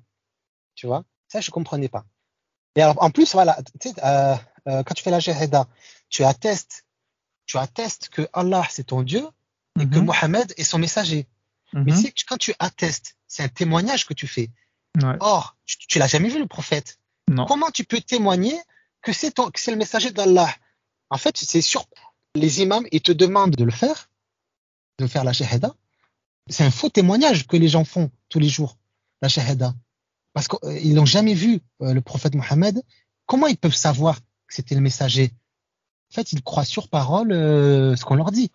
[0.76, 1.03] Tu vois?
[1.28, 2.05] Ça, je comprenais pas.
[2.76, 4.36] Et alors, en plus, voilà, tu sais, euh,
[4.68, 5.68] euh, quand tu fais la shahada,
[6.10, 6.86] tu attestes,
[7.45, 9.26] tu attestes que Allah, c'est ton Dieu
[9.80, 10.05] et que Mhm.
[10.05, 11.28] Mohammed est son messager.
[11.74, 12.05] Mais Mhm.
[12.28, 14.49] quand tu attestes, c'est un témoignage que tu fais.
[15.01, 15.16] Ouais.
[15.20, 16.99] Or, tu, tu l'as jamais vu le prophète.
[17.28, 17.45] Non.
[17.45, 18.60] Comment tu peux témoigner
[19.01, 20.53] que c'est ton, que c'est le messager d'Allah?
[21.12, 21.86] En fait, c'est sûr.
[22.36, 24.10] Les imams, ils te demandent de le faire,
[24.97, 25.74] de faire la shahada.
[26.49, 28.78] C'est un faux témoignage que les gens font tous les jours,
[29.22, 29.76] la shahada.
[30.34, 32.82] Parce qu'ils n'ont jamais vu euh, le prophète Mohammed.
[33.28, 35.31] Comment ils peuvent savoir que c'était le messager
[36.11, 38.51] En fait, ils croient sur parole euh, ce qu'on leur dit.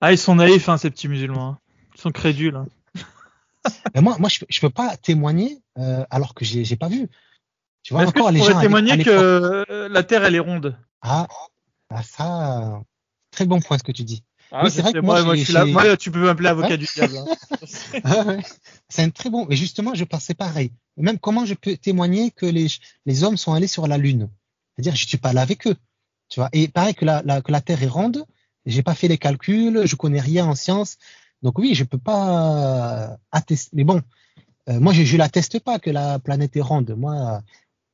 [0.00, 1.48] Ah, ils sont naïfs, hein, ces petits musulmans.
[1.50, 1.58] hein.
[1.94, 2.56] Ils sont crédules.
[2.56, 2.66] hein.
[3.94, 7.08] Mais moi, moi, je, je peux pas témoigner euh, alors que j'ai, pas vu.
[7.82, 10.40] Tu vois que encore tu les gens à témoigner que euh, la Terre, elle est
[10.40, 10.76] ronde?
[11.02, 11.26] Ah,
[11.90, 12.82] ah, ça,
[13.30, 14.22] très bon point ce que tu dis.
[14.52, 15.66] Ah, Oui, c'est vrai que moi, moi, moi, j'ai- je suis là.
[15.66, 16.78] j'ai- Moi, tu peux m'appeler avocat Ouais.
[16.78, 17.16] du diable.
[17.18, 17.24] hein.
[18.04, 18.40] Ah ouais.
[18.88, 19.46] C'est un très bon.
[19.48, 20.72] Mais justement, je pensais pareil.
[20.96, 22.66] Même comment je peux témoigner que les,
[23.06, 24.28] les hommes sont allés sur la Lune?
[24.76, 25.76] C'est-à-dire, je suis pas là avec eux.
[26.28, 26.48] Tu vois.
[26.52, 28.24] Et pareil que la, la- que la Terre est ronde.
[28.66, 29.82] J'ai pas fait les calculs.
[29.86, 30.96] Je connais rien en sciences.
[31.42, 33.70] Donc oui, je peux pas attester.
[33.76, 34.02] Mais bon,
[34.68, 36.94] euh, moi, je, je l'atteste pas que la planète est ronde.
[36.96, 37.42] Moi,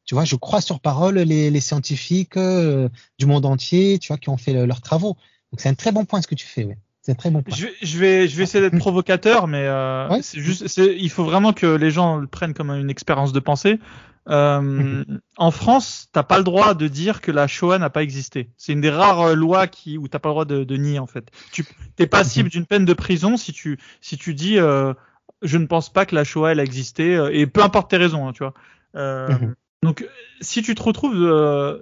[0.05, 4.19] tu vois, je crois sur parole les, les scientifiques euh, du monde entier, tu vois,
[4.19, 5.17] qui ont fait le- leurs travaux.
[5.53, 6.79] Donc c'est un très bon point ce que tu fais.
[7.03, 7.43] C'est très bon.
[7.49, 10.23] Je vais, je vais, je vais essayer d'être provocateur, mais euh, Ouais.
[10.23, 13.41] c'est juste, c'est, il faut vraiment que les gens le prennent comme une expérience de
[13.41, 13.81] pensée.
[14.29, 15.05] Euh.
[15.37, 18.51] En France, t'as pas le droit de dire que la Shoah n'a pas existé.
[18.57, 21.01] C'est une des rares euh, lois qui où t'as pas le droit de, de nier
[21.01, 21.29] en fait.
[21.51, 21.65] Tu
[21.97, 22.51] t'es passible Mhm.
[22.51, 24.95] d'une peine de prison si tu si tu dis euh,
[25.43, 27.97] je ne pense pas que la Shoah elle a existé euh, et peu importe tes
[27.97, 28.55] raisons, hein, tu vois.
[28.95, 29.55] Euh, Mhm.
[29.83, 30.07] Donc
[30.41, 31.79] si tu te retrouves euh,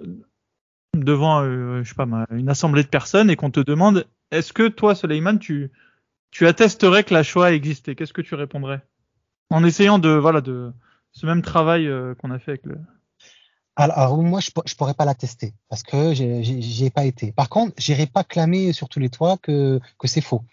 [0.97, 4.95] devant je sais pas une assemblée de personnes et qu'on te demande est-ce que toi
[4.95, 5.71] Suleiman tu
[6.31, 7.95] tu attesterais que la Shoah existait?
[7.95, 8.81] Qu'est-ce que tu répondrais?
[9.49, 10.73] En essayant de voilà de
[11.13, 12.77] ce même travail euh, qu'on a fait avec le
[13.75, 17.31] Alors, moi, je, pour- je pourrais pas l'attester parce que j'y ai pas été.
[17.31, 20.43] Par contre, j'irai pas clamer sur tous les toits que, que c'est faux,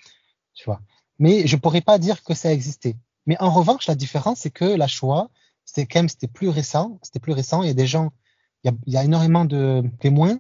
[0.55, 0.81] tu vois.
[1.19, 2.97] Mais je pourrais pas dire que ça existait.
[3.27, 5.31] Mais en revanche, la différence, c'est que la Shoah,
[5.65, 7.63] c'était quand même, c'était plus récent, c'était plus récent.
[7.63, 8.13] Il y a des gens,
[8.65, 10.39] y a, il y a énormément de témoins.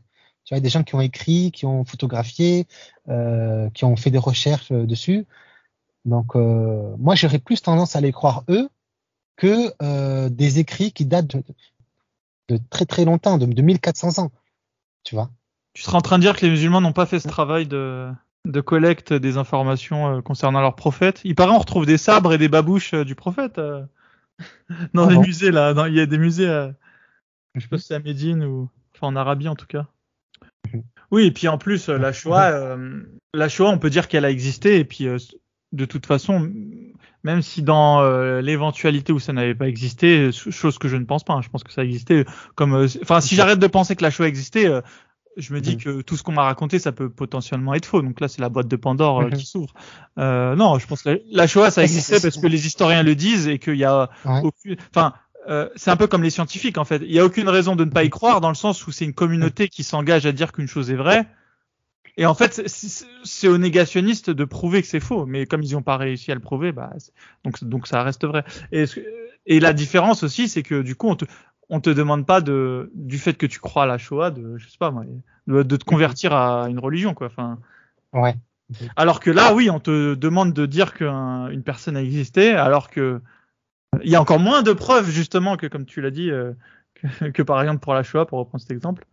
[0.48, 2.66] Tu vois, des gens qui ont écrit, qui ont photographié,
[3.10, 5.26] euh, qui ont fait des recherches euh, dessus.
[6.06, 8.70] Donc, euh, moi, j'aurais plus tendance à les croire eux
[9.36, 11.42] que euh, des écrits qui datent de,
[12.48, 14.32] de très très longtemps, de, de 1400 ans.
[15.04, 15.28] Tu vois?
[15.74, 18.10] Tu serais en train de dire que les musulmans n'ont pas fait ce travail de,
[18.46, 21.20] de collecte des informations euh, concernant leur prophète.
[21.24, 23.84] Il paraît on retrouve des sabres et des babouches euh, du prophète euh,
[24.94, 25.20] dans Ah des bon?
[25.20, 25.74] musées là.
[25.88, 26.72] Il y a des musées, euh,
[27.54, 29.86] je sais pas si c'est à Médine ou enfin en Arabie en tout cas.
[31.10, 33.00] Oui, et puis en plus euh, la Shoah, euh,
[33.34, 35.16] la Shoah, on peut dire qu'elle a existé et puis euh,
[35.72, 36.50] de toute façon,
[37.24, 41.04] même si dans euh, l'éventualité où ça n'avait pas existé, ch- chose que je ne
[41.04, 42.24] pense pas, hein, je pense que ça existait.
[42.54, 44.80] Comme, euh, enfin, si j'arrête de penser que la Shoah existait, euh,
[45.36, 45.82] je me dis Mhm.
[45.82, 48.02] que tout ce qu'on m'a raconté, ça peut potentiellement être faux.
[48.02, 49.72] Donc là, c'est la boîte de Pandore euh, qui s'ouvre.
[50.18, 53.14] Euh, non, je pense que la, la Shoah, ça existait parce que les historiens le
[53.14, 54.40] disent et qu'il y a Ouais.
[54.42, 55.12] aucune, enfin.
[55.48, 57.02] Euh, c'est un peu comme les scientifiques en fait.
[57.02, 59.04] Il y a aucune raison de ne pas y croire dans le sens où c'est
[59.04, 61.26] une communauté qui s'engage à dire qu'une chose est vraie.
[62.18, 65.24] Et en fait, c'est- aux négationnistes de prouver que c'est faux.
[65.24, 66.92] Mais comme ils n'ont pas réussi à le prouver, bah,
[67.44, 68.44] donc, donc ça reste vrai.
[68.72, 71.24] Et, la différence aussi, c'est que du coup, on te,
[71.70, 74.68] on te demande pas de, du fait que tu crois à la Shoah, de, je
[74.68, 75.04] sais pas moi,
[75.46, 77.28] de, de te convertir à une religion, quoi.
[77.28, 77.58] Enfin,
[78.12, 78.34] Ouais.
[78.96, 83.22] alors que là, oui, on te demande de dire qu'une personne a existé, alors que
[84.02, 86.52] il y a encore moins de preuves justement que, comme tu l'as dit, euh,
[86.94, 89.06] que, que par exemple pour la Shoah, pour reprendre cet exemple.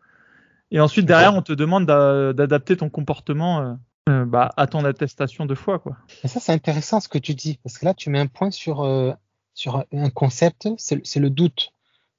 [0.71, 3.73] Et ensuite derrière, on te demande d'a- d'adapter ton comportement euh,
[4.09, 5.97] euh, bah, à ton attestation de foi, quoi.
[6.23, 8.51] Et ça, c'est intéressant ce que tu dis, parce que là, tu mets un point
[8.51, 9.11] sur, euh,
[9.53, 11.71] sur un concept, c'est le doute.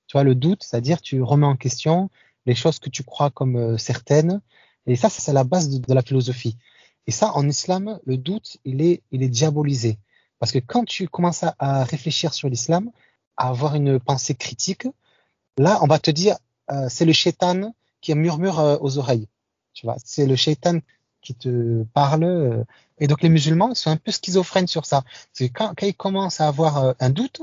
[0.07, 2.11] Tu vois, le doute, c'est-à-dire tu remets en question
[2.47, 4.41] les choses que tu crois comme certaines.
[4.87, 6.57] Et ça, c'est la base de, de la philosophie.
[7.09, 9.99] Et ça, en islam, le doute, il est, il est diabolisé.
[10.39, 12.91] Parce que quand tu commences à, réfléchir sur l'islam,
[13.37, 14.87] à avoir une pensée critique,
[15.59, 16.37] là, on va te dire,
[16.71, 19.29] euh, c'est le shaitan qui murmure euh, aux oreilles.
[19.73, 20.81] Tu vois, c'est le shaitan
[21.23, 22.25] qui te parle.
[22.25, 22.65] euh,
[22.99, 25.03] et donc les musulmans ils sont un peu schizophrènes sur ça.
[25.33, 27.43] C'est quand, quand ils commencent à avoir euh, un doute,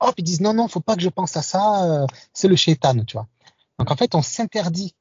[0.00, 3.04] hop, ils disent non, non, faut pas que je pense à ça, c'est le shaitan,
[3.04, 3.28] tu vois.
[3.78, 4.94] Donc en fait, on s'interdit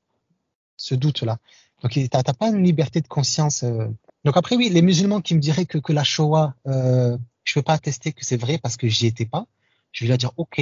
[0.77, 1.37] ce doute-là.
[1.81, 3.63] Donc tu n'as pas une liberté de conscience.
[3.63, 3.87] euh.
[4.25, 7.61] Donc après, oui, les musulmans qui me diraient que, que la Shoah, euh, je peux
[7.61, 9.45] pas attester que c'est vrai parce que j'y étais pas,
[9.91, 10.61] je vais leur dire ok,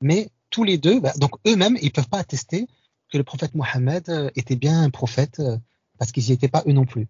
[0.00, 2.66] mais tous les deux, bah, donc eux-mêmes, ils peuvent pas attester
[3.10, 5.56] que le prophète Mohammed euh, était bien un prophète euh,
[5.98, 7.08] parce qu'ils y étaient pas eux non plus.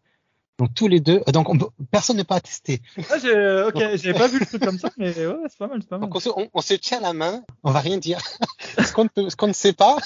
[0.59, 1.57] Donc tous les deux, donc on
[1.93, 2.83] personne ne peut attester.
[3.11, 5.79] Ah, j'ai- ok, j'avais pas vu le truc comme ça, mais ouais, c'est pas mal,
[5.81, 6.09] c'est pas mal.
[6.09, 8.19] Donc on se, on- on se tient la main, on va rien dire.
[8.85, 9.97] ce qu'on ne, peut- ce qu'on ne sait pas.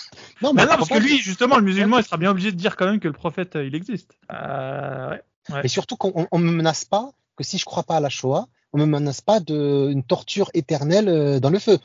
[0.42, 2.56] Non, Mais non, parce pas que lui, justement, le musulman, il sera bien obligé de
[2.58, 4.10] dire quand même que le prophète, euh, il existe.
[4.30, 5.22] Euh, ouais.
[5.62, 8.08] Et surtout qu'on on, on me menace pas que si je crois pas à la
[8.08, 11.78] Shoah, on me menace pas d'une torture éternelle dans le feu.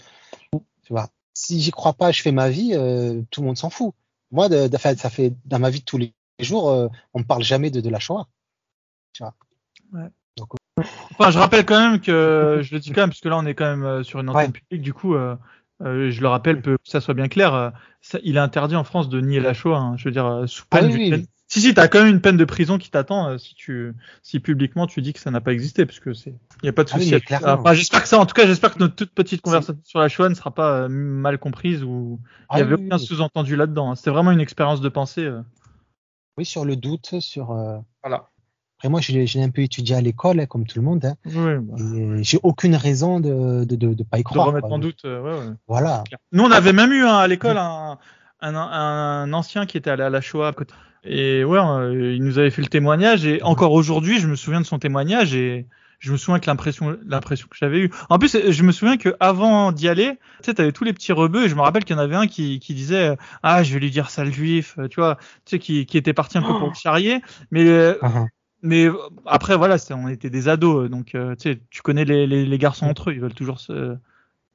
[0.51, 1.09] Tu vois.
[1.33, 2.71] Si j'y crois pas, je fais ma vie,
[3.31, 3.93] tout le monde s'en fout.
[4.31, 7.43] Moi, de, de, ça fait dans ma vie de tous les jours, on me parle
[7.43, 8.27] jamais de, de la Shoah.
[9.13, 9.33] Tu vois.
[9.93, 10.09] Ouais.
[10.37, 10.49] Donc,
[11.19, 13.45] Enfin, je rappelle quand même que je le dis quand même parce que là on
[13.45, 14.81] est quand même euh, sur une antenne publique.
[14.81, 15.35] Du coup, euh,
[15.81, 17.53] euh, je le rappelle pour que ça soit bien clair.
[17.53, 19.77] Euh, ça, il est interdit en France de nier la Shoah.
[19.77, 20.91] Hein, je veux dire sous ah peine.
[20.91, 23.93] Ah, oui, Si si, t'as quand même une peine de prison qui t'attend si tu
[24.21, 26.73] si publiquement tu dis que ça n'a pas existé parce que c'est il y a
[26.73, 27.15] pas de ah souci.
[27.45, 30.09] enfin, j'espère que ça en tout cas j'espère que notre toute petite conversation sur la
[30.09, 32.19] Shoah ne sera pas mal comprise ou
[32.53, 33.91] il y avait aucun sous-entendu là-dedans.
[33.91, 33.95] Hein.
[33.95, 35.29] C'était vraiment une expérience de pensée.
[36.37, 37.55] Oui, sur le doute, sur.
[38.03, 38.29] Voilà.
[38.77, 41.03] Après, moi, j'ai un peu étudié à l'école, hein, comme tout le monde.
[41.03, 41.15] Hein.
[41.25, 41.75] bah.
[42.21, 44.45] J'ai aucune raison de de, de, de, pas y croire.
[44.45, 45.03] De remettre en doute.
[45.03, 45.53] Euh, ouais, ouais.
[45.67, 46.03] Voilà.
[46.31, 47.97] Nous, on avait même eu hein, à l'école un,
[48.41, 50.53] un, un, ancien qui était allé à la Shoah.
[51.03, 53.25] Et ouais, euh, il nous avait fait le témoignage.
[53.25, 55.35] Et encore aujourd'hui, je me souviens de son témoignage.
[55.35, 55.67] Et
[55.99, 57.91] je me souviens que l'impression l'impression que j'avais eue.
[58.09, 61.11] En plus, je me souviens que avant d'y aller, tu sais, t'avais tous les petits
[61.11, 63.73] rebeux et je me rappelle qu'il y en avait un qui, qui disait ah je
[63.73, 66.43] vais lui dire ça le juif, tu vois, tu sais qui, qui était parti un
[66.43, 68.27] peu pour le charrier, mais uh-huh
[68.61, 72.05] mais euh, après voilà, on était des ados, euh, donc euh, tu sais, tu connais
[72.05, 73.95] les, les, les, garçons entre eux, ils veulent toujours se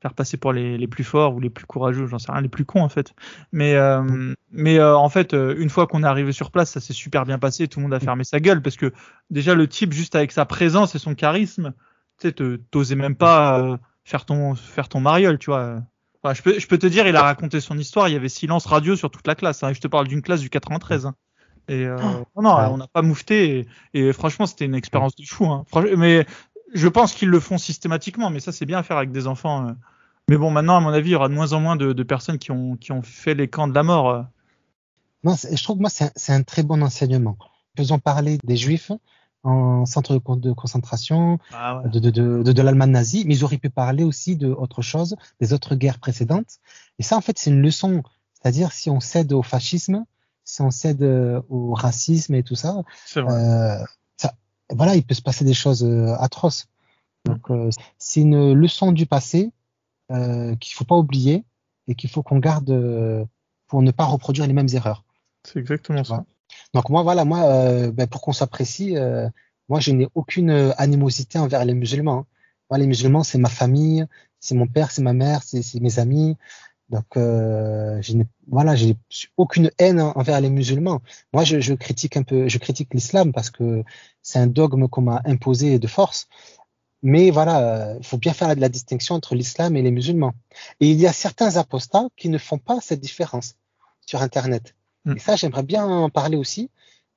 [0.03, 2.49] faire passer pour les, les plus forts ou les plus courageux, j'en sais rien, les
[2.49, 3.15] plus cons en fait.
[3.53, 7.25] Mais euh, mais en fait, une fois qu'on est arrivé sur place, ça s'est super
[7.25, 8.93] bien passé, tout le monde a fermé sa gueule parce que
[9.31, 11.73] déjà le type juste avec sa présence et son charisme,
[12.19, 15.81] tu sais, t'osais même pas faire ton faire ton mariole, tu vois.
[16.23, 18.29] Enfin, je peux je peux te dire, il a raconté son histoire, il y avait
[18.29, 19.63] silence radio sur toute la classe.
[19.63, 21.07] Hein, je te parle d'une classe du 93.
[21.07, 21.15] Hein.
[21.69, 21.97] Et euh,
[22.35, 22.43] oh.
[22.43, 23.67] non, on n'a pas moufté.
[23.95, 25.47] Et, franchement, c'était une expérience de fou.
[25.47, 25.65] Hein.
[25.97, 26.27] Mais
[26.75, 28.31] je pense qu'ils le font systématiquement.
[28.31, 29.75] Mais ça, c'est bien à faire avec des enfants.
[30.33, 30.37] Euh.
[30.37, 32.03] Mais bon, maintenant, à mon avis, il y aura de moins en moins de, de
[32.03, 34.11] personnes qui ont, qui ont fait les camps de la mort.
[34.11, 34.23] Euh.
[35.25, 37.37] Non, je trouve que moi, c'est un, très bon enseignement.
[37.77, 38.91] Faisons parler des juifs
[39.45, 43.71] en centre de, concentration, ah de, de, de, de l'Allemagne nazie, mais ils auraient pu
[43.71, 46.59] parler aussi de autre chose, des autres guerres précédentes.
[46.99, 48.03] Et ça, en fait, c'est une leçon.
[48.35, 50.05] C'est-à-dire, si on cède au fascisme,
[50.45, 52.83] si on cède euh, au racisme et tout ça,
[53.17, 53.79] euh,
[54.17, 54.35] ça,
[54.71, 56.67] voilà, il peut se passer des choses euh, atroces.
[57.25, 59.53] Donc, euh, c'est une leçon du passé
[60.13, 61.45] euh, qu'il faut pas oublier
[61.89, 63.27] et qu'il faut qu'on garde
[63.67, 65.05] pour ne pas reproduire les mêmes erreurs.
[65.45, 66.25] C'est exactement ça.
[66.75, 68.95] Donc moi, voilà, moi, ben, pour qu'on s'apprécie,
[69.69, 72.19] moi, je n'ai aucune animosité envers les musulmans.
[72.19, 72.27] Hein.
[72.71, 74.07] Moi, les musulmans, c'est ma famille,
[74.39, 76.37] c'est mon père, c'est ma mère, c'est mes amis.
[76.93, 78.97] Donc, euh, je n'ai voilà, j'ai
[79.39, 81.01] aucune haine envers les musulmans.
[81.33, 83.83] Moi, je, je critique un peu, je critique l'islam parce que
[84.21, 86.29] c'est un dogme qu'on m'a imposé de force.
[87.03, 90.35] Mais voilà, il faut bien faire la distinction entre l'islam et les musulmans.
[90.81, 93.57] Et il y a certains apostats qui ne font pas cette différence
[94.07, 94.75] sur Internet.
[95.05, 95.17] Mm.
[95.17, 96.71] Et ça, j'aimerais bien en parler aussi.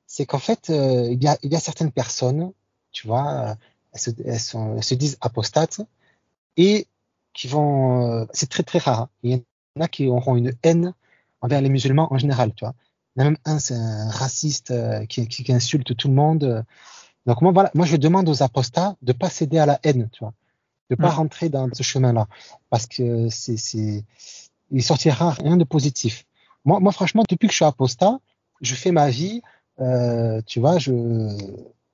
[0.07, 2.51] C'est qu'en fait, euh, il, y a, il y a certaines personnes,
[2.91, 3.57] tu vois,
[3.93, 5.81] elles se, elles, sont, elles se disent apostates
[6.57, 6.87] et
[7.33, 9.01] qui vont, euh, c'est très très rare.
[9.01, 9.09] Hein.
[9.23, 9.43] Il y
[9.77, 10.93] en a qui auront une haine
[11.41, 12.75] envers les musulmans en général, tu vois.
[13.15, 16.13] Il y en a même un, c'est un raciste euh, qui, qui, insulte tout le
[16.13, 16.65] monde.
[17.25, 20.19] Donc moi, voilà, moi je demande aux apostats de pas céder à la haine, tu
[20.19, 20.33] vois,
[20.89, 22.27] de pas rentrer dans ce chemin-là,
[22.69, 24.03] parce que c'est, c'est,
[24.71, 26.25] il sortira rien de positif.
[26.65, 28.19] Moi, moi, franchement, depuis que je suis apostat,
[28.61, 29.41] je fais ma vie,
[29.79, 30.91] euh, tu vois, je,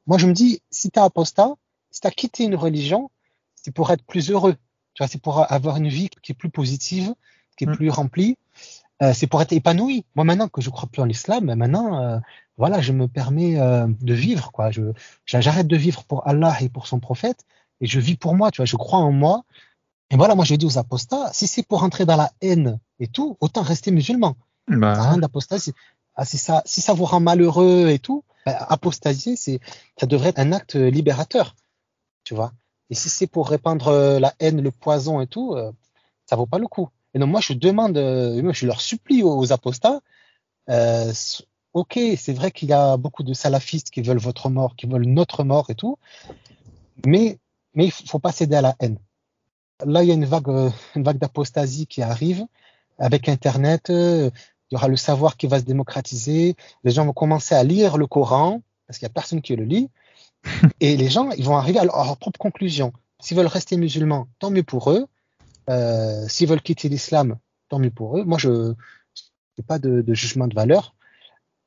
[0.05, 1.53] moi je me dis, si t'es apostat,
[1.91, 3.09] si t'as quitté une religion,
[3.55, 4.55] c'est pour être plus heureux,
[4.93, 7.13] tu vois, c'est pour avoir une vie qui est plus positive,
[7.57, 7.75] qui est mm.
[7.75, 8.37] plus rempli,
[9.01, 10.05] euh, c'est pour être épanoui.
[10.15, 12.19] Moi, maintenant que je crois plus en l'islam, ben maintenant, euh,
[12.61, 14.71] voilà, je me permets euh, de vivre, quoi.
[14.71, 14.93] Je,
[15.25, 17.45] j'arrête de vivre pour Allah et pour son prophète,
[17.81, 18.65] et je vis pour moi, tu vois.
[18.65, 19.43] Je crois en moi.
[20.11, 23.07] Et voilà, moi, je dis aux apostats, si c'est pour entrer dans la haine et
[23.07, 24.35] tout, autant rester musulman.
[24.67, 24.93] Bah.
[24.93, 25.73] Rien d'apostasie.
[26.15, 29.59] Ah, si ça, si ça vous rend malheureux et tout, ben, apostasier, c'est,
[29.99, 31.55] ça devrait être un acte libérateur,
[32.23, 32.53] tu vois.
[32.89, 35.55] Et si c'est pour répandre la haine, le poison et tout,
[36.27, 36.89] ça vaut pas le coup.
[37.13, 40.01] Et donc moi, je demande, euh, je leur supplie aux, apostats,
[40.69, 41.11] euh,
[41.73, 45.05] ok, c'est vrai qu'il y a beaucoup de salafistes qui veulent votre mort, qui veulent
[45.05, 45.97] notre mort et tout,
[47.05, 47.39] mais
[47.73, 48.97] mais il faut pas céder à la haine.
[49.85, 52.45] Là, il y a une vague, euh, une vague d'apostasie qui arrive
[52.99, 53.89] avec Internet.
[53.89, 54.29] Euh,
[54.69, 56.55] il y aura le savoir qui va se démocratiser.
[56.83, 59.63] Les gens vont commencer à lire le Coran parce qu'il y a personne qui le
[59.63, 59.89] lit.
[60.79, 62.93] Et les gens, ils vont arriver à leur propre conclusion.
[63.19, 65.07] S'ils veulent rester musulmans, tant mieux pour eux.
[65.69, 67.37] Euh, s'ils veulent quitter l'islam,
[67.69, 68.23] tant mieux pour eux.
[68.23, 70.95] Moi, je n'ai pas de, de, jugement de valeur.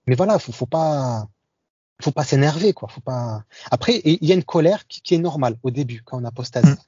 [0.06, 1.28] Mais voilà, faut, faut pas,
[2.02, 2.88] faut pas s'énerver, quoi.
[2.88, 3.44] Faut pas.
[3.70, 6.68] Après, il y a une colère qui, qui, est normale au début quand on apostasie,
[6.68, 6.78] mm.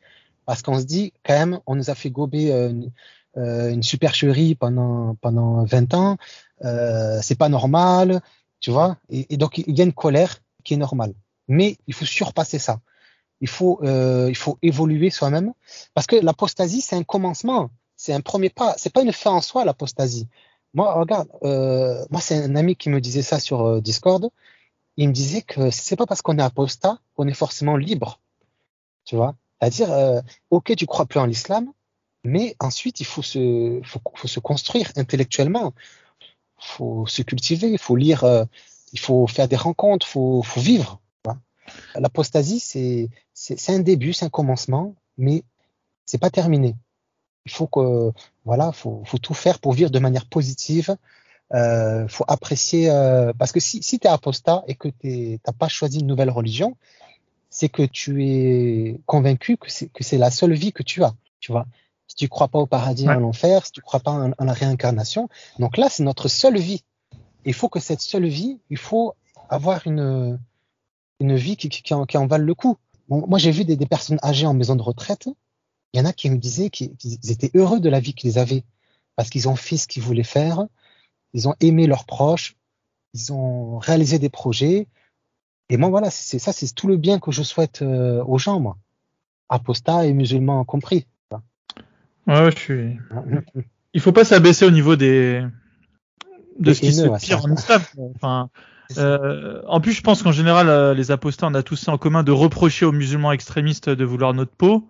[0.44, 2.92] parce qu'on se dit quand même, on nous a fait gober euh, une,
[3.36, 6.16] euh, une supercherie pendant pendant 20 ans,
[6.64, 8.20] euh, c'est pas normal,
[8.60, 8.98] tu vois.
[9.08, 11.14] Et, et, donc il y a une colère qui est normale,
[11.48, 12.80] mais il faut surpasser ça.
[13.40, 15.52] il faut, euh, il faut évoluer soi-même.
[15.94, 18.74] Parce que l'apostasie, c'est un commencement, c'est un premier pas.
[18.78, 20.28] C'est pas une fin en soi, l'apostasie.
[20.74, 24.28] Moi, regarde, euh, moi, c'est un ami qui me disait ça sur euh, Discord.
[24.96, 28.20] Il me disait que c'est pas parce qu'on est apostat qu'on est forcément libre.
[29.04, 29.36] Tu vois?
[29.60, 30.20] C'est-à-dire, euh,
[30.50, 31.72] ok, tu crois plus en l'islam,
[32.24, 35.72] mais ensuite, il faut se, faut, faut se construire intellectuellement.
[36.60, 38.44] Il faut se cultiver, il faut lire, euh,
[38.92, 41.00] il faut faire des rencontres, il faut, faut vivre.
[41.96, 45.42] L'apostasie, c'est un début, c'est un commencement, mais
[46.04, 46.76] c'est pas terminé.
[47.46, 48.12] Il faut que
[48.44, 50.96] voilà, faut, faut tout faire pour vivre de manière positive.
[51.54, 55.52] Euh, faut apprécier euh, parce que si, si tu es apostat et que tu n'as
[55.52, 56.76] pas choisi une nouvelle religion,
[57.50, 61.14] c'est que tu es convaincu que c'est que c'est la seule vie que tu as.
[61.38, 61.66] Tu vois,
[62.08, 63.14] si tu crois pas au paradis, ouais.
[63.14, 65.28] en l'enfer, si tu crois pas en, en la réincarnation,
[65.60, 66.82] donc là c'est notre seule vie.
[67.44, 69.14] Il faut que cette seule vie, il faut
[69.48, 70.38] avoir une
[71.20, 72.76] une vie qui, qui, qui, en, qui en valent le coup.
[73.08, 75.28] Bon, moi, j'ai vu des, des, personnes âgées en maison de retraite.
[75.92, 78.64] Il y en a qui me disaient qu'ils étaient heureux de la vie qu'ils avaient
[79.16, 80.66] parce qu'ils ont fait ce qu'ils voulaient faire,
[81.32, 82.56] ils ont aimé leurs proches,
[83.14, 84.88] ils ont réalisé des projets.
[85.70, 88.60] Et moi, voilà, c'est ça, c'est tout le bien que je souhaite euh, aux gens,
[88.60, 88.76] moi,
[89.48, 91.06] apostats et musulmans compris.
[92.26, 92.98] Ouais, je suis.
[93.94, 95.42] Il faut pas s'abaisser au niveau des
[96.58, 97.82] de ce qui se pire en islam.
[98.14, 98.50] Enfin,
[98.98, 101.98] euh, en plus, je pense qu'en général, euh, les apostats, on a tous ça en
[101.98, 104.88] commun de reprocher aux musulmans extrémistes de vouloir notre peau.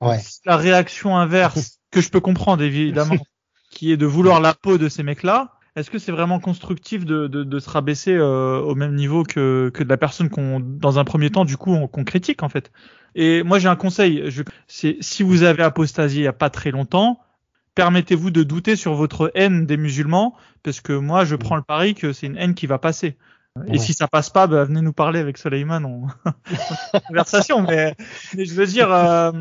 [0.00, 0.20] Ouais.
[0.44, 3.16] La réaction inverse, que je peux comprendre évidemment,
[3.70, 5.52] qui est de vouloir la peau de ces mecs-là.
[5.76, 9.70] Est-ce que c'est vraiment constructif de, de, de se rabaisser euh, au même niveau que,
[9.74, 12.72] que de la personne qu'on, dans un premier temps, du coup, qu'on critique en fait?
[13.14, 14.30] Et moi, j'ai un conseil.
[14.30, 17.20] Je, c'est si vous avez apostasié il y a pas très longtemps,
[17.74, 21.94] permettez-vous de douter sur votre haine des musulmans, parce que moi, je prends le pari
[21.94, 23.16] que c'est une haine qui va passer.
[23.66, 23.78] Et ouais.
[23.78, 26.06] si ça passe pas, bah, venez nous parler avec Soleiman en
[27.08, 27.62] conversation.
[27.62, 27.94] mais,
[28.34, 29.32] mais, je veux dire, euh,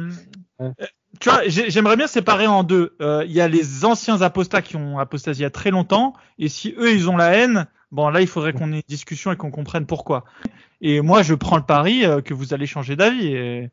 [0.60, 0.72] ouais.
[1.20, 2.96] tu vois, j'aimerais bien séparer en deux.
[3.00, 6.14] Il euh, y a les anciens apostats qui ont apostasié il y a très longtemps,
[6.40, 9.32] et si eux ils ont la haine, bon là il faudrait qu'on ait une discussion
[9.32, 10.24] et qu'on comprenne pourquoi.
[10.82, 13.28] Et moi, je prends le pari euh, que vous allez changer d'avis.
[13.28, 13.72] Et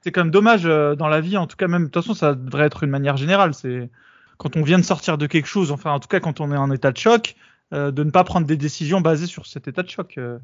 [0.00, 1.82] c'est quand même dommage euh, dans la vie, en tout cas même.
[1.82, 3.54] De toute façon, ça devrait être une manière générale.
[3.54, 3.90] C'est
[4.38, 6.56] quand on vient de sortir de quelque chose, enfin en tout cas quand on est
[6.56, 7.43] en état de choc, euh,
[7.74, 10.14] de ne pas prendre des décisions basées sur cet état de choc.
[10.18, 10.38] Euh,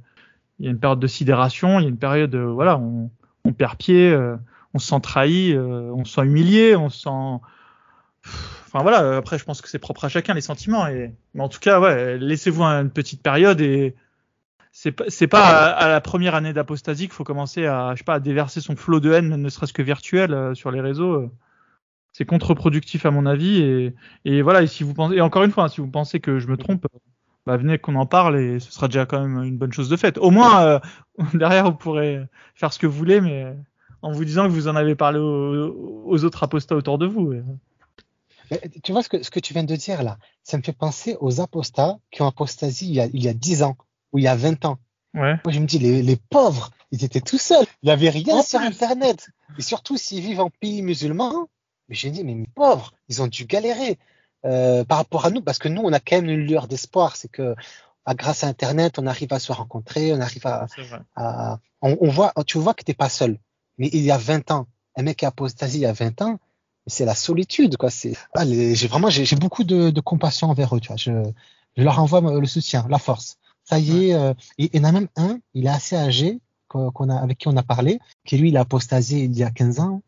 [0.59, 3.11] il y a une période de sidération, il y a une période, euh, voilà, on,
[3.45, 4.37] on, perd pied, euh,
[4.75, 7.41] on se sent trahi, on se sent humilié, on se sent.
[8.67, 10.87] Enfin voilà, après je pense que c'est propre à chacun les sentiments.
[10.87, 11.15] Et...
[11.35, 13.95] Mais en tout cas, ouais, laissez-vous une petite période et
[14.73, 18.15] c'est pas, pas à, la première année d'apostasie qu'il faut commencer à, je sais pas,
[18.15, 21.31] à déverser son flot de haine, ne serait-ce que virtuel, euh, sur les réseaux
[22.13, 23.95] c'est contre-productif à mon avis et,
[24.25, 26.49] et, voilà et si vous pensez et encore une fois si vous pensez que je
[26.49, 26.87] me trompe
[27.47, 29.97] bah venez qu'on en parle et ce sera déjà quand même une bonne chose de
[29.97, 30.81] faite au moins euh,
[31.35, 32.21] derrière vous pourrez
[32.55, 33.55] faire ce que vous voulez mais
[34.03, 37.35] en vous disant que vous en avez parlé aux, aux autres apostats autour de vous
[38.51, 40.73] mais, tu vois ce que, ce que tu viens de dire là ça me fait
[40.73, 43.77] penser aux apostats qui ont apostasie il y a, il y a 10 ans
[44.13, 44.79] ou il y a 20 ans
[45.15, 45.35] Ouais.
[45.45, 47.67] Moi, je me dis, les, les pauvres, ils étaient tout seuls.
[47.83, 48.69] Il n'y avait rien en sur plus.
[48.69, 49.29] Internet.
[49.59, 51.49] Et surtout, s'ils vivent en pays musulman,
[51.89, 53.99] mais j'ai dit, mais mes pauvres, ils ont dû galérer
[54.45, 57.17] euh, par rapport à nous, parce que nous, on a quand même une lueur d'espoir.
[57.17, 57.55] C'est que
[58.05, 60.67] à, grâce à Internet, on arrive à se rencontrer, on arrive à,
[61.17, 63.39] à on, on, voit, tu vois que t'es pas seul.
[63.79, 66.23] Mais il y a 20 ans, un mec qui a apostasie il y a 20
[66.23, 66.39] ans,
[66.87, 67.91] c'est la solitude, quoi.
[67.91, 70.97] C'est, ah, j'ai vraiment, j'ai beaucoup de, de, compassion envers eux, tu vois.
[70.97, 71.13] Je,
[71.77, 73.39] je leur envoie le soutien, la force.
[73.65, 77.09] Ça y est, euh, il y en a même un, il est assez âgé, qu'on
[77.09, 79.81] a, avec qui on a parlé, qui lui, il a apostasié il y a 15
[79.81, 80.03] ans.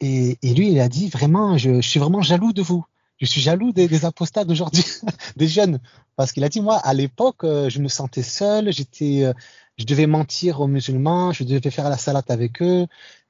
[0.00, 2.84] Et, et, lui, il a dit vraiment, je, je, suis vraiment jaloux de vous.
[3.18, 4.84] Je suis jaloux des, des apostats d'aujourd'hui,
[5.36, 5.80] des jeunes,
[6.16, 9.32] parce qu'il a dit moi, à l'époque, euh, je me sentais seul, j'étais, euh,
[9.78, 12.86] je devais mentir aux musulmans, je devais faire la salade avec eux,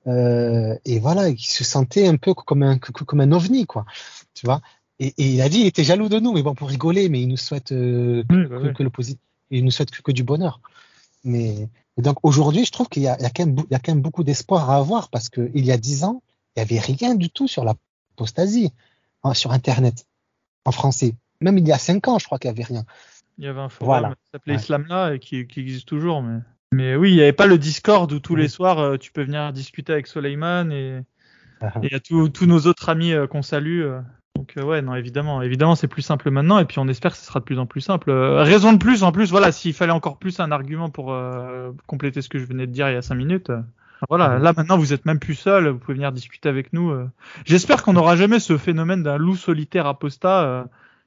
[0.06, 3.84] euh, et voilà, il se sentait un peu comme un comme un ovni, quoi.
[4.34, 4.60] Tu vois?
[4.98, 7.20] Et, et, il a dit, il était jaloux de nous, mais bon, pour rigoler, mais
[7.20, 8.74] il nous souhaite euh, oui, que, oui.
[8.74, 10.60] que, le positif, il nous souhaite que, que du bonheur.
[11.24, 11.68] Mais
[11.98, 14.02] donc aujourd'hui, je trouve qu'il y a, y quand même, il y a quand même
[14.02, 16.22] beaucoup d'espoir à avoir parce que il y a dix ans,
[16.56, 18.72] il n'y avait rien du tout sur l'apostasie,
[19.27, 20.07] hein, sur Internet,
[20.65, 21.15] en français.
[21.40, 22.85] Même il y a cinq ans, je crois qu'il n'y avait rien.
[23.39, 24.15] Il y avait un forum voilà.
[24.15, 24.61] qui s'appelait ouais.
[24.61, 26.23] Islamla et qui, qui, existe toujours.
[26.23, 26.40] Mais,
[26.73, 28.43] mais oui, il n'y avait pas le Discord où tous oui.
[28.43, 31.01] les soirs, euh, tu peux venir discuter avec Soleiman et,
[31.61, 31.89] -huh.
[31.90, 33.82] et à tous nos autres amis euh, qu'on salue.
[33.82, 34.01] Euh.
[34.36, 37.24] Donc ouais, non, évidemment, évidemment, c'est plus simple maintenant, et puis on espère que ce
[37.24, 38.11] sera de plus en plus simple.
[38.11, 41.73] Euh, raison de plus, en plus, voilà, s'il fallait encore plus un argument pour euh,
[41.86, 43.51] compléter ce que je venais de dire il y a cinq minutes,
[44.09, 46.90] voilà, là maintenant vous êtes même plus seul, vous pouvez venir discuter avec nous.
[46.90, 47.09] euh.
[47.44, 50.64] J'espère qu'on n'aura jamais ce phénomène d'un loup solitaire apostat euh,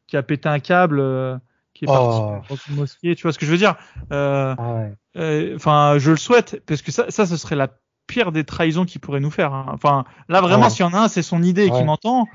[0.07, 1.37] qui a pété un câble, euh,
[1.73, 2.41] qui est parti Oh.
[2.49, 3.15] dans une mosquée.
[3.15, 3.75] Tu vois ce que je veux dire
[4.11, 4.93] Euh, Ah ouais.
[5.17, 7.67] euh, Enfin, je le souhaite parce que ça, ça, ce serait la
[8.07, 9.53] pire des trahisons qu'il pourrait nous faire.
[9.53, 9.67] hein.
[9.71, 10.69] Enfin, là vraiment, Ouais.
[10.71, 12.27] s'il y en a un, c'est son idée qui m'entend.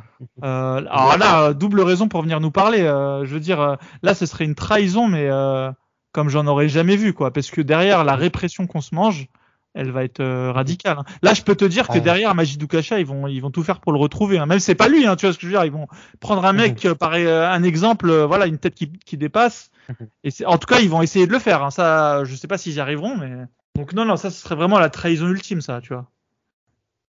[0.44, 2.82] Euh, alors là, euh, double raison pour venir nous parler.
[2.82, 5.70] euh, je veux dire, euh, là, ce serait une trahison, mais euh,
[6.12, 7.32] comme j'en aurais jamais vu, quoi.
[7.32, 9.26] Parce que derrière, la répression qu'on se mange,
[9.74, 10.98] elle va être euh, radicale.
[11.01, 11.05] hein.
[11.22, 12.01] Là, je peux te dire que Ouais.
[12.01, 14.38] derrière Majidou Kacha, ils vont, ils vont tout faire pour le retrouver.
[14.38, 14.46] Hein.
[14.46, 15.64] Même c'est pas lui, hein, tu vois ce que je veux dire.
[15.64, 15.86] Ils vont
[16.20, 19.70] prendre un mec, euh, par euh, un exemple, voilà, une tête qui, qui dépasse.
[19.88, 20.09] Mhm.
[20.24, 21.62] Et en tout cas, ils vont essayer de le faire.
[21.62, 21.70] Hein.
[21.70, 23.30] Ça, je sais pas s'ils y arriveront, mais
[23.76, 26.09] donc non, non, ça, ce serait vraiment la trahison ultime, ça, tu vois.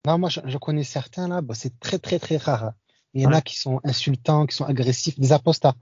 [0.06, 2.72] Non, moi, je, je connais certains là, bah, c'est très, très, très rare.
[3.14, 3.38] Il y en Ouais.
[3.38, 5.76] a qui sont insultants, qui sont agressifs, des apostats.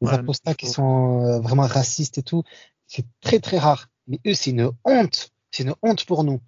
[0.00, 2.44] Des Ouais, apostats qui sont euh, vraiment racistes et tout.
[2.86, 3.88] C'est très, très rare.
[4.06, 5.32] Mais eux, c'est une honte.
[5.50, 6.40] C'est une honte pour nous.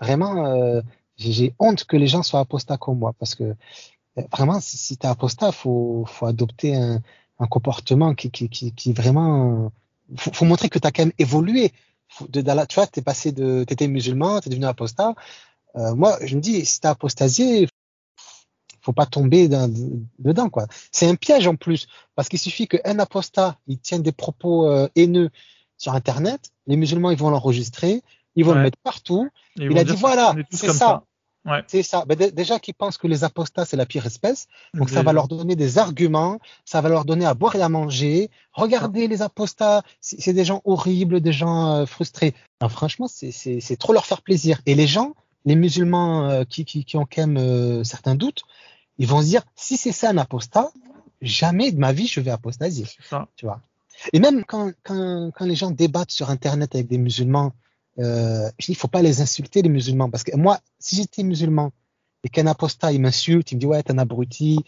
[0.00, 0.80] Vraiment, euh,
[1.16, 3.12] j'ai honte que les gens soient apostats comme moi.
[3.18, 7.02] Parce que euh, vraiment, si, si tu es apostat, faut, faut adopter un,
[7.50, 9.70] comportement qui, qui, vraiment.
[10.16, 11.72] Faut, faut montrer que tu as quand même évolué.
[12.32, 12.42] Tu
[12.74, 13.64] vois, tu es passé de.
[13.66, 15.14] Tu étais musulman, tu es devenu apostat.
[15.76, 17.68] Euh, moi, je me dis, si t'as apostasié,
[18.80, 19.72] faut pas tomber dans-
[20.18, 20.66] dedans, quoi.
[20.90, 21.86] C'est un piège en plus,
[22.16, 25.30] parce qu'il suffit qu'un apostat, il tienne des propos haineux
[25.76, 28.02] sur Internet, les musulmans, ils vont l'enregistrer,
[28.38, 28.58] ils vont Ouais.
[28.58, 29.28] le mettre partout.
[29.60, 31.02] Et Il a dit, voilà, c'est ça.
[31.44, 31.62] Ouais.
[31.66, 32.04] C'est ça.
[32.06, 34.48] Ben, dé- déjà qu'ils pensent que les apostats, c'est la pire espèce.
[34.74, 37.68] Donc, ça va leur donner des arguments, ça va leur donner à boire et à
[37.68, 38.30] manger.
[38.52, 42.34] Regardez les apostats, c'est des gens horribles, des gens euh, frustrés.
[42.60, 44.60] Alors, franchement, c'est- trop leur faire plaisir.
[44.66, 45.14] Et les gens,
[45.46, 48.42] les musulmans euh, qui, qui, qui ont quand même euh, certains doutes,
[48.98, 50.70] ils vont se dire, si c'est ça un apostat,
[51.22, 52.86] jamais de ma vie je vais apostasier.
[53.08, 53.26] Ça.
[53.36, 53.60] Tu vois.
[54.12, 57.52] Et même quand, quand, quand les gens débattent sur Internet avec des musulmans,
[57.98, 60.10] euh, je dis, il faut pas les insulter, les musulmans.
[60.10, 61.72] Parce que moi, si j'étais musulman
[62.24, 64.60] et qu'un apostat, il m'insulte, il me dit, ouais, t'es un abruti,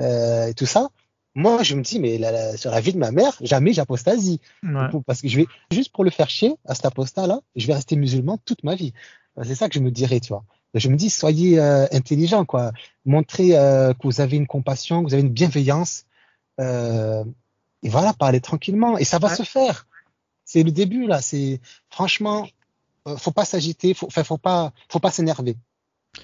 [0.00, 0.90] euh, et tout ça,
[1.34, 4.40] moi, je me dis, mais la- la- sur la vie de ma mère, jamais j'apostasie.
[4.62, 4.88] Ouais.
[5.06, 7.96] Parce que je vais, juste pour le faire chier à cet apostat-là, je vais rester
[7.96, 8.92] musulman toute ma vie.
[9.42, 10.44] C'est ça que je me dirais, tu vois.
[10.74, 12.72] Je me dis, soyez euh, intelligents, quoi.
[13.06, 16.04] Montrez euh, que vous avez une compassion, que vous avez une bienveillance.
[16.60, 17.24] Euh,
[17.82, 18.98] et voilà, parlez tranquillement.
[18.98, 19.34] Et ça va Ouais.
[19.36, 19.86] se faire.
[20.44, 21.20] C'est le début, là.
[21.22, 22.46] C'est franchement,
[23.08, 25.56] euh, faut pas s'agiter, faut, faut pas, faut pas s'énerver.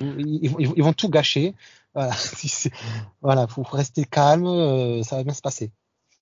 [0.00, 1.54] Ils, ils vont- ils vont tout gâcher.
[1.94, 2.12] Voilà,
[3.48, 4.46] faut, rester calme.
[4.46, 5.72] euh, ça va bien se passer.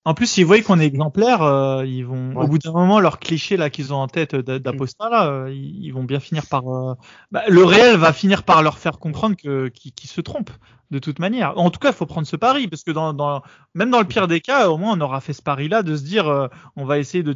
[0.05, 2.45] En plus, s'ils voient qu'on est exemplaire, euh, ils vont, Ouais.
[2.45, 5.51] au bout d'un moment, leur cliché là qu'ils ont en tête d'a- d'apostat là, euh,
[5.53, 6.95] ils ils vont bien finir par, euh,
[7.31, 10.51] bah, le réel va finir par leur faire comprendre que qu'ils se trompent
[10.91, 11.57] de toute manière.
[11.57, 13.41] En tout cas, il faut prendre ce pari parce que dans, dans,
[13.75, 15.97] même dans le pire des cas, au moins on aura fait ce pari là de
[15.97, 16.47] se dire, euh,
[16.77, 17.35] on va essayer de,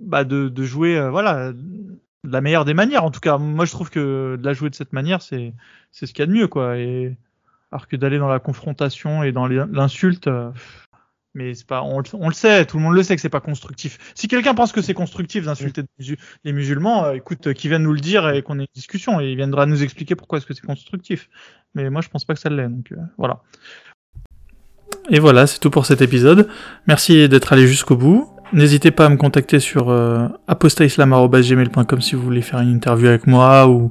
[0.00, 1.52] bah, de, de jouer, voilà,
[2.26, 3.04] de la meilleure des manières.
[3.04, 5.54] En tout cas, moi je trouve que de la jouer de cette manière, c'est,
[5.92, 6.76] c'est ce qu'il y a de mieux quoi.
[6.76, 7.16] Et
[7.72, 10.26] alors que d'aller dans la confrontation et dans l'insulte.
[10.26, 10.50] euh,
[11.34, 13.98] mais c'est pas, on, le- sait, tout le monde le sait que c'est pas constructif.
[14.14, 15.82] Si quelqu'un pense que c'est constructif d'insulter
[16.44, 19.20] les musulmans, euh, écoute, euh, qu'il vienne nous le dire et qu'on ait une discussion
[19.20, 21.28] et il viendra nous expliquer pourquoi est-ce que c'est constructif.
[21.74, 23.42] Mais moi, je pense pas que ça l'est, donc voilà.
[25.10, 26.48] Et voilà, c'est tout pour cet épisode.
[26.86, 28.32] Merci d'être allé jusqu'au bout.
[28.52, 30.28] N'hésitez pas à me contacter sur euh,
[32.00, 33.90] si vous voulez faire une interview avec moi ou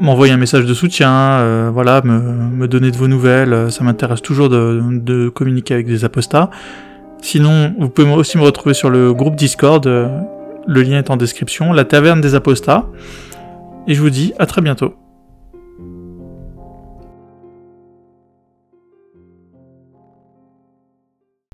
[0.00, 3.84] m'envoyer un message de soutien, euh, voilà, me, me donner de vos nouvelles, euh, ça
[3.84, 6.50] m'intéresse toujours de, de communiquer avec des apostats.
[7.20, 10.08] Sinon, vous pouvez aussi me retrouver sur le groupe Discord, euh,
[10.66, 12.86] le lien est en description, la taverne des apostats.
[13.86, 14.94] Et je vous dis à très bientôt.